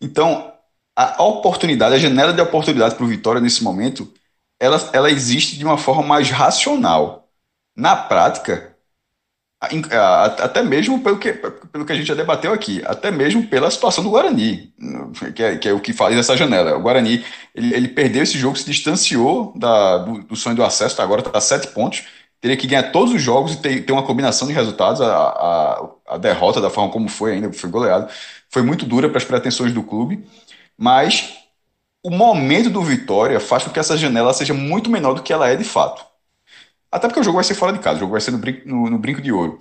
Então, 0.00 0.52
a 0.98 1.22
oportunidade, 1.22 1.94
a 1.94 1.98
janela 1.98 2.32
de 2.32 2.40
oportunidade 2.40 2.96
para 2.96 3.04
o 3.04 3.08
Vitória 3.08 3.40
nesse 3.40 3.62
momento, 3.62 4.12
ela, 4.58 4.90
ela 4.92 5.10
existe 5.10 5.56
de 5.56 5.64
uma 5.64 5.78
forma 5.78 6.02
mais 6.02 6.30
racional. 6.30 7.28
Na 7.76 7.94
prática, 7.94 8.76
até 9.60 10.62
mesmo 10.62 11.00
pelo 11.00 11.18
que, 11.18 11.32
pelo 11.32 11.84
que 11.84 11.92
a 11.92 11.94
gente 11.94 12.06
já 12.06 12.14
debateu 12.14 12.52
aqui, 12.52 12.82
até 12.84 13.10
mesmo 13.10 13.46
pela 13.46 13.70
situação 13.70 14.02
do 14.02 14.10
Guarani, 14.10 14.72
que 15.34 15.42
é, 15.42 15.56
que 15.56 15.68
é 15.68 15.72
o 15.72 15.80
que 15.80 15.92
faz 15.92 16.16
essa 16.16 16.36
janela. 16.36 16.76
O 16.76 16.82
Guarani 16.82 17.24
ele, 17.54 17.74
ele 17.74 17.88
perdeu 17.88 18.22
esse 18.22 18.38
jogo, 18.38 18.56
se 18.56 18.64
distanciou 18.64 19.52
da, 19.56 19.98
do, 19.98 20.22
do 20.24 20.36
sonho 20.36 20.56
do 20.56 20.64
acesso, 20.64 21.00
agora 21.00 21.20
está 21.20 21.36
a 21.38 21.40
sete 21.40 21.68
pontos. 21.68 22.04
Teria 22.40 22.56
que 22.56 22.68
ganhar 22.68 22.92
todos 22.92 23.12
os 23.12 23.20
jogos 23.20 23.54
e 23.54 23.56
ter, 23.60 23.84
ter 23.84 23.92
uma 23.92 24.04
combinação 24.04 24.46
de 24.46 24.54
resultados. 24.54 25.00
A, 25.00 25.06
a, 25.08 25.88
a 26.14 26.18
derrota, 26.18 26.60
da 26.60 26.70
forma 26.70 26.90
como 26.92 27.08
foi 27.08 27.32
ainda, 27.32 27.52
foi 27.52 27.68
goleado, 27.68 28.08
foi 28.48 28.62
muito 28.62 28.86
dura 28.86 29.08
para 29.08 29.18
as 29.18 29.24
pretensões 29.24 29.72
do 29.72 29.82
clube, 29.82 30.24
mas 30.78 31.38
o 32.02 32.10
momento 32.10 32.70
do 32.70 32.82
Vitória 32.82 33.40
faz 33.40 33.64
com 33.64 33.70
que 33.70 33.80
essa 33.80 33.96
janela 33.98 34.32
seja 34.34 34.54
muito 34.54 34.90
menor 34.90 35.14
do 35.14 35.22
que 35.22 35.32
ela 35.32 35.48
é 35.48 35.56
de 35.56 35.64
fato. 35.64 36.06
Até 36.90 37.08
porque 37.08 37.20
o 37.20 37.24
jogo 37.24 37.36
vai 37.36 37.44
ser 37.44 37.54
fora 37.54 37.72
de 37.72 37.80
casa, 37.80 37.96
o 37.96 38.00
jogo 38.00 38.12
vai 38.12 38.20
ser 38.20 38.30
no 38.30 38.38
brinco, 38.38 38.68
no, 38.68 38.90
no 38.90 38.98
brinco 38.98 39.22
de 39.22 39.32
ouro. 39.32 39.60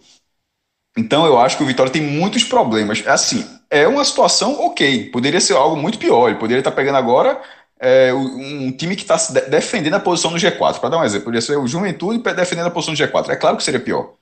Então 0.98 1.26
eu 1.26 1.40
acho 1.40 1.58
que 1.58 1.64
o 1.64 1.66
Vitória 1.66 1.92
tem 1.92 2.02
muitos 2.02 2.44
problemas. 2.44 3.04
É 3.06 3.12
assim, 3.12 3.46
é 3.70 3.88
uma 3.88 4.04
situação 4.04 4.60
ok. 4.66 5.12
Poderia 5.12 5.40
ser 5.40 5.54
algo 5.54 5.76
muito 5.76 6.00
pior. 6.00 6.30
Ele 6.30 6.40
poderia 6.40 6.60
estar 6.60 6.72
pegando 6.72 6.98
agora 6.98 7.40
é, 7.80 8.14
um 8.14 8.72
time 8.72 8.96
que 8.96 9.04
está 9.04 9.16
defendendo 9.48 9.94
a 9.94 10.00
posição 10.00 10.32
no 10.32 10.38
G4. 10.38 10.80
Para 10.80 10.90
dar 10.90 10.98
um 11.00 11.04
exemplo, 11.04 11.26
poderia 11.26 11.42
ser 11.42 11.58
o 11.58 11.68
Juventude 11.68 12.20
defendendo 12.34 12.68
a 12.68 12.72
posição 12.72 12.94
no 12.94 12.98
G4. 12.98 13.30
É 13.30 13.36
claro 13.36 13.58
que 13.58 13.64
seria 13.64 13.80
pior. 13.80 14.14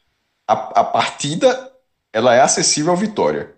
A, 0.48 0.54
a 0.82 0.84
partida 0.84 1.72
ela 2.14 2.36
é 2.36 2.42
acessível 2.42 2.92
ao 2.92 2.98
Vitória. 2.98 3.55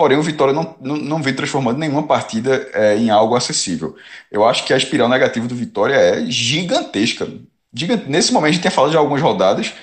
Porém, 0.00 0.16
o 0.16 0.22
Vitória 0.22 0.54
não, 0.54 0.74
não, 0.80 0.96
não 0.96 1.22
vem 1.22 1.34
transformando 1.34 1.76
nenhuma 1.76 2.04
partida 2.04 2.66
é, 2.72 2.96
em 2.96 3.10
algo 3.10 3.36
acessível. 3.36 3.94
Eu 4.32 4.46
acho 4.48 4.64
que 4.64 4.72
a 4.72 4.76
espiral 4.78 5.10
negativa 5.10 5.46
do 5.46 5.54
Vitória 5.54 5.94
é 5.94 6.24
gigantesca. 6.24 7.28
Gigante. 7.70 8.08
Nesse 8.08 8.32
momento, 8.32 8.48
a 8.48 8.52
gente 8.52 8.62
tinha 8.62 8.70
falado 8.70 8.92
de 8.92 8.96
algumas 8.96 9.20
rodadas 9.20 9.74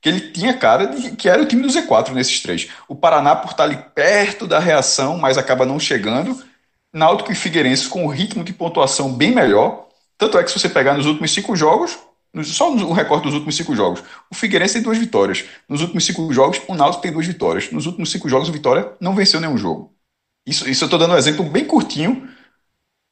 que 0.00 0.08
ele 0.08 0.30
tinha 0.30 0.54
cara 0.54 0.86
de 0.86 1.10
que 1.10 1.28
era 1.28 1.42
o 1.42 1.44
time 1.44 1.60
do 1.60 1.68
Z4 1.68 2.12
nesses 2.12 2.40
três. 2.40 2.70
O 2.88 2.96
Paraná, 2.96 3.36
por 3.36 3.50
estar 3.50 3.64
ali 3.64 3.76
perto 3.94 4.46
da 4.46 4.58
reação, 4.58 5.18
mas 5.18 5.36
acaba 5.36 5.66
não 5.66 5.78
chegando. 5.78 6.42
Náutico 6.90 7.30
e 7.30 7.34
Figueirense 7.34 7.86
com 7.86 8.02
um 8.02 8.08
ritmo 8.08 8.42
de 8.42 8.54
pontuação 8.54 9.12
bem 9.12 9.34
melhor. 9.34 9.88
Tanto 10.16 10.38
é 10.38 10.42
que 10.42 10.50
se 10.50 10.58
você 10.58 10.70
pegar 10.70 10.94
nos 10.94 11.04
últimos 11.04 11.30
cinco 11.34 11.54
jogos, 11.54 11.98
só 12.44 12.72
o 12.72 12.92
recorte 12.92 13.24
dos 13.24 13.34
últimos 13.34 13.56
cinco 13.56 13.74
jogos. 13.74 14.02
O 14.30 14.34
Figueirense 14.34 14.74
tem 14.74 14.82
duas 14.82 14.98
vitórias. 14.98 15.44
Nos 15.68 15.80
últimos 15.80 16.04
cinco 16.04 16.32
jogos, 16.32 16.60
o 16.68 16.74
Náutico 16.74 17.02
tem 17.02 17.12
duas 17.12 17.26
vitórias. 17.26 17.70
Nos 17.70 17.86
últimos 17.86 18.10
cinco 18.10 18.28
jogos, 18.28 18.48
o 18.48 18.52
Vitória 18.52 18.92
não 19.00 19.14
venceu 19.14 19.40
nenhum 19.40 19.56
jogo. 19.56 19.94
Isso, 20.46 20.68
isso 20.68 20.84
eu 20.84 20.86
estou 20.86 20.98
dando 20.98 21.14
um 21.14 21.16
exemplo 21.16 21.44
bem 21.44 21.64
curtinho 21.64 22.28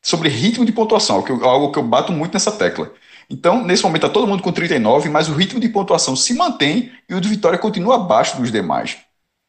sobre 0.03 0.29
ritmo 0.29 0.65
de 0.65 0.73
pontuação, 0.73 1.23
que 1.23 1.33
algo 1.33 1.73
que 1.73 1.79
eu 1.79 1.83
bato 1.83 2.13
muito 2.13 2.35
nessa 2.35 2.53
tecla. 2.53 2.93
Então, 3.29 3.65
nesse 3.65 3.83
momento, 3.83 4.05
está 4.05 4.09
todo 4.13 4.27
mundo 4.27 4.43
com 4.43 4.53
39, 4.53 5.09
mas 5.09 5.29
o 5.29 5.35
ritmo 5.35 5.59
de 5.59 5.69
pontuação 5.69 6.15
se 6.15 6.35
mantém 6.35 6.93
e 7.09 7.15
o 7.15 7.21
do 7.21 7.29
Vitória 7.29 7.59
continua 7.59 7.97
abaixo 7.97 8.37
dos 8.37 8.53
demais. 8.53 8.99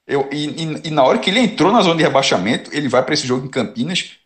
Eu, 0.08 0.30
e, 0.32 0.46
e, 0.46 0.88
e 0.88 0.92
na 0.92 1.04
hora 1.04 1.20
que 1.20 1.30
ele 1.30 1.40
entrou 1.40 1.72
na 1.72 1.82
zona 1.82 1.98
de 1.98 2.04
rebaixamento, 2.04 2.70
ele 2.74 2.88
vai 2.88 3.04
para 3.04 3.14
esse 3.14 3.28
jogo 3.28 3.46
em 3.46 3.50
Campinas 3.50 4.18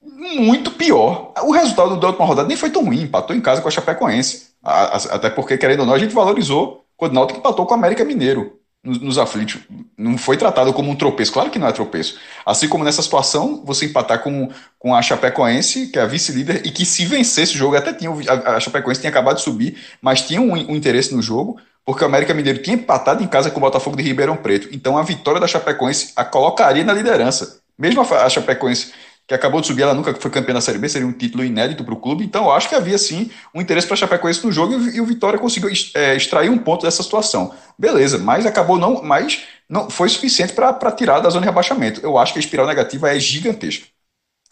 muito 0.00 0.70
pior. 0.72 1.32
O 1.42 1.52
resultado 1.52 1.98
da 1.98 2.06
última 2.08 2.26
rodada 2.26 2.48
nem 2.48 2.56
foi 2.56 2.70
tão 2.70 2.84
ruim, 2.84 3.02
empatou 3.02 3.34
em 3.34 3.40
casa 3.40 3.60
com 3.60 3.68
a 3.68 3.70
Chapecoense. 3.70 4.47
Até 4.62 5.30
porque, 5.30 5.56
querendo 5.56 5.80
ou 5.80 5.86
não, 5.86 5.94
a 5.94 5.98
gente 5.98 6.14
valorizou 6.14 6.84
quando 6.96 7.12
o 7.12 7.14
Náutico 7.14 7.38
empatou 7.38 7.64
com 7.64 7.74
o 7.74 7.76
América 7.76 8.04
Mineiro 8.04 8.58
nos, 8.82 9.18
aflitos. 9.18 9.60
Não 9.96 10.16
foi 10.16 10.36
tratado 10.36 10.72
como 10.72 10.90
um 10.90 10.96
tropeço, 10.96 11.32
claro 11.32 11.50
que 11.50 11.58
não 11.58 11.66
é 11.66 11.72
tropeço. 11.72 12.18
Assim 12.44 12.68
como 12.68 12.84
nessa 12.84 13.02
situação, 13.02 13.62
você 13.64 13.86
empatar 13.86 14.22
com, 14.22 14.50
com 14.78 14.94
a 14.94 15.02
Chapecoense, 15.02 15.88
que 15.88 15.98
é 15.98 16.02
a 16.02 16.06
vice-líder, 16.06 16.62
e 16.64 16.70
que 16.70 16.84
se 16.84 17.04
vencesse 17.04 17.54
o 17.54 17.58
jogo, 17.58 17.76
até 17.76 17.92
tinha 17.92 18.10
a, 18.10 18.56
a 18.56 18.60
Chapecoense 18.60 19.00
tinha 19.00 19.10
acabado 19.10 19.36
de 19.36 19.42
subir, 19.42 19.76
mas 20.00 20.22
tinha 20.22 20.40
um, 20.40 20.52
um 20.52 20.76
interesse 20.76 21.14
no 21.14 21.22
jogo, 21.22 21.60
porque 21.84 22.04
o 22.04 22.06
América 22.06 22.34
Mineiro 22.34 22.62
tinha 22.62 22.76
empatado 22.76 23.22
em 23.22 23.26
casa 23.26 23.50
com 23.50 23.58
o 23.58 23.60
Botafogo 23.60 23.96
de 23.96 24.02
Ribeirão 24.02 24.36
Preto. 24.36 24.68
Então 24.72 24.96
a 24.98 25.02
vitória 25.02 25.40
da 25.40 25.46
Chapecoense 25.46 26.12
a 26.14 26.24
colocaria 26.24 26.84
na 26.84 26.92
liderança. 26.92 27.60
Mesmo 27.78 28.02
a 28.02 28.28
Chapecoense 28.28 28.92
que 29.28 29.34
acabou 29.34 29.60
de 29.60 29.66
subir, 29.66 29.82
ela 29.82 29.92
nunca 29.92 30.14
foi 30.14 30.30
campeã 30.30 30.54
da 30.54 30.60
Série 30.60 30.78
B, 30.78 30.88
seria 30.88 31.06
um 31.06 31.12
título 31.12 31.44
inédito 31.44 31.84
para 31.84 31.92
o 31.92 32.00
clube. 32.00 32.24
Então, 32.24 32.46
eu 32.46 32.50
acho 32.50 32.66
que 32.66 32.74
havia 32.74 32.96
sim 32.96 33.30
um 33.54 33.60
interesse 33.60 33.86
para 33.86 33.92
a 33.92 33.98
Chapecoense 33.98 34.44
no 34.44 34.50
jogo 34.50 34.72
e, 34.72 35.02
o 35.02 35.04
Vitória 35.04 35.38
conseguiu 35.38 35.68
é, 35.94 36.16
extrair 36.16 36.48
um 36.48 36.56
ponto 36.56 36.86
dessa 36.86 37.02
situação. 37.02 37.54
Beleza, 37.78 38.16
mas 38.16 38.46
acabou 38.46 38.78
não, 38.78 39.02
mas 39.02 39.42
não 39.68 39.90
foi 39.90 40.08
suficiente 40.08 40.54
para 40.54 40.92
tirar 40.92 41.20
da 41.20 41.28
zona 41.28 41.42
de 41.42 41.48
rebaixamento. 41.48 42.00
Eu 42.02 42.16
acho 42.16 42.32
que 42.32 42.38
a 42.38 42.40
espiral 42.40 42.66
negativa 42.66 43.14
é 43.14 43.20
gigantesca. 43.20 43.86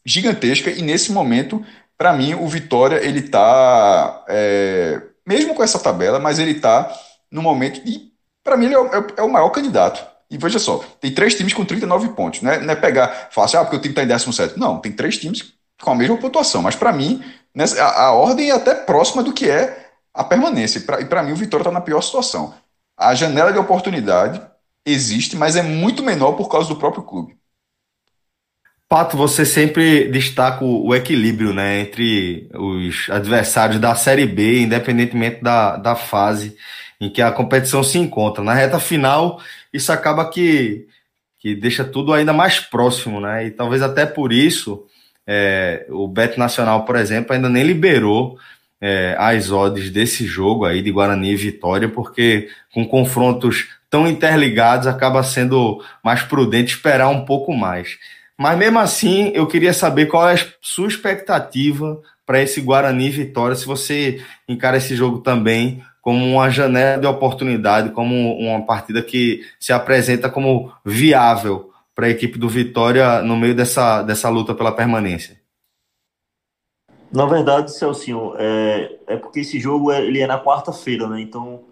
Gigantesca, 0.05 0.71
e 0.71 0.83
nesse 0.83 1.11
momento, 1.11 1.65
para 1.97 2.13
mim, 2.13 2.35
o 2.35 2.47
Vitória, 2.47 2.97
ele 2.97 3.21
está, 3.21 4.25
é, 4.29 5.01
mesmo 5.27 5.55
com 5.55 5.63
essa 5.63 5.79
tabela, 5.79 6.21
mas 6.21 6.39
ele 6.39 6.51
está 6.51 6.95
no 7.31 7.41
momento 7.41 7.83
de, 7.83 8.13
para 8.45 8.59
mim, 8.59 8.67
ele 8.67 8.75
é 8.75 8.79
o, 8.79 8.91
é 9.17 9.23
o 9.23 9.33
maior 9.33 9.49
candidato 9.49 10.16
e 10.31 10.37
veja 10.37 10.59
só, 10.59 10.79
tem 11.01 11.13
três 11.13 11.35
times 11.35 11.55
com 11.55 11.65
39 11.65 12.09
pontos. 12.11 12.43
Né? 12.43 12.59
Não 12.59 12.73
é 12.73 12.77
pegar, 12.77 13.29
falar 13.31 13.47
assim, 13.47 13.57
ah, 13.57 13.65
porque 13.65 13.77
o 13.77 13.81
time 13.81 13.93
está 13.93 14.03
em 14.03 14.09
17. 14.09 14.59
Não, 14.59 14.79
tem 14.79 14.93
três 14.93 15.19
times 15.19 15.53
com 15.81 15.91
a 15.91 15.95
mesma 15.95 16.17
pontuação. 16.17 16.63
Mas 16.63 16.75
para 16.75 16.93
mim, 16.93 17.23
nessa, 17.55 17.83
a, 17.83 18.07
a, 18.07 18.13
ordem 18.13 18.51
é 18.51 18.55
até 18.55 18.75
próxima 18.75 19.23
do 19.23 19.33
que 19.33 19.49
é 19.49 19.91
a 20.13 20.25
permanência. 20.25 20.81
Pra, 20.81 21.01
e 21.01 21.05
para 21.05 21.23
mim, 21.23 21.33
o 21.33 21.37
Vitória 21.37 21.63
está 21.63 21.71
na 21.71 21.81
pior 21.81 22.01
situação. 22.01 22.55
A 22.97 23.15
janela 23.15 23.53
de 23.53 23.59
oportunidade 23.59 24.41
existe, 24.85 25.37
mas 25.37 25.55
é 25.55 25.63
muito 25.63 26.03
menor 26.03 26.33
por 26.33 26.49
causa 26.49 26.69
do 26.69 26.77
próprio 26.77 27.05
clube. 27.05 27.37
Pato, 28.89 29.17
você 29.17 29.45
sempre 29.45 30.09
destaca 30.09 30.65
o, 30.65 30.89
o 30.89 30.95
equilíbrio 30.95 31.53
né, 31.53 31.81
entre 31.81 32.49
os 32.55 33.09
adversários 33.11 33.81
da 33.81 33.95
Série 33.97 34.27
B, 34.27 34.63
independentemente 34.63 35.43
da, 35.43 35.77
da 35.77 35.97
fase 35.97 36.57
em 37.01 37.11
que 37.11 37.21
a 37.21 37.33
competição 37.33 37.83
se 37.83 37.99
encontra. 37.99 38.43
Na 38.43 38.55
reta 38.55 38.79
final, 38.79 39.41
isso 39.77 39.93
acaba 39.93 40.29
que, 40.29 40.87
que 41.39 41.55
deixa 41.55 41.85
tudo 41.85 42.13
ainda 42.13 42.33
mais 42.33 42.59
próximo, 42.59 43.21
né? 43.21 43.47
E 43.47 43.51
talvez 43.51 43.83
até 43.83 44.05
por 44.05 44.33
isso 44.33 44.87
é, 45.27 45.87
o 45.91 46.07
Bet 46.07 46.39
Nacional, 46.39 46.85
por 46.85 46.97
exemplo, 46.97 47.35
ainda 47.35 47.49
nem 47.49 47.65
liberou 47.65 48.39
é, 48.81 49.17
as 49.19 49.51
odds 49.51 49.91
desse 49.91 50.25
jogo 50.27 50.65
aí 50.65 50.83
de 50.83 50.91
Guarani 50.91 51.33
e 51.33 51.37
Vitória, 51.37 51.89
porque 51.89 52.49
com 52.73 52.87
confrontos 52.87 53.69
tão 53.91 54.07
interligados 54.07 54.87
acaba 54.87 55.23
sendo 55.23 55.83
mais 56.05 56.23
prudente 56.23 56.75
esperar 56.75 57.09
um 57.09 57.25
pouco 57.25 57.55
mais. 57.55 57.99
Mas 58.39 58.59
mesmo 58.59 58.79
assim, 58.79 59.33
eu 59.35 59.47
queria 59.47 59.73
saber 59.73 60.07
qual 60.07 60.29
é 60.29 60.35
a 60.35 60.47
sua 60.61 60.89
expectativa 60.89 62.01
para 62.27 62.43
esse 62.43 62.61
Guarani 62.61 63.07
e 63.07 63.11
Vitória, 63.11 63.57
se 63.57 63.65
você 63.65 64.21
encara 64.49 64.77
esse 64.77 64.95
jogo 64.95 65.21
também 65.21 65.83
como 66.07 66.25
uma 66.25 66.49
janela 66.49 67.01
de 67.01 67.07
oportunidade, 67.09 67.91
como 67.91 68.39
uma 68.39 68.65
partida 68.65 69.03
que 69.03 69.45
se 69.59 69.73
apresenta 69.73 70.31
como 70.31 70.73
viável 70.85 71.73
para 71.97 72.07
a 72.07 72.09
equipe 72.09 72.39
do 72.39 72.49
Vitória 72.49 73.23
no 73.23 73.37
meio 73.37 73.57
dessa, 73.57 74.05
dessa 74.05 74.29
luta 74.29 74.55
pela 74.55 74.71
permanência? 74.71 75.37
Na 77.13 77.27
verdade, 77.27 77.77
Celcinho, 77.77 78.35
é, 78.39 79.01
é 79.09 79.17
porque 79.17 79.41
esse 79.41 79.59
jogo 79.59 79.91
é, 79.91 80.01
ele 80.01 80.21
é 80.21 80.29
na 80.29 80.41
quarta-feira, 80.41 81.09
né? 81.09 81.21
Então, 81.21 81.63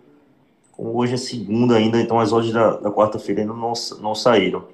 como 0.72 0.96
hoje 0.96 1.14
é 1.14 1.16
segunda 1.16 1.76
ainda, 1.76 2.00
então 2.00 2.18
as 2.18 2.32
odds 2.32 2.52
da, 2.52 2.78
da 2.78 2.90
quarta-feira 2.90 3.42
ainda 3.42 3.54
não, 3.54 3.72
não 4.00 4.16
saíram. 4.16 4.64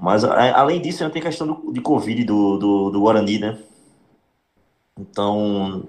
Mas, 0.00 0.24
além 0.24 0.80
disso, 0.80 1.04
ainda 1.04 1.12
tem 1.12 1.22
questão 1.22 1.46
do, 1.46 1.72
de 1.72 1.80
Covid 1.80 2.24
do, 2.24 2.58
do, 2.58 2.90
do 2.90 3.00
Guarani, 3.00 3.38
né? 3.38 3.58
Então, 4.98 5.84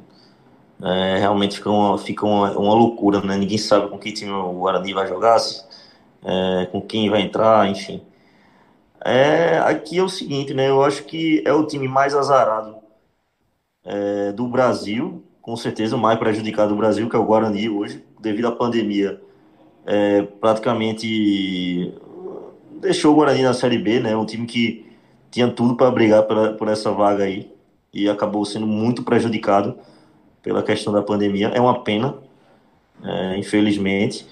é, 0.82 1.18
realmente 1.20 1.56
fica, 1.56 1.70
uma, 1.70 1.98
fica 1.98 2.26
uma, 2.26 2.52
uma, 2.52 2.74
loucura, 2.74 3.22
né? 3.22 3.38
Ninguém 3.38 3.58
sabe 3.58 3.90
com 3.90 3.98
que 3.98 4.12
time 4.12 4.32
o 4.32 4.60
Guarani 4.60 4.94
vai 4.94 5.08
jogar, 5.08 5.40
é, 6.24 6.66
com 6.72 6.82
quem 6.82 7.10
vai 7.10 7.22
entrar, 7.22 7.70
enfim. 7.70 8.02
É, 9.04 9.60
aqui 9.60 9.98
é 9.98 10.04
o 10.04 10.10
seguinte, 10.10 10.54
né? 10.54 10.70
Eu 10.70 10.84
acho 10.84 11.04
que 11.04 11.42
é 11.46 11.54
o 11.54 11.66
time 11.66 11.88
mais 11.88 12.16
azarado 12.16 12.76
é, 13.84 14.32
do 14.32 14.48
Brasil, 14.48 15.24
com 15.42 15.56
certeza 15.56 15.96
o 15.96 16.00
mais 16.00 16.20
prejudicado 16.20 16.70
do 16.70 16.78
Brasil, 16.78 17.10
que 17.10 17.16
é 17.16 17.20
o 17.20 17.26
Guarani 17.26 17.70
hoje, 17.70 18.04
devido 18.20 18.48
à 18.48 18.52
pandemia. 18.52 19.22
É, 19.86 20.24
praticamente 20.24 21.94
deixou 22.82 23.14
o 23.14 23.16
Guarani 23.16 23.44
na 23.44 23.54
Série 23.54 23.78
B, 23.78 24.00
né? 24.00 24.16
Um 24.16 24.26
time 24.26 24.46
que 24.46 24.86
tinha 25.32 25.48
tudo 25.50 25.76
para 25.76 25.92
brigar 25.92 26.24
por, 26.24 26.56
por 26.56 26.68
essa 26.68 26.92
vaga 26.92 27.24
aí 27.24 27.52
e 27.94 28.10
acabou 28.10 28.44
sendo 28.44 28.68
muito 28.68 29.04
prejudicado 29.04 29.78
pela 30.46 30.62
questão 30.62 30.94
da 30.94 31.02
pandemia. 31.02 31.48
É 31.48 31.60
uma 31.60 31.82
pena, 31.82 32.16
é, 33.04 33.38
infelizmente. 33.38 34.28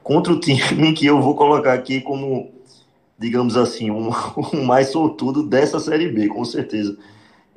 Contra 0.00 0.32
o 0.32 0.38
time 0.38 0.92
que 0.94 1.04
eu 1.04 1.20
vou 1.20 1.34
colocar 1.34 1.72
aqui 1.72 2.00
como, 2.00 2.52
digamos 3.18 3.56
assim, 3.56 3.90
um, 3.90 4.10
um 4.54 4.64
mais 4.64 4.90
sortudo 4.90 5.42
dessa 5.42 5.80
Série 5.80 6.08
B, 6.08 6.28
com 6.28 6.44
certeza. 6.44 6.96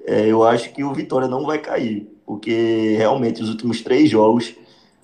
É, 0.04 0.26
eu 0.26 0.44
acho 0.44 0.74
que 0.74 0.84
o 0.84 0.92
Vitória 0.92 1.28
não 1.28 1.46
vai 1.46 1.60
cair, 1.60 2.10
porque 2.26 2.96
realmente 2.98 3.44
os 3.44 3.50
últimos 3.50 3.82
três 3.82 4.10
jogos, 4.10 4.56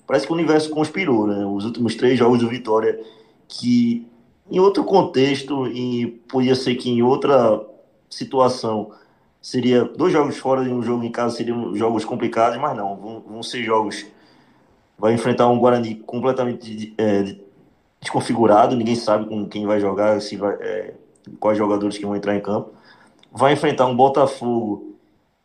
parece 0.04 0.26
que 0.26 0.32
o 0.32 0.34
universo 0.34 0.68
conspirou, 0.70 1.28
né? 1.28 1.46
Os 1.46 1.64
últimos 1.64 1.94
três 1.94 2.18
jogos 2.18 2.40
do 2.40 2.48
Vitória, 2.48 3.00
que 3.46 4.04
em 4.50 4.58
outro 4.58 4.82
contexto, 4.82 5.68
e 5.68 6.08
podia 6.28 6.56
ser 6.56 6.74
que 6.74 6.90
em 6.90 7.02
outra 7.02 7.64
situação 8.10 8.90
seria 9.46 9.84
dois 9.84 10.12
jogos 10.12 10.36
fora 10.38 10.64
e 10.64 10.72
um 10.72 10.82
jogo 10.82 11.04
em 11.04 11.12
casa 11.12 11.36
seriam 11.36 11.72
jogos 11.72 12.04
complicados, 12.04 12.58
mas 12.58 12.76
não, 12.76 12.96
vão, 12.96 13.20
vão 13.20 13.42
ser 13.44 13.62
jogos. 13.62 14.04
Vai 14.98 15.14
enfrentar 15.14 15.46
um 15.46 15.56
Guarani 15.56 15.94
completamente 15.94 16.92
é, 16.98 17.36
desconfigurado, 18.00 18.74
ninguém 18.74 18.96
sabe 18.96 19.28
com 19.28 19.48
quem 19.48 19.64
vai 19.64 19.78
jogar, 19.78 20.20
se 20.20 20.36
vai, 20.36 20.56
é, 20.58 20.94
quais 21.38 21.56
jogadores 21.56 21.96
que 21.96 22.04
vão 22.04 22.16
entrar 22.16 22.34
em 22.34 22.40
campo. 22.40 22.72
Vai 23.30 23.52
enfrentar 23.52 23.86
um 23.86 23.94
Botafogo 23.94 24.96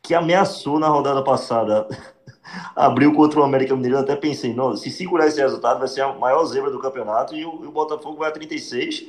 que 0.02 0.16
ameaçou 0.16 0.80
na 0.80 0.88
rodada 0.88 1.24
passada, 1.24 1.88
abriu 2.76 3.14
contra 3.14 3.40
o 3.40 3.44
América 3.44 3.76
Mineiro. 3.76 4.00
Até 4.00 4.16
pensei, 4.16 4.52
não, 4.52 4.76
se 4.76 4.90
segurar 4.90 5.28
esse 5.28 5.40
resultado, 5.40 5.78
vai 5.78 5.88
ser 5.88 6.02
a 6.02 6.12
maior 6.12 6.44
zebra 6.46 6.72
do 6.72 6.80
campeonato 6.80 7.36
e 7.36 7.46
o, 7.46 7.54
o 7.54 7.72
Botafogo 7.72 8.18
vai 8.18 8.30
a 8.30 8.32
36 8.32 9.06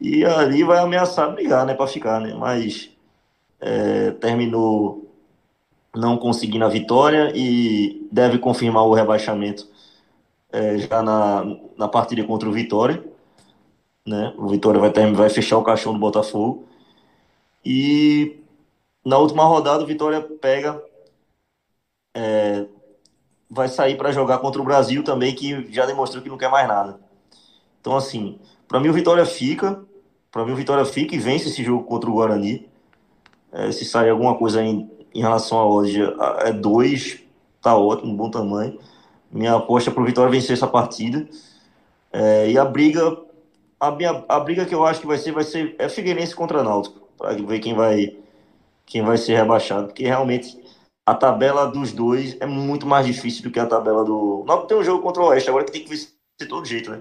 e 0.00 0.24
ali 0.24 0.64
vai 0.64 0.78
ameaçar 0.78 1.32
brigar, 1.32 1.64
né, 1.64 1.74
para 1.74 1.86
ficar, 1.86 2.20
né? 2.20 2.34
Mas 2.34 2.91
é, 3.62 4.10
terminou 4.12 5.08
não 5.94 6.16
conseguindo 6.18 6.64
a 6.64 6.68
vitória 6.68 7.32
e 7.34 8.06
deve 8.10 8.38
confirmar 8.38 8.84
o 8.86 8.94
rebaixamento 8.94 9.68
é, 10.50 10.78
já 10.78 11.02
na, 11.02 11.44
na 11.76 11.88
partida 11.88 12.24
contra 12.24 12.48
o 12.48 12.52
Vitória. 12.52 13.02
Né? 14.06 14.34
O 14.36 14.48
Vitória 14.48 14.80
vai, 14.80 14.90
ter, 14.90 15.10
vai 15.12 15.30
fechar 15.30 15.58
o 15.58 15.64
caixão 15.64 15.92
do 15.92 15.98
Botafogo. 15.98 16.66
E 17.64 18.40
na 19.04 19.16
última 19.18 19.44
rodada, 19.44 19.82
o 19.82 19.86
Vitória 19.86 20.20
pega. 20.20 20.82
É, 22.14 22.66
vai 23.48 23.68
sair 23.68 23.96
para 23.96 24.12
jogar 24.12 24.38
contra 24.38 24.60
o 24.60 24.64
Brasil 24.64 25.02
também, 25.04 25.34
que 25.34 25.70
já 25.72 25.86
demonstrou 25.86 26.22
que 26.22 26.28
não 26.28 26.38
quer 26.38 26.50
mais 26.50 26.66
nada. 26.68 27.00
Então, 27.80 27.96
assim, 27.96 28.38
Para 28.68 28.80
mim, 28.80 28.88
o 28.88 28.92
Vitória 28.92 29.26
fica. 29.26 29.84
Para 30.30 30.44
mim, 30.44 30.52
o 30.52 30.56
Vitória 30.56 30.84
fica 30.84 31.14
e 31.14 31.18
vence 31.18 31.48
esse 31.48 31.62
jogo 31.62 31.84
contra 31.84 32.08
o 32.08 32.14
Guarani. 32.14 32.71
É, 33.52 33.70
se 33.70 33.84
sair 33.84 34.10
alguma 34.10 34.34
coisa 34.36 34.62
em, 34.62 34.90
em 35.14 35.20
relação 35.20 35.58
a 35.58 35.66
hoje, 35.66 36.00
é 36.38 36.52
dois, 36.52 37.20
tá 37.60 37.76
ótimo, 37.76 38.16
bom 38.16 38.30
tamanho. 38.30 38.78
Minha 39.30 39.54
aposta 39.54 39.90
para 39.90 40.02
o 40.02 40.06
Vitória 40.06 40.30
vencer 40.30 40.54
essa 40.54 40.66
partida. 40.66 41.28
É, 42.12 42.50
e 42.50 42.58
a 42.58 42.64
briga, 42.64 43.18
a, 43.78 43.90
minha, 43.90 44.24
a 44.28 44.40
briga 44.40 44.64
que 44.64 44.74
eu 44.74 44.84
acho 44.84 45.00
que 45.00 45.06
vai 45.06 45.18
ser, 45.18 45.32
vai 45.32 45.44
ser 45.44 45.74
é 45.78 45.88
Figueirense 45.88 46.34
contra 46.34 46.62
Náutico, 46.62 47.08
para 47.16 47.34
ver 47.34 47.58
quem 47.60 47.74
vai, 47.74 48.16
quem 48.84 49.02
vai 49.02 49.16
ser 49.16 49.36
rebaixado, 49.36 49.86
porque 49.88 50.04
realmente 50.04 50.60
a 51.06 51.14
tabela 51.14 51.66
dos 51.66 51.92
dois 51.92 52.36
é 52.40 52.46
muito 52.46 52.86
mais 52.86 53.06
difícil 53.06 53.42
do 53.42 53.50
que 53.50 53.58
a 53.58 53.66
tabela 53.66 54.04
do. 54.04 54.44
Náutico 54.46 54.68
tem 54.68 54.76
um 54.78 54.84
jogo 54.84 55.02
contra 55.02 55.22
o 55.22 55.26
Oeste, 55.26 55.48
agora 55.48 55.64
que 55.64 55.72
tem 55.72 55.82
que 55.82 55.90
vencer 55.90 56.10
de 56.40 56.46
todo 56.46 56.66
jeito, 56.66 56.90
né? 56.90 57.00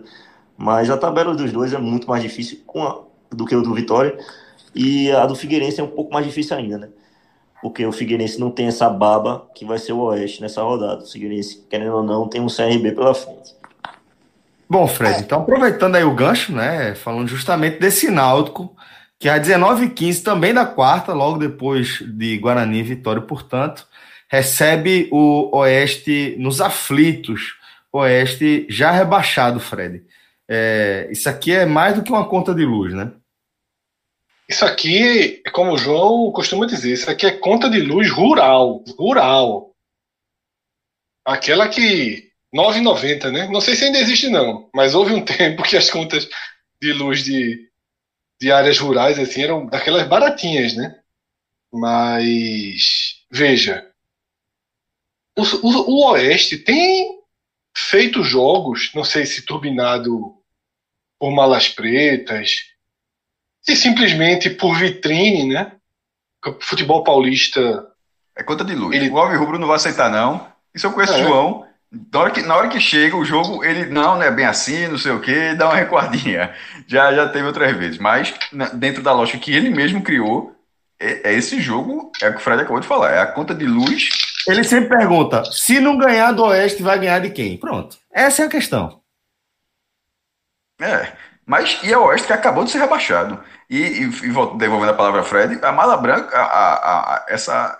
Mas 0.58 0.90
a 0.90 0.98
tabela 0.98 1.36
dos 1.36 1.52
dois 1.52 1.74
é 1.74 1.78
muito 1.78 2.08
mais 2.08 2.24
difícil 2.24 2.62
a, 2.78 3.00
do 3.32 3.46
que 3.46 3.56
o 3.56 3.62
do 3.62 3.74
Vitória. 3.74 4.18
E 4.73 5.12
a 5.12 5.25
do 5.25 5.36
Figueirense 5.36 5.79
é 5.79 5.84
um 5.84 5.88
pouco 5.88 6.13
mais 6.13 6.25
difícil 6.25 6.55
ainda, 6.55 6.77
né? 6.77 6.89
Porque 7.62 7.86
o 7.86 7.91
Figueirense 7.91 8.39
não 8.39 8.49
tem 8.49 8.67
essa 8.67 8.89
baba 8.89 9.47
que 9.53 9.65
vai 9.65 9.77
ser 9.77 9.93
o 9.93 9.99
Oeste 9.99 10.41
nessa 10.41 10.63
rodada. 10.63 11.03
O 11.03 11.07
Figueirense, 11.07 11.65
querendo 11.69 11.95
ou 11.95 12.03
não, 12.03 12.27
tem 12.27 12.41
um 12.41 12.47
CRB 12.47 12.93
pela 12.93 13.13
frente. 13.13 13.53
Bom, 14.67 14.88
Fred, 14.88 15.19
então 15.19 15.41
aproveitando 15.41 15.95
aí 15.95 16.03
o 16.03 16.15
gancho, 16.15 16.53
né? 16.53 16.95
Falando 16.95 17.27
justamente 17.27 17.77
desse 17.77 18.10
Náutico, 18.10 18.73
que 19.19 19.27
a 19.27 19.38
19h15 19.38 20.23
também 20.23 20.53
da 20.53 20.65
quarta, 20.65 21.13
logo 21.13 21.38
depois 21.38 21.99
de 21.99 22.38
Guarani 22.38 22.79
e 22.79 22.84
Vitória, 22.84 23.21
portanto, 23.21 23.86
recebe 24.29 25.10
o 25.12 25.55
Oeste 25.57 26.38
nos 26.39 26.62
aflitos. 26.62 27.55
Oeste 27.91 28.65
já 28.69 28.91
rebaixado, 28.91 29.60
Fred. 29.60 30.03
É, 30.47 31.10
isso 31.12 31.29
aqui 31.29 31.51
é 31.51 31.65
mais 31.65 31.95
do 31.95 32.01
que 32.01 32.12
uma 32.12 32.27
conta 32.27 32.55
de 32.55 32.65
luz, 32.65 32.93
né? 32.93 33.12
Isso 34.52 34.66
aqui, 34.66 35.42
como 35.54 35.72
o 35.72 35.78
João 35.78 36.30
costuma 36.34 36.66
dizer, 36.66 36.92
isso 36.92 37.10
aqui 37.10 37.26
é 37.26 37.32
conta 37.32 37.70
de 37.70 37.80
luz 37.80 38.12
rural. 38.12 38.84
Rural. 38.98 39.74
Aquela 41.26 41.70
que. 41.70 42.30
9,90, 42.54 43.32
né? 43.32 43.48
Não 43.48 43.62
sei 43.62 43.78
se 43.78 43.86
ainda 43.86 44.00
existe, 44.00 44.28
não. 44.28 44.70
Mas 44.76 44.94
houve 44.94 45.14
um 45.14 45.24
tempo 45.24 45.64
que 45.64 45.78
as 45.78 45.90
contas 45.90 46.28
de 46.82 46.92
luz 46.92 47.24
de, 47.24 47.70
de 48.42 48.52
áreas 48.52 48.78
rurais 48.78 49.18
assim 49.18 49.42
eram 49.44 49.68
daquelas 49.68 50.06
baratinhas, 50.06 50.76
né? 50.76 51.00
Mas. 51.72 53.24
Veja. 53.32 53.90
O, 55.38 55.44
o, 55.66 55.92
o 55.92 56.12
Oeste 56.12 56.58
tem 56.58 57.22
feito 57.74 58.22
jogos, 58.22 58.92
não 58.94 59.06
sei 59.06 59.26
se 59.26 59.46
turbinado 59.46 60.36
por 61.18 61.32
malas 61.32 61.70
pretas, 61.70 62.70
se 63.62 63.76
simplesmente 63.76 64.50
por 64.50 64.76
vitrine, 64.78 65.54
né? 65.54 65.74
Futebol 66.60 67.04
paulista. 67.04 67.88
É 68.36 68.43
conta 68.43 68.63
de 68.63 68.74
luz. 68.74 68.95
Ele... 68.95 69.10
O 69.10 69.17
Alves 69.17 69.38
Rubro 69.38 69.60
não 69.60 69.67
vai 69.67 69.76
aceitar, 69.76 70.10
não. 70.10 70.47
Isso 70.74 70.88
eu 70.88 70.91
conheço 70.91 71.13
é. 71.13 71.21
o 71.21 71.28
João. 71.28 71.65
Na 72.13 72.19
hora, 72.21 72.32
que, 72.32 72.41
na 72.41 72.56
hora 72.56 72.69
que 72.69 72.80
chega 72.80 73.17
o 73.17 73.26
jogo, 73.26 73.65
ele 73.65 73.88
não, 73.88 74.15
não 74.15 74.24
é 74.24 74.32
bem 74.32 74.45
assim, 74.45 74.88
não 74.88 74.97
sei 74.97 75.12
o 75.12 75.19
que, 75.19 75.54
dá 75.56 75.65
uma 75.65 75.76
recuadinha. 75.76 76.56
Já, 76.88 77.13
já 77.13 77.28
teve 77.28 77.45
outras 77.45 77.76
vezes. 77.76 77.97
Mas, 77.97 78.34
dentro 78.74 79.04
da 79.04 79.13
lógica 79.13 79.39
que 79.39 79.54
ele 79.54 79.69
mesmo 79.69 80.02
criou, 80.02 80.56
é, 80.97 81.32
é 81.32 81.34
esse 81.34 81.60
jogo, 81.60 82.12
é 82.21 82.30
o 82.30 82.32
que 82.32 82.38
o 82.38 82.41
Fred 82.41 82.62
acabou 82.62 82.80
de 82.80 82.88
falar, 82.88 83.12
é 83.12 83.19
a 83.19 83.26
conta 83.26 83.54
de 83.54 83.65
luz. 83.65 84.10
Ele 84.47 84.63
sempre 84.63 84.97
pergunta: 84.97 85.43
se 85.52 85.80
não 85.80 85.97
ganhar 85.97 86.32
do 86.32 86.43
Oeste, 86.43 86.82
vai 86.82 86.97
ganhar 87.00 87.19
de 87.19 87.30
quem? 87.30 87.58
Pronto. 87.58 87.97
Essa 88.12 88.43
é 88.43 88.45
a 88.45 88.50
questão. 88.50 89.02
É. 90.80 91.12
Mas 91.52 91.82
e 91.84 91.94
a 91.94 92.00
Oeste 92.00 92.28
que 92.28 92.32
acabou 92.32 92.64
de 92.64 92.72
ser 92.72 92.80
rebaixado. 92.80 93.38
E, 93.70 93.78
e, 93.78 94.04
e 94.04 94.58
devolvendo 94.58 94.92
a 94.92 94.94
palavra 94.94 95.20
a 95.20 95.24
Fred, 95.24 95.60
a 95.62 95.72
mala 95.74 95.98
branca, 95.98 96.34
a, 96.34 96.46
a, 96.46 97.16
a, 97.16 97.26
essa. 97.28 97.78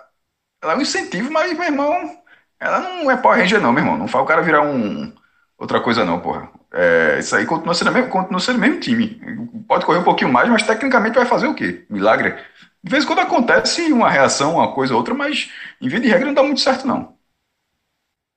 Ela 0.62 0.74
é 0.74 0.76
um 0.76 0.82
incentivo, 0.82 1.32
mas, 1.32 1.54
meu 1.54 1.64
irmão, 1.64 2.18
ela 2.60 2.80
não 2.80 3.10
é 3.10 3.16
Power 3.16 3.38
Ranger, 3.38 3.62
não, 3.62 3.72
meu 3.72 3.82
irmão. 3.82 3.96
Não 3.96 4.06
faz 4.06 4.22
o 4.22 4.28
cara 4.28 4.42
virar 4.42 4.60
um. 4.60 5.10
Outra 5.56 5.80
coisa, 5.80 6.04
não, 6.04 6.20
porra. 6.20 6.50
É, 6.70 7.16
isso 7.18 7.34
aí 7.34 7.46
continua 7.46 7.72
sendo, 7.72 7.92
mesmo, 7.92 8.10
continua 8.10 8.40
sendo 8.40 8.56
o 8.56 8.60
mesmo 8.60 8.78
time. 8.78 9.18
Pode 9.66 9.86
correr 9.86 10.00
um 10.00 10.04
pouquinho 10.04 10.30
mais, 10.30 10.50
mas 10.50 10.64
tecnicamente 10.64 11.16
vai 11.16 11.24
fazer 11.24 11.46
o 11.46 11.54
quê? 11.54 11.86
Milagre? 11.88 12.36
De 12.84 12.90
vez 12.90 13.04
em 13.04 13.06
quando 13.06 13.20
acontece 13.20 13.90
uma 13.90 14.10
reação, 14.10 14.56
uma 14.56 14.74
coisa 14.74 14.92
ou 14.92 14.98
outra, 14.98 15.14
mas 15.14 15.50
em 15.80 15.88
via 15.88 15.98
de 15.98 16.08
regra 16.08 16.26
não 16.26 16.34
dá 16.34 16.42
muito 16.42 16.60
certo, 16.60 16.86
não. 16.86 17.16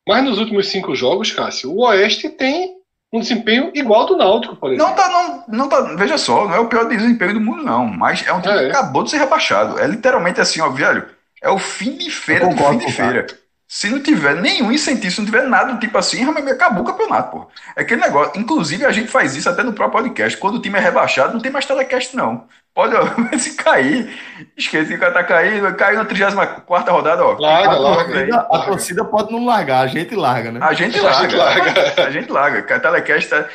Mas 0.08 0.24
nos 0.24 0.38
últimos 0.38 0.70
cinco 0.70 0.96
jogos, 0.96 1.34
Cássio, 1.34 1.74
o 1.74 1.82
Oeste 1.82 2.30
tem 2.30 2.75
um 3.18 3.22
desempenho 3.22 3.72
igual 3.74 4.02
ao 4.02 4.08
do 4.08 4.18
Náutico, 4.18 4.56
por 4.56 4.72
exemplo. 4.72 4.88
Não 4.88 4.96
tá, 4.96 5.10
não, 5.10 5.44
não 5.48 5.70
tá, 5.70 5.82
veja 5.96 6.18
só, 6.18 6.48
não 6.48 6.56
é 6.56 6.60
o 6.60 6.68
pior 6.68 6.86
desempenho 6.88 7.34
do 7.34 7.42
mundo, 7.42 7.64
não. 7.64 7.86
Mas 7.86 8.26
é 8.26 8.34
um 8.34 8.42
time 8.42 8.56
é, 8.56 8.60
que 8.60 8.70
acabou 8.72 9.04
de 9.04 9.12
ser 9.12 9.18
rebaixado. 9.18 9.80
É 9.80 9.88
literalmente 9.88 10.42
assim, 10.42 10.62
ó, 10.62 10.70
velho. 10.70 11.06
É 11.42 11.50
o 11.50 11.60
fim 11.60 11.98
de 11.98 12.10
feira 12.10 12.48
do 12.48 12.58
fim 12.58 12.78
de 12.78 12.92
feira. 12.92 13.28
Se 13.68 13.90
não 13.90 14.00
tiver 14.00 14.36
nenhum 14.36 14.72
incentivo, 14.72 15.12
se 15.12 15.20
não 15.20 15.26
tiver 15.26 15.44
nada 15.44 15.74
do 15.74 15.80
tipo 15.80 15.98
assim, 15.98 16.24
acabou 16.24 16.84
o 16.84 16.86
campeonato, 16.86 17.32
pô. 17.32 17.48
É 17.76 17.82
aquele 17.82 18.02
negócio. 18.02 18.40
Inclusive, 18.40 18.86
a 18.86 18.92
gente 18.92 19.08
faz 19.08 19.36
isso 19.36 19.50
até 19.50 19.64
no 19.64 19.74
próprio 19.74 20.04
podcast. 20.04 20.38
Quando 20.38 20.56
o 20.56 20.62
time 20.62 20.78
é 20.78 20.82
rebaixado, 20.82 21.34
não 21.34 21.42
tem 21.42 21.52
mais 21.52 21.66
telecast, 21.66 22.16
não. 22.16 22.48
Pode, 22.76 22.94
ó, 22.96 23.04
se 23.40 23.56
cair, 23.56 24.20
esquece 24.56 24.90
que 24.90 24.96
o 24.96 25.00
cara 25.00 25.14
tá 25.14 25.24
caindo, 25.24 25.74
caiu 25.76 25.98
na 25.98 26.06
34 26.06 26.94
rodada, 26.94 27.26
ó. 27.26 27.38
Larga, 27.40 27.70
a, 27.70 27.80
larga, 27.80 28.14
torcida, 28.14 28.38
a 28.38 28.60
torcida 28.60 29.06
pode 29.06 29.32
não 29.32 29.46
largar, 29.46 29.82
a 29.82 29.88
gente 29.88 30.14
larga, 30.16 30.52
né? 30.52 30.60
A 30.62 30.74
gente 30.74 31.00
larga. 31.00 31.20
A 31.20 31.22
gente 31.22 31.36
larga. 31.36 32.04
a 32.04 32.12
gente 32.12 32.32
larga. 32.32 32.76
A 32.76 32.80
telecast 32.80 33.30
tá. 33.30 33.46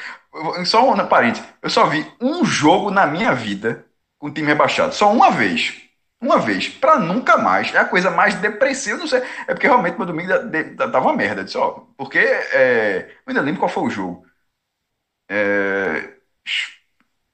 Só 0.64 0.90
um 0.90 1.06
parente. 1.06 1.42
Eu 1.62 1.70
só 1.70 1.86
vi 1.86 2.04
um 2.20 2.44
jogo 2.44 2.90
na 2.90 3.06
minha 3.06 3.32
vida 3.32 3.84
com 4.18 4.26
o 4.26 4.30
time 4.30 4.48
rebaixado. 4.48 4.94
Só 4.94 5.12
uma 5.12 5.30
vez 5.30 5.89
uma 6.20 6.38
vez, 6.38 6.68
para 6.68 6.98
nunca 6.98 7.36
mais. 7.38 7.74
É 7.74 7.78
a 7.78 7.84
coisa 7.84 8.10
mais 8.10 8.34
depressiva, 8.34 8.98
não 8.98 9.06
sei. 9.06 9.22
É 9.46 9.54
porque 9.54 9.66
realmente 9.66 9.96
meu 9.96 10.06
domingo 10.06 10.32
tava 10.76 11.00
uma 11.00 11.16
merda. 11.16 11.44
Disse, 11.44 11.56
ó, 11.58 11.80
porque 11.96 12.18
é, 12.18 13.10
eu 13.26 13.30
ainda 13.30 13.40
lembro 13.42 13.60
qual 13.60 13.68
foi 13.70 13.84
o 13.84 13.90
jogo. 13.90 14.26
É, 15.28 16.20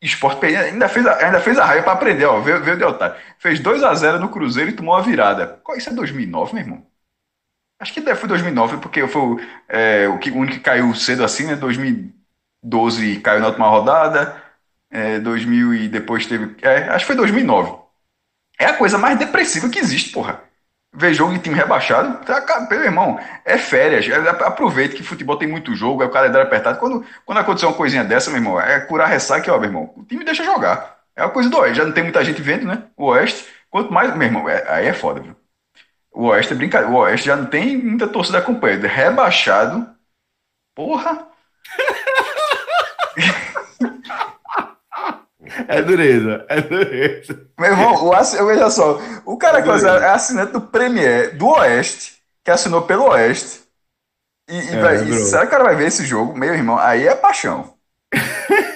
Esporte 0.00 0.44
ainda 0.46 0.88
fez, 0.88 1.06
a, 1.06 1.24
ainda 1.26 1.40
fez 1.40 1.58
a 1.58 1.64
raiva 1.64 1.84
para 1.84 1.92
aprender, 1.94 2.26
ó. 2.26 2.40
Veio, 2.40 2.62
veio 2.62 2.76
de 2.76 2.84
otário. 2.84 3.16
Fez 3.38 3.60
2 3.60 3.82
a 3.82 3.94
0 3.94 4.18
no 4.20 4.28
Cruzeiro 4.28 4.70
e 4.70 4.74
tomou 4.76 4.94
a 4.94 5.00
virada. 5.00 5.60
Isso 5.76 5.90
é 5.90 5.92
2009, 5.92 6.54
meu 6.54 6.62
irmão? 6.62 6.86
Acho 7.78 7.92
que 7.92 8.00
deve 8.00 8.18
foi 8.18 8.28
2009, 8.28 8.78
porque 8.78 9.06
foi 9.06 9.46
é, 9.68 10.08
o, 10.08 10.18
que, 10.18 10.30
o 10.30 10.36
único 10.36 10.56
que 10.58 10.62
caiu 10.62 10.94
cedo 10.94 11.24
assim, 11.24 11.46
né? 11.46 11.56
2012 11.56 13.20
caiu 13.20 13.40
na 13.40 13.48
última 13.48 13.68
rodada. 13.68 14.42
É, 14.90 15.18
2000 15.20 15.74
e 15.74 15.88
depois 15.88 16.26
teve. 16.26 16.56
É, 16.62 16.88
acho 16.90 17.00
que 17.04 17.06
foi 17.06 17.16
2009. 17.16 17.85
É 18.58 18.66
a 18.66 18.76
coisa 18.76 18.98
mais 18.98 19.18
depressiva 19.18 19.68
que 19.68 19.78
existe, 19.78 20.10
porra. 20.10 20.42
Ver 20.94 21.12
jogo 21.12 21.34
de 21.34 21.40
time 21.40 21.54
rebaixado, 21.54 22.24
tá, 22.24 22.66
meu 22.70 22.82
irmão, 22.82 23.20
é 23.44 23.58
férias. 23.58 24.08
É, 24.08 24.28
aproveite 24.46 24.96
que 24.96 25.02
futebol 25.02 25.36
tem 25.36 25.46
muito 25.46 25.74
jogo, 25.74 26.02
é 26.02 26.06
o 26.06 26.10
calendário 26.10 26.46
apertado. 26.46 26.78
Quando, 26.78 27.04
quando 27.24 27.38
acontecer 27.38 27.66
uma 27.66 27.74
coisinha 27.74 28.02
dessa, 28.02 28.30
meu 28.30 28.38
irmão, 28.38 28.58
é 28.60 28.80
curar 28.80 29.06
ressaca, 29.08 29.52
ó, 29.52 29.58
meu 29.58 29.68
irmão. 29.68 29.92
O 29.96 30.04
time 30.04 30.24
deixa 30.24 30.42
jogar. 30.44 30.96
É 31.14 31.22
a 31.22 31.28
coisa 31.28 31.50
do 31.50 31.58
Oeste. 31.58 31.78
Já 31.78 31.84
não 31.84 31.92
tem 31.92 32.02
muita 32.02 32.24
gente 32.24 32.40
vendo, 32.40 32.66
né? 32.66 32.84
O 32.96 33.06
Oeste. 33.06 33.46
Quanto 33.70 33.92
mais, 33.92 34.14
meu 34.16 34.26
irmão, 34.26 34.48
é, 34.48 34.64
aí 34.70 34.86
é 34.86 34.92
foda, 34.94 35.20
viu? 35.20 35.36
O 36.12 36.26
Oeste 36.28 36.52
é 36.54 36.56
brincadeira. 36.56 36.92
O 36.94 36.98
Oeste 36.98 37.26
já 37.26 37.36
não 37.36 37.46
tem 37.46 37.76
muita 37.78 38.08
torcida 38.08 38.38
acompanhada. 38.38 38.88
Rebaixado. 38.88 39.88
Porra. 40.74 41.28
É 45.68 45.82
dureza, 45.82 46.44
é 46.48 46.60
dureza. 46.60 47.46
Meu 47.58 47.70
irmão, 47.70 47.94
o, 48.06 48.46
veja 48.46 48.70
só, 48.70 49.00
o 49.24 49.36
cara 49.36 49.58
é 49.58 49.62
que 49.62 49.68
é 49.68 50.08
assinante 50.08 50.52
do 50.52 50.60
Premier 50.60 51.36
do 51.36 51.48
Oeste, 51.48 52.22
que 52.44 52.50
assinou 52.50 52.82
pelo 52.82 53.08
Oeste. 53.10 53.60
E, 54.48 54.58
e, 54.58 54.74
é, 54.74 54.80
vai, 54.80 54.96
e 54.96 55.12
será 55.24 55.42
que 55.42 55.48
o 55.48 55.50
cara 55.50 55.64
vai 55.64 55.76
ver 55.76 55.88
esse 55.88 56.04
jogo? 56.04 56.36
Meu 56.36 56.54
irmão, 56.54 56.78
aí 56.78 57.06
é 57.06 57.14
paixão. 57.14 57.74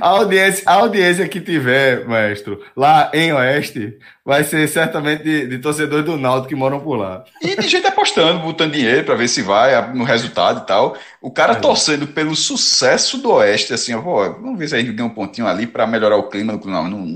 A 0.00 0.08
audiência, 0.08 0.62
a 0.66 0.74
audiência 0.74 1.28
que 1.28 1.40
tiver, 1.40 2.06
mestre, 2.06 2.58
lá 2.76 3.10
em 3.12 3.32
Oeste, 3.32 3.98
vai 4.24 4.44
ser 4.44 4.68
certamente 4.68 5.22
de, 5.22 5.46
de 5.46 5.58
torcedores 5.58 6.04
do 6.04 6.16
Náutico 6.16 6.48
que 6.48 6.54
moram 6.54 6.80
por 6.80 6.96
lá. 6.96 7.24
E 7.40 7.56
de 7.56 7.68
gente 7.68 7.86
apostando, 7.86 8.40
botando 8.40 8.72
dinheiro 8.72 9.04
para 9.04 9.14
ver 9.14 9.28
se 9.28 9.42
vai 9.42 9.92
no 9.94 10.04
resultado 10.04 10.62
e 10.62 10.66
tal. 10.66 10.96
O 11.20 11.30
cara 11.30 11.54
é. 11.54 11.56
torcendo 11.56 12.06
pelo 12.06 12.34
sucesso 12.34 13.18
do 13.18 13.32
Oeste, 13.32 13.74
assim, 13.74 13.94
ó, 13.94 14.00
vamos 14.00 14.58
ver 14.58 14.68
se 14.68 14.76
a 14.76 14.78
gente 14.78 14.92
ganha 14.92 15.08
um 15.08 15.14
pontinho 15.14 15.46
ali 15.46 15.66
para 15.66 15.86
melhorar 15.86 16.16
o 16.16 16.28
clima. 16.28 16.52
Não, 16.64 16.88
não, 16.88 17.06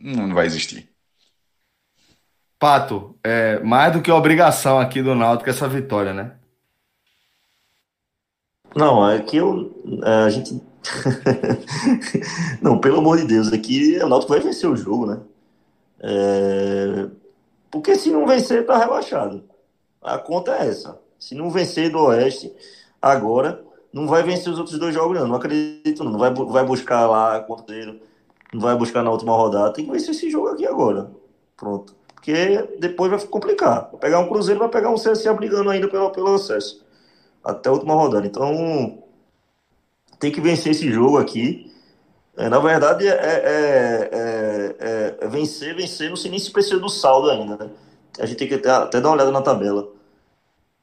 não, 0.00 0.26
não 0.26 0.34
vai 0.34 0.46
existir. 0.46 0.88
Pato, 2.58 3.14
é 3.22 3.58
mais 3.60 3.92
do 3.92 4.00
que 4.00 4.10
obrigação 4.10 4.78
aqui 4.78 5.02
do 5.02 5.14
Náutico 5.14 5.50
essa 5.50 5.68
vitória, 5.68 6.14
né? 6.14 6.32
Não, 8.74 9.10
é 9.10 9.20
que 9.20 9.38
eu, 9.38 9.74
é, 10.04 10.24
a 10.24 10.30
gente 10.30 10.60
não, 12.62 12.78
pelo 12.78 12.98
amor 12.98 13.18
de 13.18 13.24
Deus, 13.24 13.52
aqui 13.52 13.98
o 14.02 14.08
Náutico 14.08 14.32
vai 14.32 14.40
vencer 14.40 14.68
o 14.68 14.76
jogo, 14.76 15.06
né? 15.06 15.20
É... 16.00 17.06
Porque 17.70 17.96
se 17.96 18.10
não 18.10 18.26
vencer, 18.26 18.64
tá 18.64 18.78
rebaixado. 18.78 19.44
A 20.02 20.18
conta 20.18 20.52
é 20.56 20.68
essa. 20.68 20.98
Se 21.18 21.34
não 21.34 21.50
vencer 21.50 21.90
do 21.90 21.98
Oeste 21.98 22.52
agora, 23.00 23.64
não 23.92 24.06
vai 24.06 24.22
vencer 24.22 24.52
os 24.52 24.58
outros 24.58 24.78
dois 24.78 24.94
jogos, 24.94 25.18
não. 25.18 25.26
Não 25.26 25.36
acredito, 25.36 26.04
não. 26.04 26.18
Vai, 26.18 26.32
vai 26.32 26.64
buscar 26.64 27.06
lá 27.06 27.44
ele, 27.68 28.02
não 28.52 28.60
vai 28.60 28.76
buscar 28.76 29.02
na 29.02 29.10
última 29.10 29.34
rodada. 29.34 29.72
Tem 29.72 29.84
que 29.84 29.90
vencer 29.90 30.10
esse 30.10 30.30
jogo 30.30 30.48
aqui 30.48 30.66
agora. 30.66 31.10
Pronto. 31.56 31.94
Porque 32.14 32.76
depois 32.78 33.10
vai 33.10 33.20
complicar. 33.20 33.88
Vai 33.90 34.00
pegar 34.00 34.20
um 34.20 34.28
Cruzeiro, 34.28 34.60
vai 34.60 34.68
pegar 34.68 34.90
um 34.90 34.96
CSA 34.96 35.32
brigando 35.34 35.70
ainda 35.70 35.88
pelo, 35.88 36.10
pelo 36.10 36.34
acesso. 36.34 36.84
Até 37.42 37.68
a 37.68 37.72
última 37.72 37.94
rodada. 37.94 38.26
Então, 38.26 39.02
tem 40.18 40.30
que 40.30 40.40
vencer 40.40 40.72
esse 40.72 40.90
jogo 40.90 41.18
aqui. 41.18 41.72
É, 42.36 42.48
na 42.48 42.58
verdade, 42.58 43.06
é, 43.06 43.10
é, 43.10 44.10
é, 44.12 45.16
é, 45.20 45.28
vencer, 45.28 45.74
vencer, 45.74 46.10
não 46.10 46.16
sei 46.16 46.30
nem 46.30 46.38
se 46.38 46.50
precisa 46.50 46.78
do 46.78 46.88
saldo 46.88 47.30
ainda, 47.30 47.56
né? 47.56 47.70
A 48.18 48.26
gente 48.26 48.36
tem 48.36 48.48
que 48.48 48.54
até, 48.54 48.70
até 48.70 49.00
dar 49.00 49.08
uma 49.08 49.14
olhada 49.14 49.30
na 49.30 49.40
tabela. 49.40 49.88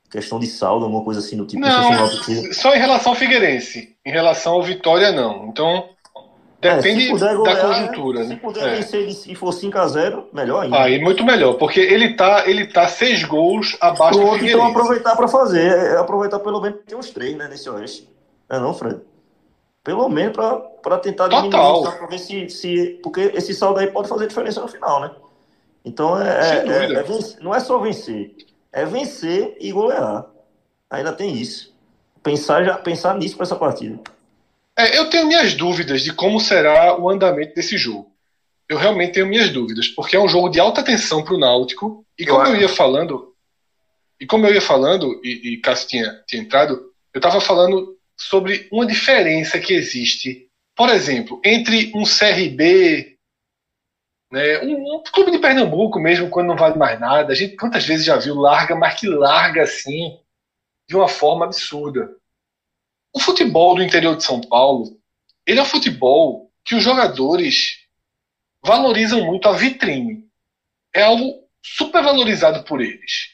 Questão 0.09 0.39
de 0.39 0.47
saldo, 0.47 0.85
alguma 0.85 1.03
coisa 1.03 1.19
assim 1.19 1.35
no 1.35 1.45
tipo. 1.45 1.61
Não, 1.61 2.07
só 2.53 2.75
em 2.75 2.79
relação 2.79 3.13
ao 3.13 3.17
Figueirense. 3.17 3.95
Em 4.05 4.11
relação 4.11 4.53
ao 4.53 4.63
Vitória, 4.63 5.11
não. 5.11 5.47
Então, 5.47 5.89
depende 6.61 7.09
golear, 7.09 7.35
da 7.43 7.55
conjuntura. 7.55 8.23
Se 8.23 8.29
né? 8.29 8.35
puder 8.35 8.75
vencer 8.75 9.07
e 9.27 9.35
for 9.35 9.51
5x0, 9.51 10.25
melhor 10.31 10.63
ainda. 10.63 10.79
Aí, 10.79 11.01
muito 11.01 11.23
melhor, 11.23 11.55
porque 11.55 11.79
ele 11.79 12.15
tá, 12.15 12.43
ele 12.47 12.67
tá 12.67 12.87
seis 12.87 13.23
gols 13.23 13.75
abaixo 13.81 14.19
Pronto, 14.19 14.33
do 14.33 14.39
Figueirense. 14.39 14.55
Então 14.55 14.67
aproveitar 14.67 15.15
para 15.15 15.27
fazer. 15.27 15.97
Aproveitar 15.97 16.39
pelo 16.39 16.61
menos 16.61 16.79
ter 16.85 16.95
uns 16.95 17.09
três, 17.09 17.35
né, 17.35 17.47
nesse 17.47 17.67
Oeste. 17.69 18.07
É 18.49 18.59
não, 18.59 18.73
Fred? 18.73 18.99
Pelo 19.83 20.07
menos 20.07 20.35
para 20.81 20.97
tentar 20.99 21.27
diminuir 21.27 21.51
Total. 21.51 21.97
para 21.97 22.07
ver 22.07 22.19
se, 22.19 22.49
se. 22.49 22.99
Porque 23.03 23.31
esse 23.35 23.53
saldo 23.53 23.79
aí 23.79 23.87
pode 23.87 24.07
fazer 24.07 24.27
diferença 24.27 24.61
no 24.61 24.67
final, 24.67 25.01
né? 25.01 25.11
Então 25.83 26.21
é, 26.21 26.63
é, 26.65 26.93
é, 26.93 27.05
não 27.41 27.53
é 27.53 27.59
só 27.59 27.77
vencer, 27.79 28.33
é 28.71 28.85
vencer 28.85 29.57
e 29.59 29.71
golear. 29.71 30.25
Ainda 30.89 31.11
tem 31.11 31.35
isso. 31.35 31.73
Pensar, 32.21 32.63
já, 32.63 32.77
pensar 32.77 33.17
nisso 33.17 33.35
para 33.35 33.43
essa 33.43 33.55
partida. 33.57 33.99
É, 34.77 34.97
eu 34.97 35.09
tenho 35.09 35.27
minhas 35.27 35.53
dúvidas 35.53 36.01
de 36.01 36.13
como 36.13 36.39
será 36.39 36.97
o 36.97 37.09
andamento 37.09 37.53
desse 37.53 37.77
jogo. 37.77 38.11
Eu 38.69 38.77
realmente 38.77 39.13
tenho 39.13 39.27
minhas 39.27 39.49
dúvidas, 39.49 39.89
porque 39.89 40.15
é 40.15 40.19
um 40.19 40.29
jogo 40.29 40.47
de 40.47 40.59
alta 40.59 40.81
tensão 40.81 41.23
para 41.23 41.33
o 41.33 41.37
Náutico. 41.37 42.05
E 42.17 42.25
como 42.25 42.45
eu, 42.45 42.55
eu 42.55 42.61
ia 42.61 42.69
falando, 42.69 43.33
e 44.19 44.25
como 44.25 44.47
eu 44.47 44.53
ia 44.53 44.61
falando, 44.61 45.19
e, 45.23 45.53
e 45.53 45.57
Cássio 45.57 45.89
tinha, 45.89 46.23
tinha 46.25 46.41
entrado, 46.41 46.91
eu 47.13 47.19
estava 47.19 47.41
falando 47.41 47.97
sobre 48.17 48.67
uma 48.71 48.85
diferença 48.85 49.59
que 49.59 49.73
existe, 49.73 50.49
por 50.75 50.89
exemplo, 50.89 51.39
entre 51.43 51.91
um 51.95 52.03
CRB, 52.03 53.17
né, 54.31 54.59
um, 54.61 54.95
um, 54.95 55.03
clube 55.03 55.31
de 55.31 55.39
Pernambuco 55.39 55.99
mesmo, 55.99 56.29
quando 56.29 56.47
não 56.47 56.55
vale 56.55 56.77
mais 56.77 56.99
nada. 56.99 57.31
A 57.31 57.35
gente 57.35 57.55
quantas 57.55 57.85
vezes 57.85 58.05
já 58.05 58.17
viu 58.17 58.35
larga, 58.35 58.75
mas 58.75 58.99
que 58.99 59.07
larga 59.07 59.63
assim, 59.63 60.19
de 60.87 60.95
uma 60.95 61.07
forma 61.07 61.45
absurda. 61.45 62.15
O 63.13 63.19
futebol 63.19 63.75
do 63.75 63.83
interior 63.83 64.15
de 64.15 64.23
São 64.23 64.41
Paulo, 64.41 64.99
ele 65.45 65.59
é 65.59 65.63
um 65.63 65.67
futebol 65.67 66.51
que 66.65 66.75
os 66.75 66.83
jogadores 66.83 67.83
valorizam 68.65 69.23
muito 69.25 69.47
a 69.47 69.53
vitrine. 69.53 70.25
É 70.95 71.03
algo 71.03 71.47
super 71.61 72.03
valorizado 72.03 72.63
por 72.63 72.81
eles. 72.81 73.33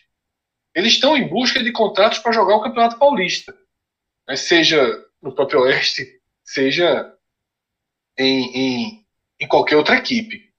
Eles 0.75 0.93
estão 0.93 1.15
em 1.15 1.27
busca 1.27 1.63
de 1.63 1.71
contratos 1.71 2.19
para 2.19 2.31
jogar 2.31 2.55
o 2.55 2.61
Campeonato 2.61 2.97
Paulista 2.97 3.55
né, 4.29 4.35
seja 4.35 5.03
no 5.19 5.33
próprio 5.33 5.61
Oeste, 5.61 6.21
seja 6.43 7.11
em, 8.15 8.45
em, 8.55 9.07
em 9.39 9.47
qualquer 9.47 9.75
outra 9.75 9.95
equipe. 9.95 10.53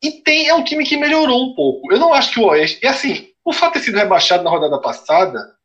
E 0.00 0.12
tem, 0.22 0.48
é 0.48 0.54
um 0.54 0.64
time 0.64 0.84
que 0.86 0.96
melhorou 0.96 1.50
um 1.50 1.54
pouco. 1.54 1.92
Eu 1.92 1.98
não 1.98 2.14
acho 2.14 2.32
que 2.32 2.40
o 2.40 2.46
Oeste. 2.46 2.84
E 2.84 2.88
assim, 2.88 3.32
o 3.44 3.52
fato 3.52 3.74
de 3.74 3.80
ter 3.80 3.86
sido 3.86 3.98
rebaixado 3.98 4.44
na 4.44 4.50
rodada 4.50 4.80
passada, 4.80 5.56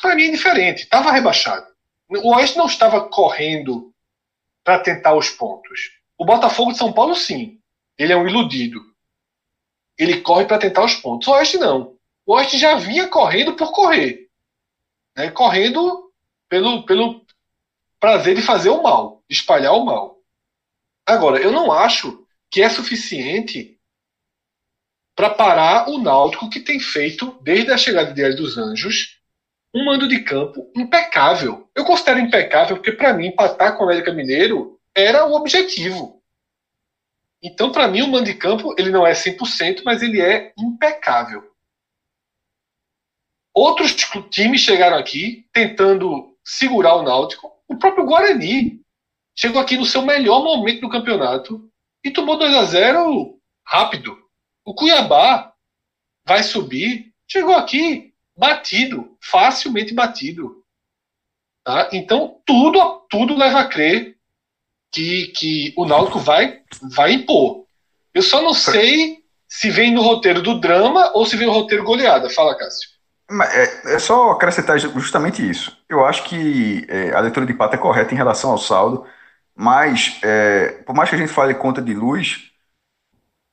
para 0.00 0.14
mim 0.14 0.24
é 0.24 0.30
diferente. 0.30 0.82
Estava 0.82 1.12
rebaixado. 1.12 1.66
O 2.08 2.34
Oeste 2.34 2.58
não 2.58 2.66
estava 2.66 3.08
correndo 3.08 3.94
para 4.62 4.78
tentar 4.80 5.14
os 5.14 5.30
pontos. 5.30 5.98
O 6.18 6.24
Botafogo 6.24 6.72
de 6.72 6.78
São 6.78 6.92
Paulo, 6.92 7.14
sim. 7.14 7.60
Ele 7.96 8.12
é 8.12 8.16
um 8.16 8.26
iludido. 8.26 8.80
Ele 9.98 10.20
corre 10.20 10.46
para 10.46 10.58
tentar 10.58 10.84
os 10.84 10.94
pontos. 10.94 11.28
O 11.28 11.32
Oeste 11.32 11.58
não. 11.58 11.98
O 12.30 12.34
Oeste 12.34 12.58
já 12.58 12.76
vinha 12.76 13.08
correndo 13.08 13.56
por 13.56 13.72
correr. 13.72 14.28
Né? 15.16 15.32
Correndo 15.32 16.12
pelo, 16.48 16.86
pelo 16.86 17.26
prazer 17.98 18.36
de 18.36 18.40
fazer 18.40 18.68
o 18.68 18.80
mal, 18.80 19.24
de 19.28 19.34
espalhar 19.34 19.72
o 19.72 19.84
mal. 19.84 20.22
Agora, 21.04 21.42
eu 21.42 21.50
não 21.50 21.72
acho 21.72 22.24
que 22.48 22.62
é 22.62 22.70
suficiente 22.70 23.76
para 25.16 25.30
parar 25.30 25.88
o 25.88 25.98
Náutico 25.98 26.48
que 26.48 26.60
tem 26.60 26.78
feito, 26.78 27.36
desde 27.42 27.72
a 27.72 27.76
chegada 27.76 28.14
de 28.14 28.22
Hélio 28.22 28.36
dos 28.36 28.56
Anjos, 28.56 29.18
um 29.74 29.84
mando 29.84 30.06
de 30.06 30.20
campo 30.20 30.70
impecável. 30.76 31.68
Eu 31.74 31.84
considero 31.84 32.20
impecável 32.20 32.76
porque, 32.76 32.92
para 32.92 33.12
mim, 33.12 33.26
empatar 33.26 33.76
com 33.76 33.82
o 33.82 33.86
América 33.88 34.12
Mineiro 34.12 34.78
era 34.94 35.26
o 35.26 35.34
objetivo. 35.34 36.22
Então, 37.42 37.72
para 37.72 37.88
mim, 37.88 38.02
o 38.02 38.08
mando 38.08 38.26
de 38.26 38.34
campo 38.34 38.72
ele 38.78 38.90
não 38.90 39.04
é 39.04 39.14
100%, 39.14 39.82
mas 39.84 40.00
ele 40.00 40.20
é 40.20 40.52
impecável. 40.56 41.49
Outros 43.60 43.94
times 44.30 44.62
chegaram 44.62 44.96
aqui 44.96 45.44
tentando 45.52 46.34
segurar 46.42 46.94
o 46.94 47.02
Náutico. 47.02 47.52
O 47.68 47.76
próprio 47.76 48.06
Guarani 48.06 48.80
chegou 49.36 49.60
aqui 49.60 49.76
no 49.76 49.84
seu 49.84 50.00
melhor 50.00 50.42
momento 50.42 50.80
do 50.80 50.88
campeonato 50.88 51.70
e 52.02 52.10
tomou 52.10 52.38
2 52.38 52.54
a 52.54 52.64
0 52.64 53.38
rápido. 53.66 54.16
O 54.64 54.72
Cuiabá 54.72 55.52
vai 56.24 56.42
subir, 56.42 57.12
chegou 57.30 57.54
aqui 57.54 58.14
batido, 58.34 59.18
facilmente 59.22 59.92
batido. 59.92 60.64
Tá? 61.62 61.90
Então 61.92 62.40
tudo 62.46 63.06
tudo 63.10 63.36
leva 63.36 63.60
a 63.60 63.68
crer 63.68 64.16
que, 64.90 65.26
que 65.36 65.74
o 65.76 65.84
Náutico 65.84 66.18
vai 66.18 66.62
vai 66.94 67.12
impor. 67.12 67.66
Eu 68.14 68.22
só 68.22 68.40
não 68.40 68.54
sei 68.54 69.22
se 69.46 69.68
vem 69.68 69.92
no 69.92 70.00
roteiro 70.00 70.40
do 70.40 70.58
drama 70.58 71.12
ou 71.12 71.26
se 71.26 71.36
vem 71.36 71.46
no 71.46 71.52
roteiro 71.52 71.84
goleada. 71.84 72.30
Fala, 72.30 72.56
Cássio. 72.56 72.99
É, 73.52 73.94
é, 73.94 73.98
só 73.98 74.30
acrescentar 74.32 74.78
justamente 74.78 75.48
isso. 75.48 75.76
Eu 75.88 76.04
acho 76.04 76.24
que 76.24 76.84
é, 76.88 77.12
a 77.14 77.20
leitura 77.20 77.46
de 77.46 77.54
pato 77.54 77.76
é 77.76 77.78
correta 77.78 78.12
em 78.12 78.16
relação 78.16 78.50
ao 78.50 78.58
saldo, 78.58 79.06
mas 79.54 80.18
é, 80.24 80.82
por 80.84 80.94
mais 80.96 81.08
que 81.08 81.14
a 81.16 81.18
gente 81.18 81.32
fale 81.32 81.54
conta 81.54 81.80
de 81.80 81.94
luz, 81.94 82.50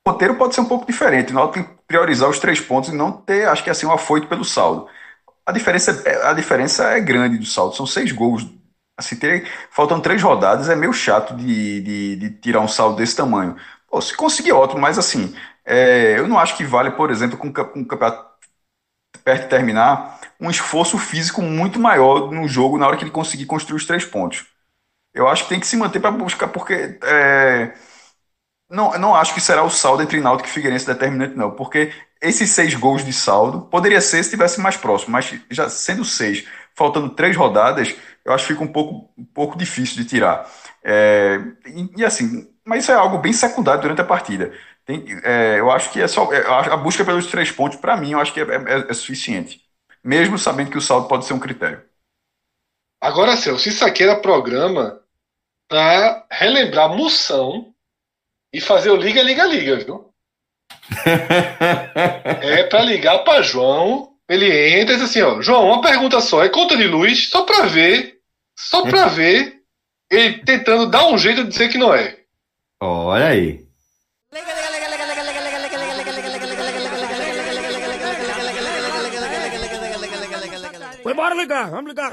o 0.06 0.10
roteiro 0.10 0.34
pode 0.36 0.54
ser 0.54 0.60
um 0.60 0.64
pouco 0.64 0.86
diferente. 0.86 1.32
Nós 1.32 1.50
tem 1.52 1.62
que 1.64 1.70
priorizar 1.86 2.28
os 2.28 2.38
três 2.38 2.60
pontos 2.60 2.90
e 2.90 2.96
não 2.96 3.12
ter, 3.12 3.48
acho 3.48 3.62
que 3.64 3.70
assim, 3.70 3.86
um 3.86 3.92
afoito 3.92 4.26
pelo 4.28 4.44
saldo. 4.44 4.88
A 5.46 5.52
diferença, 5.52 6.02
é, 6.08 6.26
a 6.28 6.34
diferença 6.34 6.84
é 6.90 7.00
grande 7.00 7.38
do 7.38 7.46
saldo, 7.46 7.76
são 7.76 7.86
seis 7.86 8.12
gols. 8.12 8.46
Assim, 8.96 9.16
ter, 9.16 9.48
faltam 9.70 10.00
três 10.00 10.22
rodadas 10.22 10.68
é 10.68 10.76
meio 10.76 10.92
chato 10.92 11.36
de, 11.36 11.82
de, 11.82 12.16
de 12.16 12.30
tirar 12.40 12.60
um 12.60 12.68
saldo 12.68 12.96
desse 12.96 13.16
tamanho. 13.16 13.56
Pô, 13.90 14.00
se 14.00 14.16
conseguir, 14.16 14.52
ótimo, 14.52 14.80
mas 14.80 14.98
assim, 14.98 15.34
é, 15.64 16.18
eu 16.18 16.28
não 16.28 16.38
acho 16.38 16.56
que 16.56 16.64
vale, 16.64 16.90
por 16.92 17.10
exemplo, 17.10 17.38
com, 17.38 17.52
com 17.52 17.80
o 17.82 17.86
campeonato 17.86 18.27
perto 19.18 19.42
de 19.44 19.48
terminar, 19.48 20.20
um 20.40 20.50
esforço 20.50 20.98
físico 20.98 21.42
muito 21.42 21.78
maior 21.78 22.30
no 22.30 22.46
jogo 22.48 22.78
na 22.78 22.86
hora 22.86 22.96
que 22.96 23.04
ele 23.04 23.10
conseguir 23.10 23.46
construir 23.46 23.76
os 23.76 23.86
três 23.86 24.04
pontos. 24.04 24.46
Eu 25.14 25.28
acho 25.28 25.44
que 25.44 25.48
tem 25.50 25.60
que 25.60 25.66
se 25.66 25.76
manter 25.76 26.00
para 26.00 26.10
buscar, 26.10 26.48
porque 26.48 26.98
é, 27.02 27.72
não, 28.70 28.98
não 28.98 29.14
acho 29.14 29.34
que 29.34 29.40
será 29.40 29.62
o 29.62 29.70
saldo 29.70 30.02
entre 30.02 30.20
Náutico 30.20 30.48
e 30.48 30.52
Figueirense 30.52 30.86
determinante, 30.86 31.36
não, 31.36 31.50
porque 31.50 31.92
esses 32.20 32.50
seis 32.50 32.74
gols 32.74 33.04
de 33.04 33.12
saldo 33.12 33.62
poderia 33.62 34.00
ser 34.00 34.18
se 34.18 34.28
estivesse 34.30 34.60
mais 34.60 34.76
próximo, 34.76 35.12
mas 35.12 35.34
já 35.50 35.68
sendo 35.68 36.04
seis, 36.04 36.46
faltando 36.74 37.10
três 37.10 37.36
rodadas, 37.36 37.94
eu 38.24 38.32
acho 38.32 38.46
que 38.46 38.52
fica 38.52 38.64
um 38.64 38.72
pouco, 38.72 39.10
um 39.16 39.24
pouco 39.24 39.56
difícil 39.56 39.96
de 39.96 40.04
tirar. 40.04 40.46
É, 40.84 41.40
e, 41.66 42.00
e, 42.00 42.04
assim, 42.04 42.46
mas 42.64 42.82
isso 42.82 42.92
é 42.92 42.94
algo 42.94 43.18
bem 43.18 43.32
secundário 43.32 43.80
durante 43.80 44.00
a 44.02 44.04
partida. 44.04 44.52
Tem, 44.88 45.04
é, 45.22 45.60
eu 45.60 45.70
acho 45.70 45.92
que 45.92 46.00
é 46.00 46.08
só 46.08 46.32
é, 46.32 46.46
a 46.46 46.74
busca 46.74 47.04
pelos 47.04 47.26
três 47.26 47.50
pontos, 47.50 47.78
para 47.78 47.94
mim, 47.94 48.12
eu 48.12 48.20
acho 48.20 48.32
que 48.32 48.40
é, 48.40 48.44
é, 48.44 48.90
é, 48.90 48.94
suficiente. 48.94 49.62
Mesmo 50.02 50.38
sabendo 50.38 50.70
que 50.70 50.78
o 50.78 50.80
saldo 50.80 51.06
pode 51.06 51.26
ser 51.26 51.34
um 51.34 51.38
critério. 51.38 51.84
Agora, 52.98 53.36
Celso, 53.36 53.68
isso 53.68 53.84
aqui 53.84 54.02
era 54.02 54.18
programa 54.18 55.02
para 55.68 56.26
relembrar 56.30 56.88
moção 56.88 57.74
e 58.50 58.62
fazer 58.62 58.88
o 58.90 58.96
liga, 58.96 59.22
liga, 59.22 59.44
liga, 59.44 59.76
viu? 59.76 60.10
é 62.42 62.62
para 62.62 62.80
ligar 62.80 63.18
para 63.24 63.42
João. 63.42 64.16
Ele 64.26 64.46
entra 64.80 64.94
e 64.94 64.96
diz 64.96 65.02
assim: 65.02 65.20
ó, 65.20 65.42
João, 65.42 65.66
uma 65.66 65.82
pergunta 65.82 66.18
só, 66.22 66.42
é 66.42 66.48
conta 66.48 66.74
de 66.78 66.86
luz, 66.86 67.28
só 67.28 67.44
para 67.44 67.66
ver, 67.66 68.22
só 68.58 68.86
para 68.86 69.06
ver 69.12 69.62
ele 70.10 70.38
tentando 70.38 70.90
dar 70.90 71.06
um 71.08 71.18
jeito 71.18 71.44
de 71.44 71.50
dizer 71.50 71.68
que 71.68 71.76
não 71.76 71.94
é. 71.94 72.18
Olha 72.80 73.26
aí. 73.26 73.67
Embora 81.18 81.34
ligar, 81.34 81.68
vamos 81.68 81.88
ligar. 81.88 82.12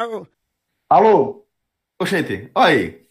Alô? 0.90 1.46
Ô, 2.02 2.06
gente, 2.08 2.50
olha 2.56 2.66
aí. 2.74 3.06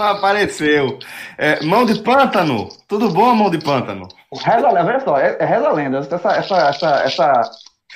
Apareceu. 0.00 0.98
É, 1.38 1.64
mão 1.64 1.86
de 1.86 2.02
pântano. 2.02 2.68
Tudo 2.88 3.08
bom, 3.08 3.32
mão 3.32 3.48
de 3.48 3.62
pântano? 3.62 4.08
Reza 4.34 4.68
lenda, 4.68 4.86
olha 4.86 5.00
só, 5.00 5.16
é, 5.16 5.36
é 5.38 5.44
reza 5.44 5.70
lenda. 5.70 5.98
Essa, 5.98 6.32
essa, 6.32 6.56
essa, 6.56 6.88
essa, 7.04 7.50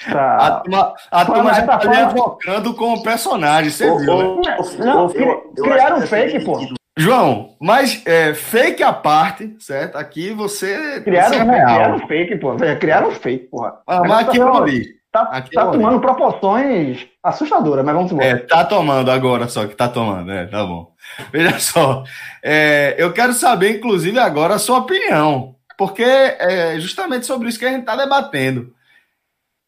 Tá. 0.09 0.37
A 0.37 0.51
turma, 0.61 0.95
a 1.11 1.25
turma 1.25 1.55
já 1.55 1.67
tá 1.67 2.03
evocando 2.03 2.75
como 2.75 3.03
personagem, 3.03 3.71
você 3.71 3.87
viu, 3.87 4.41
né? 4.41 4.57
Não, 4.79 5.09
criaram 5.09 5.99
um 5.99 6.07
fake, 6.07 6.45
pô. 6.45 6.61
João, 6.97 7.57
mas 7.61 8.03
é, 8.07 8.35
fake 8.35 8.85
à 8.85 8.93
parte, 8.93 9.57
certo? 9.59 9.97
Aqui 9.97 10.31
você. 10.33 11.01
Criaram, 11.01 11.29
você 11.29 11.41
é 11.41 11.45
criaram 11.45 12.07
fake, 12.07 12.37
pô. 12.37 12.57
Criaram 12.79 13.11
fake, 13.11 13.47
porra. 13.49 13.81
Ah, 13.85 14.01
mas 14.01 14.29
aqui 14.29 14.39
eu 14.39 14.65
li. 14.65 15.04
Tá, 15.15 15.29
aqui 15.31 15.53
tá 15.53 15.71
tomando 15.71 16.01
proporções 16.01 17.07
assustadoras, 17.23 17.85
mas 17.85 17.95
vamos 17.95 18.11
embora. 18.11 18.27
É, 18.27 18.37
tá 18.37 18.65
tomando 18.65 19.13
agora 19.13 19.47
só 19.47 19.65
que 19.65 19.77
tá 19.77 19.89
tomando, 19.89 20.33
é, 20.33 20.45
tá 20.45 20.65
bom. 20.65 20.93
Veja 21.31 21.57
só, 21.61 22.03
é, 22.43 22.97
eu 22.99 23.13
quero 23.13 23.33
saber, 23.33 23.77
inclusive, 23.77 24.19
agora 24.19 24.57
a 24.57 24.59
sua 24.59 24.79
opinião, 24.79 25.55
porque 25.79 26.03
é 26.03 26.81
justamente 26.81 27.27
sobre 27.27 27.49
isso 27.49 27.61
que 27.61 27.65
a 27.65 27.71
gente 27.71 27.85
tá 27.85 27.95
debatendo. 27.95 28.75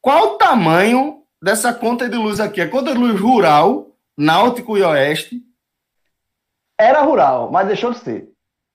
Qual 0.01 0.35
o 0.35 0.37
tamanho 0.37 1.23
dessa 1.41 1.73
conta 1.73 2.09
de 2.09 2.17
luz 2.17 2.41
aqui? 2.41 2.61
A 2.61 2.69
conta 2.69 2.91
de 2.93 2.99
luz 2.99 3.21
rural, 3.21 3.91
náutico 4.19 4.77
e 4.77 4.83
oeste? 4.83 5.41
Era 6.77 7.03
rural, 7.03 7.53
mas 7.53 7.69
deixou 7.69 7.93
de 7.93 7.99
ser. 8.01 8.29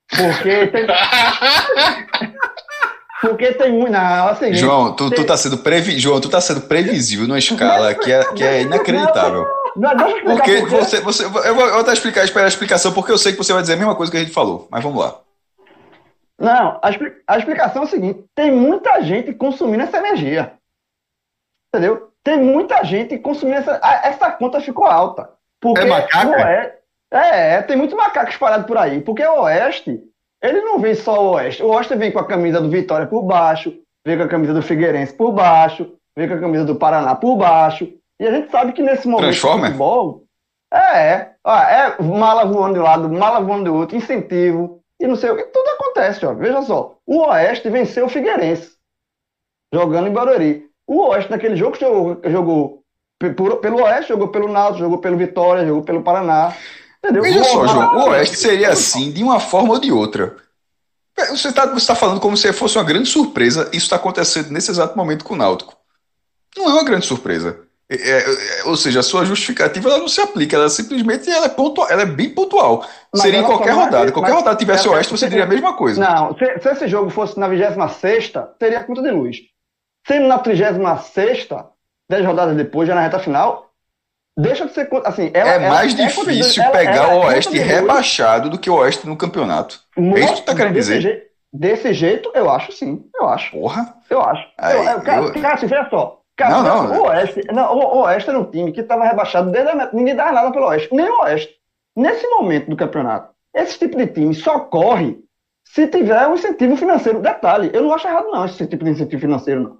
Porque. 0.08 0.72
Porque 3.22 3.54
tem 3.54 3.72
muito. 3.72 3.92
Não, 3.92 4.28
assim, 4.28 4.54
João, 4.54 4.96
tu, 4.96 5.10
tem... 5.10 5.20
tu 5.20 5.26
tá 5.26 5.38
sendo 5.38 5.60
previ... 5.60 6.00
João, 6.00 6.20
tu 6.20 6.28
tá 6.28 6.42
sendo 6.42 6.62
previsível 6.62 7.28
numa 7.28 7.38
escala 7.38 7.94
que 7.94 8.12
é, 8.12 8.34
que 8.34 8.44
é 8.44 8.62
inacreditável. 8.64 9.46
Não, 9.76 9.94
não, 9.94 10.36
porque 10.36 10.66
você, 10.66 11.00
você. 11.00 11.26
Eu 11.26 11.56
vou, 11.56 11.80
até 11.80 11.94
explicar, 11.94 12.24
esperar 12.24 12.46
a 12.46 12.50
explicação, 12.50 12.92
porque 12.94 13.12
eu 13.12 13.18
sei 13.18 13.32
que 13.32 13.38
você 13.38 13.54
vai 13.54 13.62
dizer 13.62 13.74
a 13.74 13.78
mesma 13.78 13.96
coisa 13.96 14.12
que 14.12 14.18
a 14.18 14.22
gente 14.22 14.34
falou. 14.34 14.68
Mas 14.70 14.84
vamos 14.84 15.00
lá. 15.00 15.20
Não, 16.38 16.80
a, 16.82 16.90
a 17.28 17.38
explicação 17.38 17.84
é 17.84 17.86
o 17.86 17.90
seguinte: 17.90 18.26
tem 18.36 18.52
muita 18.52 19.02
gente 19.02 19.34
consumindo 19.34 19.84
essa 19.84 19.98
energia. 19.98 20.54
Entendeu? 21.74 22.12
Tem 22.24 22.38
muita 22.38 22.84
gente 22.84 23.18
consumindo 23.20 23.60
essa. 23.60 23.80
Essa 24.04 24.32
conta 24.32 24.60
ficou 24.60 24.86
alta. 24.86 25.30
Porque 25.62 25.82
é 25.82 25.86
macaco? 25.86 26.34
É, 26.34 26.76
é, 27.14 27.62
tem 27.62 27.78
muito 27.78 27.96
macaco 27.96 28.32
espalhado 28.32 28.66
por 28.66 28.78
aí. 28.78 29.00
Porque 29.00 29.24
o 29.24 29.44
Oeste 29.44 30.02
ele 30.42 30.62
não 30.62 30.80
vem 30.80 30.96
só 30.96 31.24
o 31.24 31.32
Oeste. 31.34 31.62
O 31.62 31.68
Oeste 31.68 31.96
vem 31.96 32.12
com 32.12 32.20
a 32.20 32.28
camisa 32.28 32.60
do 32.60 32.70
Vitória 32.70 33.08
por 33.08 33.24
baixo, 33.24 33.74
vem 34.06 34.18
com 34.18 34.24
a 34.24 34.28
camisa 34.28 34.54
do 34.54 34.62
Figueirense 34.62 35.14
por 35.14 35.32
baixo, 35.32 35.94
vem 36.18 36.28
com 36.28 36.34
a 36.34 36.40
camisa 36.40 36.66
do 36.66 36.76
Paraná 36.76 37.16
por 37.16 37.38
baixo. 37.38 37.92
E 38.20 38.28
a 38.28 38.32
gente 38.32 38.52
sabe 38.52 38.74
que 38.74 38.82
nesse 38.82 39.08
momento 39.08 39.30
Transforma? 39.30 39.62
do 39.62 39.66
futebol. 39.68 40.24
É, 40.74 41.08
é. 41.08 41.36
é 41.46 42.02
mala 42.02 42.46
voando 42.46 42.76
de 42.76 42.80
um 42.80 42.84
lado, 42.84 43.10
mala 43.10 43.42
voando 43.42 43.66
do 43.66 43.76
outro, 43.76 43.98
incentivo, 43.98 44.82
e 45.00 45.08
não 45.08 45.16
sei 45.16 45.32
o 45.32 45.36
que. 45.36 45.44
Tudo 45.46 45.68
acontece, 45.70 46.26
ó. 46.26 46.34
Veja 46.34 46.62
só. 46.62 46.96
O 47.06 47.26
Oeste 47.26 47.70
venceu 47.70 48.06
o 48.06 48.10
Figueirense, 48.10 48.76
jogando 49.74 50.08
em 50.08 50.14
Barueri. 50.14 50.70
O 50.88 51.08
Oeste, 51.08 51.32
naquele 51.32 51.56
jogo, 51.56 51.78
jogou, 51.78 52.22
jogou 52.26 52.84
pelo 53.62 53.84
Oeste, 53.84 54.10
jogou 54.10 54.30
pelo 54.30 54.48
Náutico, 54.48 54.80
jogou 54.80 54.98
pelo 55.00 55.18
Vitória, 55.18 55.66
jogou 55.66 55.84
pelo 55.84 56.04
Paraná. 56.04 56.54
Entendeu? 57.04 57.24
Veja 57.24 57.44
só, 57.44 57.68
João, 57.68 57.96
o 57.98 58.10
Oeste 58.10 58.38
seria 58.38 58.70
assim 58.70 59.12
de 59.12 59.24
uma 59.24 59.40
forma 59.40 59.74
ou 59.74 59.80
de 59.80 59.92
outra. 59.92 60.36
Você 61.30 61.50
está 61.50 61.68
tá 61.68 61.96
falando 61.96 62.20
como 62.20 62.38
se 62.38 62.52
fosse 62.54 62.78
uma 62.78 62.84
grande 62.84 63.10
surpresa. 63.10 63.70
Isso 63.74 63.86
está 63.86 63.96
acontecendo 63.96 64.52
nesse 64.52 64.72
exato 64.72 64.98
momento 64.98 65.26
com 65.26 65.34
o 65.34 65.38
Náutico. 65.38 65.76
Não 66.58 66.70
é 66.70 66.74
uma 66.74 66.84
grande 66.84 67.06
surpresa. 67.06 67.60
É, 67.90 67.96
é, 67.96 68.20
é, 68.20 68.64
ou 68.66 68.78
seja, 68.78 69.02
a 69.02 69.04
sua 69.04 69.26
justificativa 69.26 69.90
ela 69.90 69.98
não 69.98 70.08
se 70.08 70.22
aplica, 70.22 70.56
ela 70.56 70.70
simplesmente 70.70 71.30
ela 71.30 71.48
é, 71.48 71.50
pontual, 71.50 71.90
ela 71.90 72.04
é 72.04 72.06
bem 72.06 72.30
pontual. 72.30 72.86
Mas 73.12 73.22
Seria 73.22 73.40
em 73.40 73.44
qualquer 73.44 73.74
rodada. 73.74 74.12
Qualquer 74.14 74.32
rodada 74.32 74.56
tivesse 74.56 74.88
o 74.88 74.94
Oeste, 74.94 75.12
você 75.12 75.28
diria 75.28 75.44
a 75.44 75.48
mesma 75.48 75.76
coisa. 75.76 76.00
Não, 76.00 76.34
se, 76.38 76.60
se, 76.60 76.70
esse 76.70 76.88
jogo 76.88 77.10
fosse 77.10 77.38
na 77.38 77.50
26, 77.50 78.32
teria 78.58 78.84
conta 78.86 79.02
de 79.02 79.12
luz. 79.12 79.38
Sendo 80.08 80.28
na 80.28 80.40
36, 80.40 81.50
10 82.10 82.26
rodadas 82.26 82.56
depois, 82.56 82.88
já 82.88 82.96
na 82.96 83.02
reta 83.02 83.20
final, 83.20 83.71
deixa 84.38 84.66
de 84.66 84.74
ser. 84.74 84.90
Assim, 85.06 85.32
ela, 85.34 85.50
é 85.50 85.70
mais 85.70 85.98
ela, 85.98 86.08
difícil 86.08 86.64
ela, 86.64 86.72
pegar 86.72 86.96
ela, 86.96 87.16
o 87.16 87.26
Oeste 87.26 87.58
rebaixado 87.58 88.50
do 88.50 88.58
que 88.58 88.70
o 88.70 88.76
Oeste 88.76 89.08
no 89.08 89.18
campeonato. 89.18 89.80
é 89.98 90.20
isso 90.20 90.36
que 90.36 90.42
tu 90.42 90.46
tá 90.46 90.56
querendo 90.56 90.74
dizer? 90.74 91.02
Je, 91.02 91.24
desse 91.54 91.94
jeito, 91.94 92.32
eu 92.34 92.50
acho 92.50 92.72
sim. 92.72 93.06
Eu 93.16 93.28
acho. 93.28 93.52
Porra. 93.52 93.96
Eu 94.10 94.22
acho. 94.22 94.48
Aí, 94.58 94.76
eu, 94.76 94.84
eu, 94.84 95.02
cara, 95.02 95.22
eu... 95.22 95.34
cara, 95.34 95.54
assim, 95.56 95.68
veja 95.68 95.90
só. 95.90 96.22
Cara, 96.38 96.64
não, 96.64 96.88
não, 96.88 97.02
o 97.02 97.08
Oeste, 97.08 97.42
não, 97.54 97.76
o 97.76 98.02
Oeste 98.02 98.30
era 98.30 98.40
um 98.40 98.50
time 98.50 98.72
que 98.72 98.82
estava 98.82 99.06
rebaixado 99.06 99.52
desde 99.52 99.70
a, 99.70 99.90
ninguém 99.94 100.16
dava 100.16 100.32
nada 100.32 100.52
pelo 100.52 100.68
Oeste, 100.68 100.94
nem 100.94 101.08
o 101.08 101.22
Oeste. 101.22 101.54
Nesse 101.96 102.26
momento 102.28 102.70
do 102.70 102.76
campeonato, 102.76 103.32
esse 103.54 103.78
tipo 103.78 103.98
de 103.98 104.08
time 104.08 104.34
só 104.34 104.60
corre 104.60 105.20
se 105.68 105.88
tiver 105.88 106.28
um 106.28 106.34
incentivo 106.34 106.76
financeiro. 106.76 107.22
Detalhe, 107.22 107.70
eu 107.74 107.84
não 107.84 107.94
acho 107.94 108.08
errado 108.08 108.32
não 108.32 108.46
esse 108.46 108.66
tipo 108.66 108.84
de 108.84 108.92
incentivo 108.92 109.22
financeiro, 109.22 109.62
não. 109.62 109.78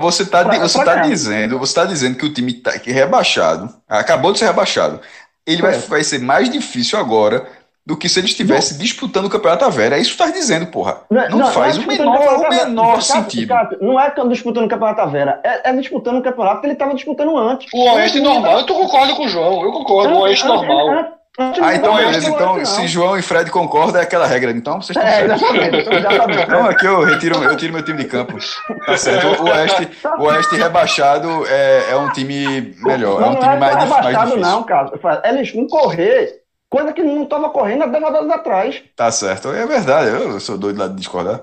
Você 0.00 0.22
está 0.24 0.42
você 0.42 0.84
tá 0.84 0.96
dizendo, 0.96 1.58
você 1.58 1.74
tá 1.74 1.84
dizendo 1.84 2.16
que 2.16 2.26
o 2.26 2.32
time 2.32 2.54
tá, 2.54 2.78
que 2.78 2.90
é 2.90 2.92
rebaixado, 2.92 3.72
acabou 3.88 4.32
de 4.32 4.38
ser 4.38 4.46
rebaixado, 4.46 5.00
ele 5.46 5.62
vai, 5.62 5.72
vai 5.78 6.04
ser 6.04 6.18
mais 6.18 6.50
difícil 6.50 6.98
agora 6.98 7.46
do 7.84 7.96
que 7.96 8.08
se 8.08 8.20
ele 8.20 8.28
estivesse 8.28 8.74
não. 8.74 8.80
disputando 8.80 9.26
o 9.26 9.30
Campeonato 9.30 9.68
Velha. 9.70 9.96
É 9.96 10.00
isso 10.00 10.12
que 10.12 10.16
tu 10.16 10.24
tá 10.24 10.30
dizendo, 10.30 10.66
porra. 10.66 11.00
Não, 11.10 11.28
não, 11.30 11.38
não 11.38 11.46
faz 11.48 11.76
não 11.76 11.82
é 11.82 11.86
o 11.86 11.88
menor, 11.88 12.36
o 12.36 12.48
menor 12.48 13.02
sentido. 13.02 13.54
Não 13.80 14.00
é 14.00 14.12
disputando 14.28 14.66
o 14.66 14.68
Campeonato 14.68 15.10
Vera, 15.10 15.40
é, 15.42 15.70
é 15.70 15.72
disputando 15.72 16.18
o 16.18 16.22
campeonato 16.22 16.60
que 16.60 16.66
ele 16.66 16.74
estava 16.74 16.94
disputando 16.94 17.36
antes. 17.36 17.68
O 17.72 17.90
Oeste 17.90 18.20
normal, 18.20 18.60
eu 18.60 18.66
concordo 18.66 19.16
com 19.16 19.24
o 19.24 19.28
João, 19.28 19.62
eu 19.62 19.72
concordo, 19.72 20.14
o 20.14 20.20
Oeste 20.20 20.46
normal. 20.46 21.18
Ah, 21.38 21.74
então 21.74 21.96
beleza. 21.96 22.28
Então, 22.28 22.62
se 22.64 22.86
João 22.86 23.18
e 23.18 23.22
Fred 23.22 23.50
concordam, 23.50 23.98
é 24.00 24.04
aquela 24.04 24.26
regra. 24.26 24.50
Então, 24.50 24.82
vocês 24.82 24.94
estão 24.96 25.02
é, 25.02 25.38
certos. 25.38 25.88
Então, 26.42 26.66
aqui 26.66 26.86
eu 26.86 27.02
retiro, 27.04 27.42
eu 27.42 27.56
tiro 27.56 27.72
meu 27.72 27.82
time 27.82 28.02
de 28.02 28.04
campo. 28.08 28.36
Tá 28.84 28.96
certo. 28.98 29.42
O 29.42 29.46
Oeste, 29.46 29.88
o 30.18 30.22
Oeste 30.24 30.56
rebaixado 30.56 31.46
é, 31.46 31.92
é 31.92 31.96
um 31.96 32.12
time 32.12 32.76
melhor. 32.82 33.20
Não, 33.20 33.28
é 33.28 33.30
um 33.30 33.34
time 33.36 33.46
não 33.46 33.52
é 33.52 33.58
mais, 33.58 33.76
rebaixado, 33.76 34.02
mais 34.02 34.18
difícil. 34.28 34.40
não, 34.40 34.62
cara. 34.64 34.92
Eles 35.24 35.52
vão 35.52 35.66
correr, 35.68 36.42
coisa 36.68 36.92
que 36.92 37.02
não 37.02 37.22
estava 37.22 37.48
correndo 37.48 37.84
há 37.84 37.86
10 37.86 38.04
rodadas 38.04 38.30
atrás. 38.30 38.82
Tá 38.94 39.10
certo. 39.10 39.52
É 39.52 39.66
verdade. 39.66 40.10
Eu 40.10 40.38
sou 40.38 40.58
doido 40.58 40.78
lá 40.78 40.88
de 40.88 40.96
discordar. 40.96 41.40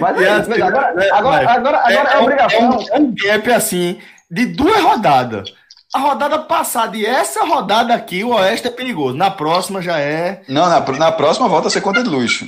Mas 0.00 0.20
é, 0.20 0.28
assim, 0.28 0.52
agora, 0.60 0.88
agora, 1.12 1.50
agora, 1.50 1.78
agora 1.78 2.10
é, 2.10 2.14
é 2.14 2.18
obrigação. 2.18 2.80
É 2.90 2.98
um 2.98 3.14
gap 3.14 3.52
assim, 3.52 4.00
de 4.30 4.46
duas 4.46 4.80
rodadas 4.80 5.52
a 5.94 5.98
rodada 6.00 6.40
passada 6.40 6.96
e 6.96 7.06
essa 7.06 7.44
rodada 7.44 7.94
aqui, 7.94 8.24
o 8.24 8.34
Oeste 8.34 8.66
é 8.66 8.70
perigoso. 8.70 9.16
Na 9.16 9.30
próxima 9.30 9.80
já 9.80 10.00
é. 10.00 10.42
Não, 10.48 10.68
na, 10.68 10.80
na 10.80 11.12
próxima 11.12 11.48
volta 11.48 11.68
a 11.68 11.70
ser 11.70 11.80
conta 11.80 12.02
de 12.02 12.08
luz. 12.08 12.44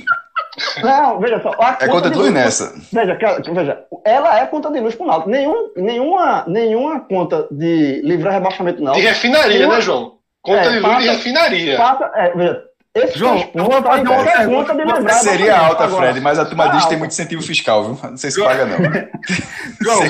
Não, 0.83 1.19
veja 1.19 1.41
só. 1.41 1.51
é 1.79 1.87
conta 1.87 2.09
de, 2.09 2.15
de 2.15 2.21
luz, 2.21 2.33
nessa. 2.33 2.73
Veja, 2.91 3.17
veja, 3.53 3.85
ela 4.03 4.37
é 4.37 4.45
conta 4.47 4.69
de 4.69 4.81
luz 4.81 4.95
pro 4.95 5.07
Náutico. 5.07 5.29
Nenhum, 5.29 5.71
nenhuma, 5.77 6.43
nenhuma 6.45 6.99
conta 6.99 7.47
de 7.49 8.01
livrar 8.03 8.33
rebaixamento 8.33 8.83
não. 8.83 8.91
De 8.93 9.01
refinaria, 9.01 9.59
nenhuma, 9.59 9.75
né, 9.75 9.81
João? 9.81 10.17
Conta 10.41 10.59
é, 10.59 10.69
de 10.69 10.79
luz 10.79 10.81
passa, 10.81 11.01
de 11.01 11.09
refinaria. 11.09 11.77
Passa, 11.77 12.11
é, 12.15 12.35
veja, 12.35 12.63
esse 12.97 13.17
João, 13.17 13.49
eu 13.53 13.65
vou 13.65 13.81
fazer 13.81 14.07
uma 14.07 14.23
pergunta 14.23 14.75
de 14.75 14.83
lembrar. 14.83 15.13
Seria 15.13 15.57
alta, 15.57 15.83
agora. 15.83 16.07
Fred, 16.07 16.21
mas 16.21 16.39
a 16.39 16.45
turma 16.45 16.69
diz 16.69 16.83
que 16.83 16.89
tem 16.89 16.97
muito 16.97 17.11
incentivo 17.11 17.41
fiscal, 17.41 17.83
viu? 17.83 18.09
Não 18.09 18.17
sei 18.17 18.31
se 18.31 18.43
paga, 18.43 18.65
não. 18.65 18.77
João, 19.81 20.03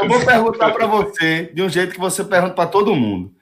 eu 0.00 0.08
vou 0.08 0.24
perguntar 0.24 0.72
para 0.72 0.86
você 0.86 1.50
de 1.54 1.62
um 1.62 1.68
jeito 1.68 1.92
que 1.92 2.00
você 2.00 2.24
pergunta 2.24 2.54
para 2.54 2.68
todo 2.68 2.94
mundo. 2.94 3.32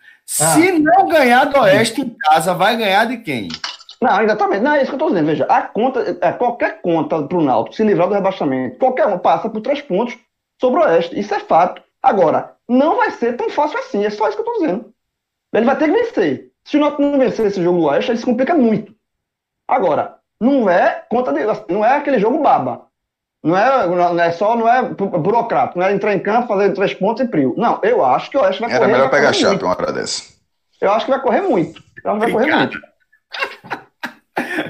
Ah. 0.40 0.54
Se 0.54 0.78
não 0.78 1.08
ganhar 1.08 1.44
do 1.46 1.58
Oeste 1.60 2.02
em 2.02 2.16
casa, 2.20 2.54
vai 2.54 2.76
ganhar 2.76 3.04
de 3.06 3.18
quem? 3.18 3.48
Não, 4.00 4.22
exatamente. 4.22 4.62
Não, 4.62 4.74
é 4.74 4.82
isso 4.82 4.86
que 4.86 4.94
eu 4.94 4.96
estou 4.96 5.08
dizendo. 5.08 5.26
Veja, 5.26 5.44
a 5.44 5.62
conta, 5.62 6.18
é, 6.20 6.32
qualquer 6.32 6.80
conta 6.80 7.22
para 7.22 7.36
o 7.36 7.42
Náutico 7.42 7.76
se 7.76 7.84
livrar 7.84 8.08
do 8.08 8.14
rebaixamento, 8.14 8.78
qualquer 8.78 9.06
um 9.06 9.18
passa 9.18 9.50
por 9.50 9.60
três 9.60 9.82
pontos 9.82 10.16
sobre 10.60 10.80
o 10.80 10.84
Oeste. 10.84 11.18
Isso 11.18 11.34
é 11.34 11.40
fato. 11.40 11.82
Agora, 12.02 12.56
não 12.68 12.96
vai 12.96 13.10
ser 13.10 13.36
tão 13.36 13.50
fácil 13.50 13.78
assim. 13.78 14.04
É 14.04 14.10
só 14.10 14.28
isso 14.28 14.36
que 14.36 14.42
eu 14.42 14.52
estou 14.52 14.66
dizendo. 14.66 14.94
Ele 15.52 15.66
vai 15.66 15.76
ter 15.76 15.86
que 15.86 15.92
vencer. 15.92 16.49
Se 16.64 16.76
o 16.76 16.80
Náutico 16.80 17.02
não 17.02 17.18
vencer 17.18 17.46
esse 17.46 17.62
jogo 17.62 17.80
do 17.80 17.84
Oeste, 17.86 18.10
ele 18.10 18.18
se 18.18 18.24
complica 18.24 18.54
muito. 18.54 18.94
Agora, 19.66 20.16
não 20.40 20.68
é 20.68 21.04
conta 21.10 21.32
de, 21.32 21.40
não 21.72 21.84
é 21.84 21.96
aquele 21.96 22.18
jogo 22.18 22.42
baba. 22.42 22.86
Não 23.42 23.56
é, 23.56 23.86
não 23.86 24.20
é 24.20 24.30
só, 24.32 24.54
não 24.54 24.68
é 24.68 24.82
burocrático, 24.82 25.78
não 25.78 25.86
é 25.86 25.92
entrar 25.92 26.14
em 26.14 26.20
campo, 26.20 26.48
fazer 26.48 26.74
três 26.74 26.92
pontos 26.92 27.24
e 27.24 27.28
frio. 27.28 27.54
Não, 27.56 27.80
eu 27.82 28.04
acho 28.04 28.30
que 28.30 28.36
o 28.36 28.42
Oeste 28.42 28.60
vai 28.60 28.70
Era 28.70 28.80
correr. 28.80 28.90
Era 28.90 28.98
melhor 28.98 29.10
pegar 29.10 29.32
chapa 29.32 29.64
uma 29.64 29.74
hora 29.74 29.92
dessa. 29.92 30.24
Eu 30.80 30.92
acho 30.92 31.06
que 31.06 31.10
vai 31.10 31.20
correr 31.20 31.40
muito. 31.42 31.82
Que 31.82 32.02
vai 32.02 32.30
correr 32.30 32.54
muito. 32.54 32.78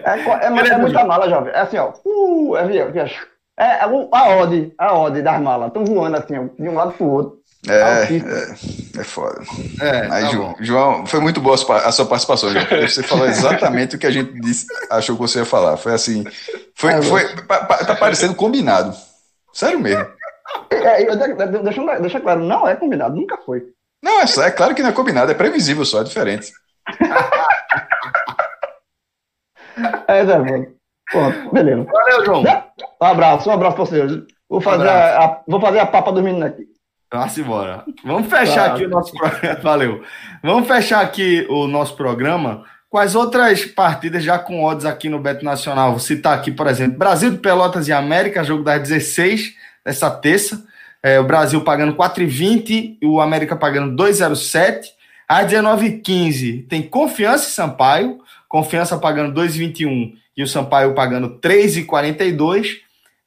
É, 0.04 0.10
é, 0.10 0.42
é, 0.42 0.46
é 0.46 0.78
muita 0.78 1.04
mala, 1.04 1.28
jovem. 1.28 1.52
É 1.52 1.60
assim, 1.60 1.78
ó. 1.78 1.92
Uh, 2.04 2.56
é, 2.56 2.76
é, 2.76 3.10
é, 3.58 3.80
a 3.82 4.28
ode, 4.36 4.74
a 4.78 4.94
ode 4.98 5.22
das 5.22 5.40
malas. 5.40 5.68
Estão 5.68 5.84
voando 5.84 6.16
assim, 6.16 6.38
ó, 6.38 6.44
de 6.58 6.68
um 6.68 6.74
lado 6.74 6.92
pro 6.92 7.06
outro. 7.06 7.39
É, 7.68 7.74
é, 7.74 9.00
é, 9.00 9.04
foda. 9.04 9.42
É, 9.82 10.10
Aí, 10.10 10.24
tá 10.24 10.30
João, 10.30 10.56
João, 10.60 11.06
foi 11.06 11.20
muito 11.20 11.42
boa 11.42 11.56
a 11.56 11.92
sua 11.92 12.06
participação, 12.06 12.48
João. 12.50 12.64
Você 12.88 13.02
falou 13.02 13.26
exatamente 13.26 13.96
o 13.96 13.98
que 13.98 14.06
a 14.06 14.10
gente 14.10 14.32
disse, 14.40 14.64
achou 14.90 15.14
que 15.14 15.20
você 15.20 15.40
ia 15.40 15.44
falar. 15.44 15.76
Foi 15.76 15.92
assim. 15.92 16.24
Foi, 16.74 16.94
é, 16.94 17.02
foi, 17.02 17.28
tá 17.46 17.94
parecendo 17.94 18.34
combinado. 18.34 18.96
Sério 19.52 19.78
mesmo. 19.78 20.06
É, 20.70 21.04
deixa, 21.62 22.00
deixa 22.00 22.20
claro, 22.20 22.40
não 22.40 22.66
é 22.66 22.74
combinado, 22.74 23.14
nunca 23.14 23.36
foi. 23.36 23.62
Não, 24.02 24.22
é, 24.22 24.26
só, 24.26 24.42
é 24.42 24.50
claro 24.50 24.74
que 24.74 24.82
não 24.82 24.88
é 24.88 24.92
combinado, 24.92 25.30
é 25.30 25.34
previsível 25.34 25.84
só, 25.84 26.00
é 26.00 26.04
diferente. 26.04 26.50
é, 30.08 30.24
Zé, 30.24 30.38
mano. 30.38 30.66
Pronto, 31.10 31.50
beleza. 31.52 31.84
Valeu, 31.84 32.24
João. 32.24 32.42
Um 32.42 33.04
abraço, 33.04 33.50
um 33.50 33.52
abraço 33.52 33.76
pra 33.76 33.84
vocês. 33.84 34.10
Vou 34.48 34.62
fazer, 34.62 34.88
a, 34.88 35.24
a, 35.24 35.42
vou 35.46 35.60
fazer 35.60 35.80
a 35.80 35.86
papa 35.86 36.10
do 36.10 36.22
menino 36.22 36.46
aqui. 36.46 36.66
Vamos 37.12 37.36
embora. 37.38 37.84
Vamos 38.04 38.28
fechar 38.28 38.68
tá. 38.68 38.74
aqui 38.74 38.84
o 38.84 38.88
nosso 38.88 39.12
programa. 39.12 39.58
Valeu. 39.62 40.02
Vamos 40.42 40.68
fechar 40.68 41.00
aqui 41.00 41.46
o 41.50 41.66
nosso 41.66 41.96
programa 41.96 42.64
com 42.88 42.98
as 42.98 43.14
outras 43.14 43.64
partidas 43.64 44.22
já 44.22 44.38
com 44.38 44.64
odds 44.64 44.84
aqui 44.84 45.08
no 45.08 45.18
Beto 45.18 45.44
Nacional. 45.44 45.90
Vou 45.90 46.00
citar 46.00 46.36
aqui, 46.36 46.50
por 46.50 46.66
exemplo, 46.66 46.98
Brasil 46.98 47.30
de 47.30 47.38
Pelotas 47.38 47.88
e 47.88 47.92
América, 47.92 48.44
jogo 48.44 48.62
das 48.62 48.82
16 48.82 49.54
dessa 49.84 50.10
terça. 50.10 50.64
É, 51.02 51.18
o 51.18 51.24
Brasil 51.24 51.62
pagando 51.62 51.94
4,20 51.94 52.98
e 53.00 53.06
o 53.06 53.20
América 53.20 53.56
pagando 53.56 54.00
2,07. 54.00 54.86
Às 55.28 55.50
19h15 55.50 56.68
tem 56.68 56.82
Confiança 56.82 57.48
e 57.48 57.52
Sampaio. 57.52 58.18
Confiança 58.48 58.98
pagando 58.98 59.40
2,21 59.40 60.14
e 60.36 60.42
o 60.42 60.48
Sampaio 60.48 60.94
pagando 60.94 61.40
3,42. 61.40 62.78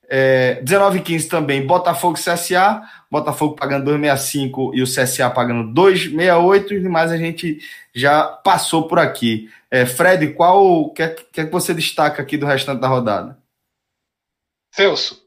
É, 0.10 0.62
19,15 0.64 1.30
também 1.30 1.66
Botafogo 1.66 2.18
e 2.18 2.22
CSA. 2.22 2.82
Botafogo 3.10 3.56
pagando 3.56 3.92
2,65 3.92 4.72
e 4.74 4.82
o 4.82 4.86
CSA 4.86 5.30
pagando 5.30 5.74
2,68. 5.74 6.72
E 6.72 6.90
mais 6.90 7.12
a 7.12 7.18
gente 7.18 7.60
já 7.94 8.24
passou 8.24 8.88
por 8.88 9.00
aqui. 9.00 9.50
É, 9.72 9.86
Fred, 9.86 10.34
qual 10.34 10.90
que, 10.92 11.04
é, 11.04 11.10
que 11.10 11.42
é 11.42 11.46
que 11.46 11.52
você 11.52 11.74
destaca 11.74 12.22
aqui 12.22 12.38
do 12.38 12.46
restante 12.46 12.80
da 12.80 12.88
rodada? 12.88 13.38
Celso, 14.72 15.24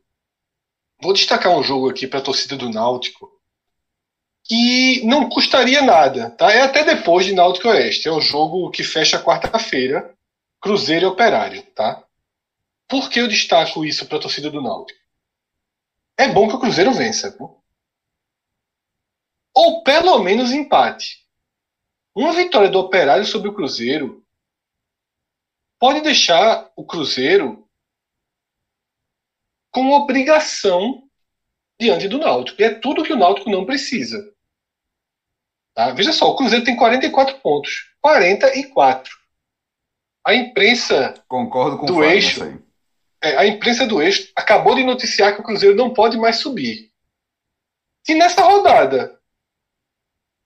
vou 1.01 1.13
destacar 1.13 1.57
um 1.57 1.63
jogo 1.63 1.89
aqui 1.89 2.07
para 2.07 2.19
a 2.19 2.23
torcida 2.23 2.57
do 2.57 2.69
Náutico 2.69 3.37
que 4.49 5.05
não 5.05 5.29
custaria 5.29 5.83
nada, 5.83 6.31
tá? 6.31 6.53
É 6.53 6.63
até 6.63 6.85
depois 6.85 7.27
de 7.27 7.35
Náutico 7.35 7.69
Oeste. 7.69 8.09
É 8.09 8.13
o 8.13 8.21
jogo 8.21 8.71
que 8.71 8.85
fecha 8.85 9.23
quarta-feira, 9.23 10.15
Cruzeiro 10.61 11.07
e 11.07 11.09
Operário, 11.09 11.63
tá? 11.75 12.03
Por 12.89 13.11
que 13.11 13.21
eu 13.21 13.29
destaco 13.29 13.85
isso 13.85 14.07
para 14.07 14.19
a 14.19 14.21
torcida 14.21 14.51
do 14.51 14.63
Náutico? 14.63 14.99
É 16.19 16.29
bom 16.29 16.49
que 16.49 16.55
o 16.55 16.61
Cruzeiro 16.61 16.93
vença, 16.93 17.33
pô. 17.33 17.63
ou 19.55 19.83
pelo 19.83 20.19
menos 20.19 20.53
empate. 20.53 21.27
Uma 22.15 22.33
vitória 22.33 22.71
do 22.71 22.79
Operário 22.79 23.27
sobre 23.27 23.49
o 23.49 23.55
Cruzeiro 23.55 24.25
pode 25.79 26.01
deixar 26.01 26.71
o 26.77 26.85
Cruzeiro 26.85 27.69
com 29.71 29.93
obrigação 29.93 31.07
diante 31.79 32.09
do 32.09 32.19
Náutico. 32.19 32.61
E 32.61 32.65
é 32.65 32.75
tudo 32.75 33.05
que 33.05 33.13
o 33.13 33.19
Náutico 33.19 33.51
não 33.51 33.67
precisa. 33.67 34.35
Tá? 35.75 35.93
Veja 35.93 36.13
só, 36.13 36.31
o 36.31 36.37
Cruzeiro 36.37 36.65
tem 36.65 36.77
44 36.77 37.39
pontos. 37.41 37.95
44. 38.01 39.15
A 40.25 40.35
imprensa 40.35 41.23
Concordo 41.29 41.79
com 41.79 41.87
do 41.87 42.03
eixo. 42.03 42.63
É, 43.23 43.37
a 43.37 43.47
imprensa 43.47 43.87
do 43.87 44.03
eixo 44.03 44.31
acabou 44.37 44.75
de 44.75 44.85
noticiar 44.85 45.35
que 45.35 45.41
o 45.41 45.45
Cruzeiro 45.45 45.75
não 45.75 45.93
pode 45.93 46.17
mais 46.17 46.37
subir. 46.37 46.91
Se 48.05 48.15
nessa 48.15 48.43
rodada 48.43 49.17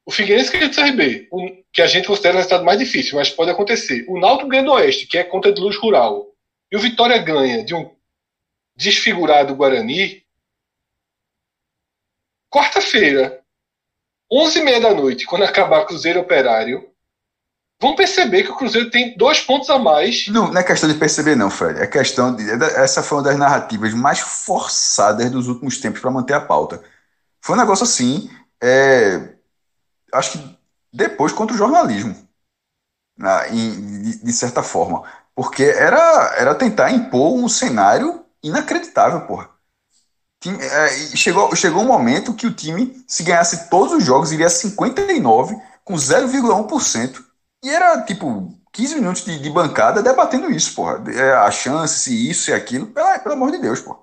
o 0.05 0.11
Figueirense 0.11 0.51
ganha 0.51 0.69
do 0.69 0.75
CRB, 0.75 1.29
que 1.73 1.83
a 1.83 1.87
gente 1.87 2.09
considera 2.09 2.35
o 2.35 2.39
resultado 2.39 2.65
mais 2.65 2.79
difícil, 2.79 3.17
mas 3.17 3.31
pode 3.31 3.51
acontecer. 3.51 4.05
O 4.09 4.19
Náutico 4.19 4.49
ganha 4.49 4.65
do 4.65 4.73
Oeste, 4.73 5.07
que 5.07 5.19
é 5.19 5.23
contra 5.23 5.53
de 5.53 5.61
luz 5.61 5.77
rural. 5.77 6.35
E 6.73 6.77
o 6.77 6.81
Vitória 6.81 7.19
ganha 7.19 7.65
de 7.65 7.75
um 7.75 7.95
desfigurado 8.75 9.55
Guarani. 9.55 10.25
Quarta-feira, 12.53 13.41
11h30 14.33 14.81
da 14.81 14.95
noite, 14.95 15.27
quando 15.27 15.45
acabar 15.45 15.85
Cruzeiro 15.85 16.21
Operário, 16.21 16.90
vão 17.81 17.97
perceber 17.97 18.43
que 18.45 18.51
o 18.51 18.57
Cruzeiro 18.57 18.91
tem 18.91 19.17
dois 19.17 19.41
pontos 19.41 19.71
a 19.71 19.79
mais. 19.79 20.27
Não, 20.29 20.53
não 20.53 20.61
é 20.61 20.63
questão 20.63 20.89
de 20.89 20.97
perceber, 20.97 21.35
não, 21.35 21.51
Fred. 21.51 21.81
É 21.81 21.87
questão 21.87 22.35
de. 22.35 22.49
É 22.49 22.83
essa 22.83 23.03
foi 23.03 23.19
uma 23.19 23.25
das 23.25 23.39
narrativas 23.39 23.95
mais 23.95 24.21
forçadas 24.21 25.31
dos 25.31 25.49
últimos 25.49 25.79
tempos 25.79 26.01
para 26.01 26.11
manter 26.11 26.35
a 26.35 26.41
pauta. 26.41 26.83
Foi 27.41 27.57
um 27.57 27.59
negócio 27.59 27.85
assim. 27.85 28.31
É, 28.63 29.31
acho 30.13 30.33
que 30.33 30.59
depois 30.93 31.33
contra 31.33 31.55
o 31.55 31.59
jornalismo, 31.59 32.15
na, 33.17 33.49
em, 33.49 34.03
de, 34.03 34.25
de, 34.25 34.33
certa 34.33 34.63
forma. 34.63 35.03
Porque 35.35 35.63
era, 35.63 36.35
era 36.37 36.55
tentar 36.55 36.91
impor 36.91 37.33
um 37.33 37.49
cenário 37.49 38.25
inacreditável, 38.43 39.23
porra. 39.23 39.49
É, 40.47 40.89
chegou, 41.17 41.55
chegou 41.55 41.83
um 41.83 41.87
momento 41.87 42.35
que 42.35 42.47
o 42.47 42.53
time, 42.53 43.03
se 43.07 43.23
ganhasse 43.23 43.69
todos 43.69 43.93
os 43.93 44.05
jogos, 44.05 44.33
iria 44.33 44.47
a 44.47 44.51
59 44.51 45.57
com 45.85 45.95
0,1%. 45.95 47.30
E 47.63 47.71
era 47.71 48.03
tipo 48.03 48.55
15 48.73 48.95
minutos 48.97 49.25
de, 49.25 49.39
de, 49.39 49.51
bancada 49.51 50.03
debatendo 50.03 50.51
isso, 50.51 50.75
porra. 50.75 51.03
É, 51.09 51.33
a 51.33 51.51
chance, 51.51 52.01
se 52.01 52.31
isso 52.31 52.51
e 52.51 52.55
aquilo, 52.55 52.87
pelo, 52.87 53.19
pelo 53.21 53.35
amor 53.35 53.51
de 53.51 53.59
Deus, 53.59 53.81
porra. 53.81 53.99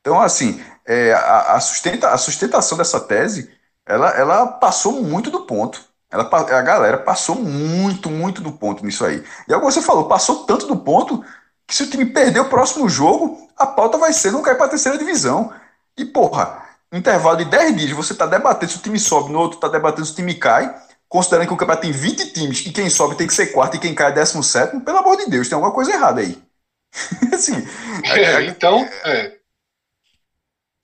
Então, 0.00 0.20
assim, 0.20 0.62
é, 0.86 1.12
a, 1.12 1.54
a, 1.54 1.60
sustenta, 1.60 2.10
a 2.10 2.18
sustentação 2.18 2.76
dessa 2.76 3.00
tese, 3.00 3.50
ela, 3.86 4.10
ela 4.10 4.46
passou 4.46 5.02
muito 5.02 5.30
do 5.30 5.46
ponto. 5.46 5.84
Ela, 6.10 6.24
a 6.24 6.62
galera 6.62 6.98
passou 6.98 7.36
muito, 7.36 8.10
muito 8.10 8.42
do 8.42 8.52
ponto 8.52 8.84
nisso 8.84 9.04
aí. 9.04 9.24
E 9.48 9.54
agora 9.54 9.72
você 9.72 9.80
falou, 9.80 10.08
passou 10.08 10.44
tanto 10.44 10.66
do 10.66 10.76
ponto 10.76 11.24
que 11.66 11.74
se 11.74 11.84
o 11.84 11.90
time 11.90 12.04
perder 12.06 12.40
o 12.40 12.48
próximo 12.50 12.88
jogo, 12.88 13.48
a 13.56 13.66
pauta 13.66 13.96
vai 13.96 14.12
ser 14.12 14.32
não 14.32 14.42
cair 14.42 14.56
para 14.56 14.66
a 14.66 14.70
terceira 14.70 14.98
divisão. 14.98 15.52
E, 15.96 16.04
porra, 16.04 16.62
intervalo 16.92 17.38
de 17.38 17.46
10 17.46 17.76
dias, 17.76 17.90
você 17.92 18.12
está 18.12 18.26
debatendo 18.26 18.72
se 18.72 18.78
o 18.78 18.82
time 18.82 18.98
sobe, 18.98 19.32
no 19.32 19.38
outro 19.38 19.56
está 19.56 19.68
debatendo 19.68 20.04
se 20.04 20.12
o 20.12 20.16
time 20.16 20.34
cai, 20.34 20.74
considerando 21.12 21.46
que 21.46 21.52
o 21.52 21.56
campeonato 21.58 21.82
tem 21.82 21.92
20 21.92 22.32
times 22.32 22.64
e 22.64 22.72
quem 22.72 22.88
sobe 22.88 23.18
tem 23.18 23.26
que 23.26 23.34
ser 23.34 23.48
quarto 23.48 23.76
e 23.76 23.78
quem 23.78 23.94
cai 23.94 24.08
é 24.08 24.14
17, 24.14 24.80
pelo 24.80 24.96
amor 24.96 25.18
de 25.18 25.26
Deus, 25.26 25.46
tem 25.46 25.54
alguma 25.54 25.74
coisa 25.74 25.92
errada 25.92 26.22
aí. 26.22 26.42
assim, 27.34 27.52
é, 28.02 28.20
é, 28.22 28.44
então, 28.46 28.82
é. 29.04 29.36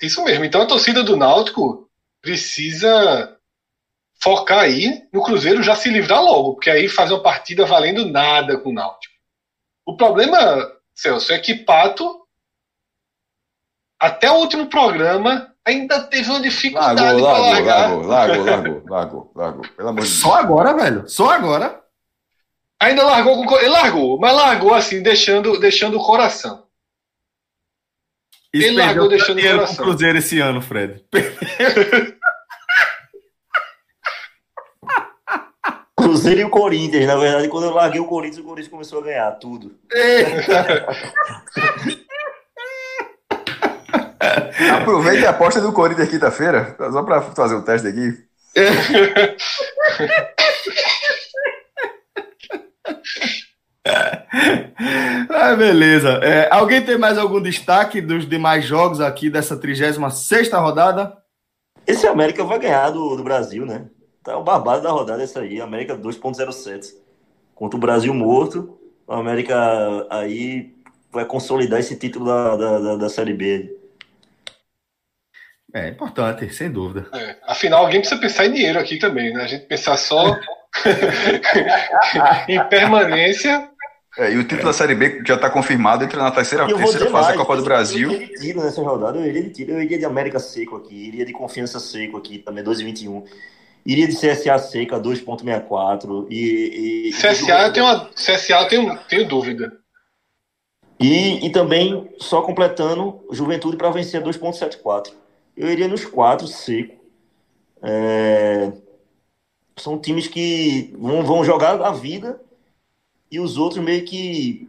Isso 0.02 0.22
mesmo. 0.22 0.44
Então 0.44 0.60
a 0.60 0.66
torcida 0.66 1.02
do 1.02 1.16
Náutico 1.16 1.88
precisa 2.20 3.38
focar 4.20 4.58
aí 4.58 5.08
no 5.10 5.22
Cruzeiro 5.22 5.62
já 5.62 5.74
se 5.74 5.88
livrar 5.88 6.22
logo, 6.22 6.52
porque 6.54 6.68
aí 6.68 6.90
faz 6.90 7.10
uma 7.10 7.22
partida 7.22 7.64
valendo 7.64 8.04
nada 8.04 8.58
com 8.58 8.68
o 8.68 8.74
Náutico. 8.74 9.14
O 9.86 9.96
problema, 9.96 10.70
Celso, 10.94 11.32
é 11.32 11.38
que 11.38 11.54
Pato 11.54 12.20
até 13.98 14.30
o 14.30 14.34
último 14.34 14.66
programa, 14.66 15.54
ainda 15.68 16.00
teve 16.00 16.30
uma 16.30 16.40
dificuldade 16.40 17.00
largou, 17.00 17.22
para 17.22 17.38
largar. 17.38 17.90
Largou, 17.90 18.06
largou, 18.06 18.44
largou, 18.44 18.82
largou, 18.86 19.32
largou, 19.34 19.62
pelo 19.76 19.88
amor 19.88 20.02
de 20.02 20.08
Deus. 20.08 20.20
Só 20.20 20.34
agora, 20.34 20.74
velho, 20.74 21.08
só 21.08 21.30
agora. 21.30 21.80
Ainda 22.80 23.04
largou, 23.04 23.58
ele 23.58 23.68
largou, 23.68 24.18
mas 24.18 24.34
largou 24.34 24.72
assim, 24.72 25.02
deixando, 25.02 25.58
deixando 25.58 25.98
o 25.98 26.04
coração. 26.04 26.64
Isso 28.52 28.68
ele 28.68 28.76
largou 28.76 29.08
deixando 29.08 29.38
o 29.38 29.42
coração. 29.42 29.84
Cruzeiro 29.84 30.18
esse 30.18 30.40
ano, 30.40 30.62
Fred. 30.62 31.04
Cruzeiro 35.96 36.40
e 36.40 36.44
o 36.44 36.50
Corinthians, 36.50 37.06
na 37.06 37.16
verdade, 37.16 37.48
quando 37.48 37.64
eu 37.64 37.74
larguei 37.74 38.00
o 38.00 38.06
Corinthians, 38.06 38.38
o 38.38 38.44
Corinthians 38.44 38.70
começou 38.70 39.00
a 39.00 39.02
ganhar 39.02 39.32
tudo. 39.32 39.76
Aproveite 44.80 45.26
a 45.26 45.30
aposta 45.30 45.60
do 45.60 45.72
Corinthians 45.72 46.08
quinta-feira, 46.08 46.76
só 46.90 47.02
para 47.02 47.22
fazer 47.22 47.54
o 47.54 47.58
um 47.58 47.62
teste 47.62 47.88
aqui. 47.88 48.26
ah, 55.30 55.54
beleza. 55.56 56.20
É, 56.22 56.52
alguém 56.52 56.84
tem 56.84 56.98
mais 56.98 57.16
algum 57.16 57.40
destaque 57.40 58.00
dos 58.00 58.28
demais 58.28 58.64
jogos 58.64 59.00
aqui 59.00 59.30
dessa 59.30 59.56
36 59.56 59.98
rodada? 60.52 61.16
Esse 61.86 62.06
América 62.06 62.44
vai 62.44 62.58
ganhar 62.58 62.90
do, 62.90 63.16
do 63.16 63.22
Brasil, 63.22 63.64
né? 63.64 63.86
Tá 64.22 64.36
o 64.36 64.42
barbado 64.42 64.82
da 64.82 64.90
rodada 64.90 65.22
esse 65.22 65.38
aí. 65.38 65.60
América 65.60 65.96
2.07. 65.96 66.94
Contra 67.54 67.76
o 67.76 67.80
Brasil 67.80 68.12
morto. 68.12 68.78
O 69.06 69.12
América 69.12 70.06
aí 70.10 70.74
vai 71.10 71.24
consolidar 71.24 71.80
esse 71.80 71.96
título 71.96 72.26
da, 72.26 72.56
da, 72.56 72.78
da, 72.78 72.96
da 72.96 73.08
Série 73.08 73.32
B. 73.32 73.77
É 75.72 75.88
importante, 75.88 76.48
sem 76.52 76.70
dúvida. 76.70 77.06
É, 77.12 77.36
afinal, 77.46 77.84
alguém 77.84 78.00
precisa 78.00 78.20
pensar 78.20 78.46
em 78.46 78.52
dinheiro 78.52 78.78
aqui 78.78 78.96
também, 78.96 79.32
né? 79.34 79.42
A 79.42 79.46
gente 79.46 79.66
pensar 79.66 79.96
só 79.98 80.38
em 82.48 82.62
permanência. 82.68 83.68
É, 84.16 84.32
e 84.32 84.38
o 84.38 84.42
título 84.42 84.62
é. 84.62 84.64
da 84.64 84.72
Série 84.72 84.94
B 84.94 85.22
já 85.26 85.34
está 85.34 85.50
confirmado, 85.50 86.02
entra 86.02 86.22
na 86.22 86.30
terceira, 86.30 86.66
terceira 86.66 87.10
fase 87.10 87.28
da 87.28 87.36
Copa 87.36 87.56
do 87.56 87.62
Brasil. 87.62 88.10
Eu 88.10 88.16
iria 88.16 88.26
de 88.28 88.40
tiro 88.40 88.62
nessa 88.62 88.82
rodada, 88.82 89.18
eu 89.18 89.26
iria 89.26 89.42
de 89.42 89.50
tiro, 89.50 89.72
eu 89.72 89.82
iria 89.82 89.98
de 89.98 90.04
América 90.06 90.38
seco 90.38 90.76
aqui, 90.76 90.94
iria 90.94 91.26
de 91.26 91.32
confiança 91.32 91.78
seco 91.78 92.16
aqui 92.16 92.38
também, 92.38 92.64
2021. 92.64 93.24
Iria 93.84 94.08
de 94.08 94.16
CSA 94.16 94.58
seca 94.58 94.98
2.64 94.98 96.26
e, 96.30 97.08
e 97.08 97.12
CSA 97.12 97.66
eu 97.66 97.72
tenho 97.72 97.86
uma 97.86 98.06
CSA 98.06 98.62
eu 98.62 98.68
tenho, 98.68 98.98
tenho 99.08 99.28
dúvida. 99.28 99.72
E, 100.98 101.46
e 101.46 101.50
também 101.50 102.08
só 102.18 102.40
completando 102.40 103.20
Juventude 103.30 103.76
para 103.76 103.90
vencer 103.90 104.22
2.74 104.22 105.12
eu 105.58 105.68
iria 105.68 105.88
nos 105.88 106.04
quatro 106.04 106.46
seco. 106.46 106.96
É... 107.82 108.72
São 109.76 109.98
times 109.98 110.28
que 110.28 110.94
vão, 110.98 111.24
vão 111.24 111.44
jogar 111.44 111.80
a 111.82 111.92
vida 111.92 112.40
e 113.30 113.40
os 113.40 113.56
outros 113.56 113.84
meio 113.84 114.04
que. 114.04 114.68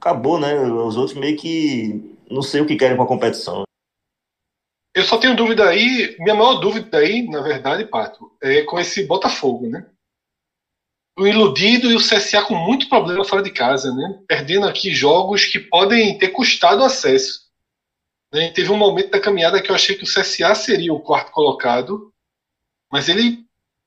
Acabou, 0.00 0.40
né? 0.40 0.60
Os 0.60 0.96
outros 0.96 1.16
meio 1.16 1.36
que 1.36 2.16
não 2.30 2.42
sei 2.42 2.60
o 2.60 2.66
que 2.66 2.76
querem 2.76 2.96
com 2.96 3.02
a 3.02 3.06
competição. 3.06 3.64
Eu 4.94 5.04
só 5.04 5.16
tenho 5.18 5.36
dúvida 5.36 5.68
aí, 5.68 6.16
minha 6.18 6.34
maior 6.34 6.54
dúvida 6.54 6.98
aí, 6.98 7.22
na 7.28 7.40
verdade, 7.40 7.86
Pato, 7.86 8.30
é 8.42 8.62
com 8.62 8.78
esse 8.78 9.06
Botafogo, 9.06 9.68
né? 9.68 9.86
O 11.18 11.26
iludido 11.26 11.90
e 11.90 11.94
o 11.94 11.98
CSA 11.98 12.42
com 12.42 12.54
muito 12.54 12.88
problema 12.88 13.24
fora 13.24 13.42
de 13.42 13.50
casa, 13.50 13.94
né? 13.94 14.20
Perdendo 14.26 14.66
aqui 14.66 14.92
jogos 14.94 15.44
que 15.44 15.58
podem 15.58 16.16
ter 16.18 16.28
custado 16.28 16.82
acesso. 16.82 17.41
Né? 18.32 18.50
Teve 18.50 18.72
um 18.72 18.76
momento 18.76 19.10
da 19.10 19.20
caminhada 19.20 19.60
que 19.60 19.70
eu 19.70 19.74
achei 19.74 19.94
que 19.94 20.04
o 20.04 20.06
CSA 20.06 20.54
seria 20.54 20.92
o 20.92 21.00
quarto 21.00 21.30
colocado, 21.30 22.12
mas 22.90 23.08
ele 23.08 23.44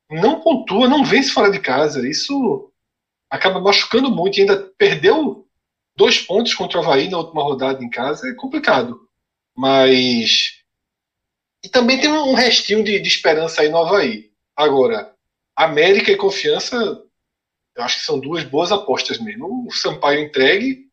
não 0.10 0.39
pontua, 0.39 0.88
não 0.88 1.04
vence 1.04 1.32
fora 1.32 1.50
de 1.50 1.60
casa. 1.60 2.08
Isso 2.08 2.72
acaba 3.30 3.60
machucando 3.60 4.12
muito 4.12 4.38
e 4.38 4.41
ainda 4.41 4.72
perdeu 4.78 5.48
dois 5.96 6.20
pontos 6.20 6.54
contra 6.54 6.80
o 6.80 6.84
Havaí 6.84 7.10
na 7.10 7.18
última 7.18 7.41
rodada 7.41 7.84
em 7.84 7.89
casa. 7.89 8.30
É 8.30 8.34
complicado. 8.36 9.10
Mas. 9.56 10.62
E 11.64 11.70
também 11.70 12.00
tem 12.00 12.12
um 12.12 12.36
restinho 12.36 12.84
de, 12.84 13.00
de 13.00 13.08
esperança 13.08 13.62
aí 13.62 13.70
no 13.70 13.80
Havaí. 13.80 14.32
Agora, 14.56 15.16
América 15.56 16.12
e 16.12 16.18
Confiança, 16.18 16.76
eu 17.76 17.84
acho 17.84 17.98
que 17.98 18.06
são 18.06 18.20
duas 18.20 18.43
boas 18.43 18.72
apostas 18.72 19.18
mesmo. 19.18 19.66
O 19.68 19.72
Sampaio 19.72 20.20
entregue 20.20 20.86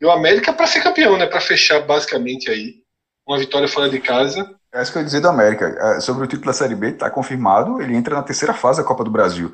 e 0.00 0.06
o 0.06 0.10
América 0.10 0.52
para 0.52 0.66
ser 0.66 0.82
campeão, 0.82 1.18
né? 1.18 1.26
Para 1.26 1.40
fechar 1.40 1.80
basicamente 1.80 2.50
aí 2.50 2.85
uma 3.26 3.38
vitória 3.38 3.68
fora 3.68 3.88
de 3.88 4.00
casa. 4.00 4.54
É 4.72 4.82
isso 4.82 4.92
que 4.92 4.98
eu 4.98 5.02
ia 5.02 5.06
dizer 5.06 5.20
do 5.20 5.28
América. 5.28 5.66
É, 5.66 6.00
sobre 6.00 6.24
o 6.24 6.26
título 6.26 6.46
da 6.46 6.52
Série 6.52 6.74
B, 6.74 6.90
está 6.90 7.10
confirmado, 7.10 7.80
ele 7.80 7.96
entra 7.96 8.14
na 8.14 8.22
terceira 8.22 8.54
fase 8.54 8.80
da 8.80 8.86
Copa 8.86 9.02
do 9.02 9.10
Brasil. 9.10 9.52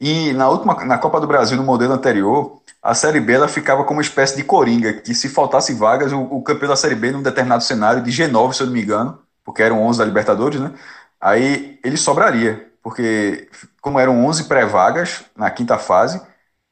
E 0.00 0.32
na 0.32 0.48
última, 0.48 0.74
na 0.84 0.98
Copa 0.98 1.20
do 1.20 1.26
Brasil, 1.26 1.56
no 1.56 1.62
modelo 1.62 1.92
anterior, 1.94 2.60
a 2.82 2.94
Série 2.94 3.20
B 3.20 3.32
ela 3.34 3.48
ficava 3.48 3.84
como 3.84 3.98
uma 3.98 4.02
espécie 4.02 4.36
de 4.36 4.44
coringa, 4.44 4.92
que 4.92 5.14
se 5.14 5.28
faltasse 5.28 5.72
vagas, 5.72 6.12
o, 6.12 6.20
o 6.22 6.42
campeão 6.42 6.68
da 6.68 6.76
Série 6.76 6.94
B, 6.96 7.12
num 7.12 7.22
determinado 7.22 7.62
cenário, 7.62 8.02
de 8.02 8.10
G9, 8.10 8.52
se 8.52 8.62
eu 8.62 8.66
não 8.66 8.74
me 8.74 8.82
engano, 8.82 9.18
porque 9.44 9.62
eram 9.62 9.82
11 9.82 9.98
da 9.98 10.04
Libertadores, 10.04 10.60
né? 10.60 10.72
Aí 11.20 11.78
ele 11.84 11.96
sobraria, 11.96 12.70
porque 12.82 13.48
como 13.80 13.98
eram 13.98 14.24
11 14.26 14.44
pré-vagas 14.44 15.24
na 15.36 15.50
quinta 15.50 15.78
fase, 15.78 16.20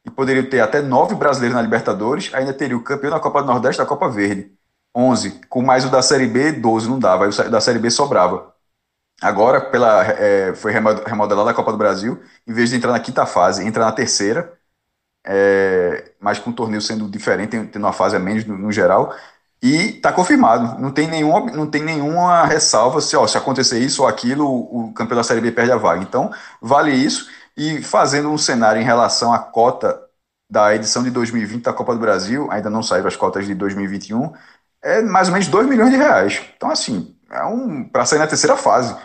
e 0.05 0.09
poderiam 0.11 0.45
ter 0.49 0.59
até 0.59 0.81
nove 0.81 1.15
brasileiros 1.15 1.55
na 1.55 1.61
Libertadores, 1.61 2.31
ainda 2.33 2.53
teria 2.53 2.75
o 2.77 2.83
campeão 2.83 3.11
da 3.11 3.19
Copa 3.19 3.41
do 3.41 3.47
Nordeste 3.47 3.81
da 3.81 3.85
Copa 3.85 4.09
Verde. 4.09 4.51
11, 4.95 5.41
com 5.49 5.61
mais 5.61 5.85
o 5.85 5.89
da 5.89 6.01
Série 6.01 6.27
B, 6.27 6.51
12, 6.51 6.89
não 6.89 6.99
dava, 6.99 7.25
aí 7.25 7.29
o 7.29 7.49
da 7.49 7.61
Série 7.61 7.79
B 7.79 7.89
sobrava. 7.89 8.53
Agora, 9.21 9.61
pela, 9.61 10.03
é, 10.03 10.53
foi 10.55 10.71
remodelada 10.71 11.49
a 11.51 11.53
Copa 11.53 11.71
do 11.71 11.77
Brasil, 11.77 12.21
em 12.45 12.53
vez 12.53 12.69
de 12.69 12.75
entrar 12.75 12.91
na 12.91 12.99
quinta 12.99 13.25
fase, 13.25 13.65
entra 13.65 13.85
na 13.85 13.91
terceira, 13.91 14.53
é, 15.25 16.11
mas 16.19 16.39
com 16.39 16.49
o 16.49 16.53
torneio 16.53 16.81
sendo 16.81 17.09
diferente, 17.09 17.51
tendo 17.67 17.83
uma 17.85 17.93
fase 17.93 18.15
a 18.15 18.19
menos 18.19 18.45
no, 18.45 18.57
no 18.57 18.71
geral, 18.71 19.15
e 19.61 19.95
está 19.95 20.11
confirmado, 20.11 20.81
não 20.81 20.91
tem, 20.91 21.07
nenhum, 21.07 21.45
não 21.47 21.65
tem 21.69 21.81
nenhuma 21.81 22.45
ressalva 22.45 22.99
se, 22.99 23.15
ó, 23.15 23.25
se 23.25 23.37
acontecer 23.37 23.79
isso 23.79 24.01
ou 24.01 24.07
aquilo, 24.09 24.45
o, 24.45 24.89
o 24.89 24.93
campeão 24.93 25.15
da 25.17 25.23
Série 25.23 25.39
B 25.39 25.51
perde 25.53 25.71
a 25.71 25.77
vaga. 25.77 26.03
Então, 26.03 26.31
vale 26.61 26.91
isso, 26.91 27.29
e 27.55 27.81
fazendo 27.81 28.29
um 28.29 28.37
cenário 28.37 28.81
em 28.81 28.85
relação 28.85 29.33
à 29.33 29.39
cota 29.39 29.97
da 30.49 30.75
edição 30.75 31.01
de 31.03 31.09
2020 31.09 31.63
da 31.63 31.73
Copa 31.73 31.93
do 31.93 31.99
Brasil, 31.99 32.51
ainda 32.51 32.69
não 32.69 32.83
saíram 32.83 33.07
as 33.07 33.15
cotas 33.15 33.45
de 33.47 33.55
2021, 33.55 34.33
é 34.83 35.01
mais 35.01 35.27
ou 35.27 35.33
menos 35.33 35.47
2 35.47 35.67
milhões 35.67 35.91
de 35.91 35.97
reais. 35.97 36.41
Então, 36.55 36.69
assim, 36.69 37.15
é 37.31 37.43
um 37.45 37.83
para 37.83 38.05
sair 38.05 38.19
na 38.19 38.27
terceira 38.27 38.57
fase. 38.57 38.95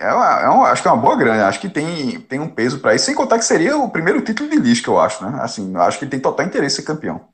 É, 0.00 0.12
uma, 0.12 0.40
é 0.40 0.48
uma, 0.48 0.68
acho 0.68 0.82
que 0.82 0.88
é 0.88 0.92
uma 0.92 1.02
boa 1.02 1.16
grana, 1.16 1.46
acho 1.46 1.60
que 1.60 1.68
tem, 1.68 2.20
tem 2.20 2.38
um 2.38 2.48
peso 2.48 2.78
para 2.78 2.94
isso, 2.94 3.06
sem 3.06 3.14
contar 3.14 3.38
que 3.38 3.44
seria 3.44 3.76
o 3.76 3.90
primeiro 3.90 4.20
título 4.20 4.48
de 4.48 4.56
lixo, 4.56 4.88
eu 4.88 4.98
acho, 4.98 5.24
né? 5.24 5.40
Assim, 5.42 5.74
acho 5.76 5.98
que 5.98 6.06
tem 6.06 6.20
total 6.20 6.46
interesse 6.46 6.76
ser 6.76 6.82
campeão. 6.82 7.28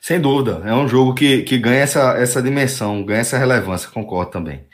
Sem 0.00 0.20
dúvida, 0.20 0.62
é 0.64 0.74
um 0.74 0.86
jogo 0.86 1.14
que, 1.14 1.42
que 1.42 1.58
ganha 1.58 1.82
essa, 1.82 2.16
essa 2.18 2.42
dimensão, 2.42 3.04
ganha 3.04 3.20
essa 3.20 3.38
relevância, 3.38 3.88
concordo 3.90 4.32
também. 4.32 4.66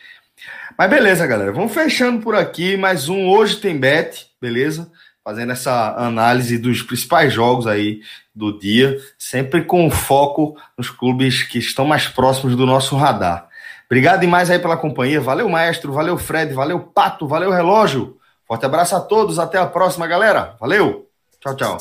Mas 0.78 0.90
beleza, 0.90 1.26
galera, 1.26 1.52
vamos 1.52 1.72
fechando 1.72 2.22
por 2.22 2.34
aqui, 2.34 2.76
mais 2.76 3.08
um 3.08 3.28
Hoje 3.28 3.56
Tem 3.56 3.78
Bet, 3.78 4.26
beleza? 4.40 4.90
Fazendo 5.24 5.52
essa 5.52 5.94
análise 5.96 6.58
dos 6.58 6.82
principais 6.82 7.32
jogos 7.32 7.66
aí 7.66 8.00
do 8.34 8.58
dia, 8.58 8.98
sempre 9.16 9.62
com 9.62 9.90
foco 9.90 10.56
nos 10.76 10.90
clubes 10.90 11.44
que 11.44 11.58
estão 11.58 11.84
mais 11.84 12.08
próximos 12.08 12.56
do 12.56 12.66
nosso 12.66 12.96
radar. 12.96 13.48
Obrigado 13.86 14.20
demais 14.20 14.50
aí 14.50 14.58
pela 14.58 14.76
companhia. 14.76 15.20
Valeu, 15.20 15.48
maestro. 15.48 15.92
Valeu, 15.92 16.16
Fred. 16.16 16.54
Valeu, 16.54 16.80
Pato. 16.80 17.28
Valeu, 17.28 17.50
relógio. 17.50 18.16
Forte 18.48 18.64
abraço 18.64 18.96
a 18.96 19.00
todos. 19.00 19.38
Até 19.38 19.58
a 19.58 19.66
próxima, 19.66 20.06
galera. 20.06 20.56
Valeu. 20.58 21.08
Tchau, 21.40 21.54
tchau. 21.56 21.78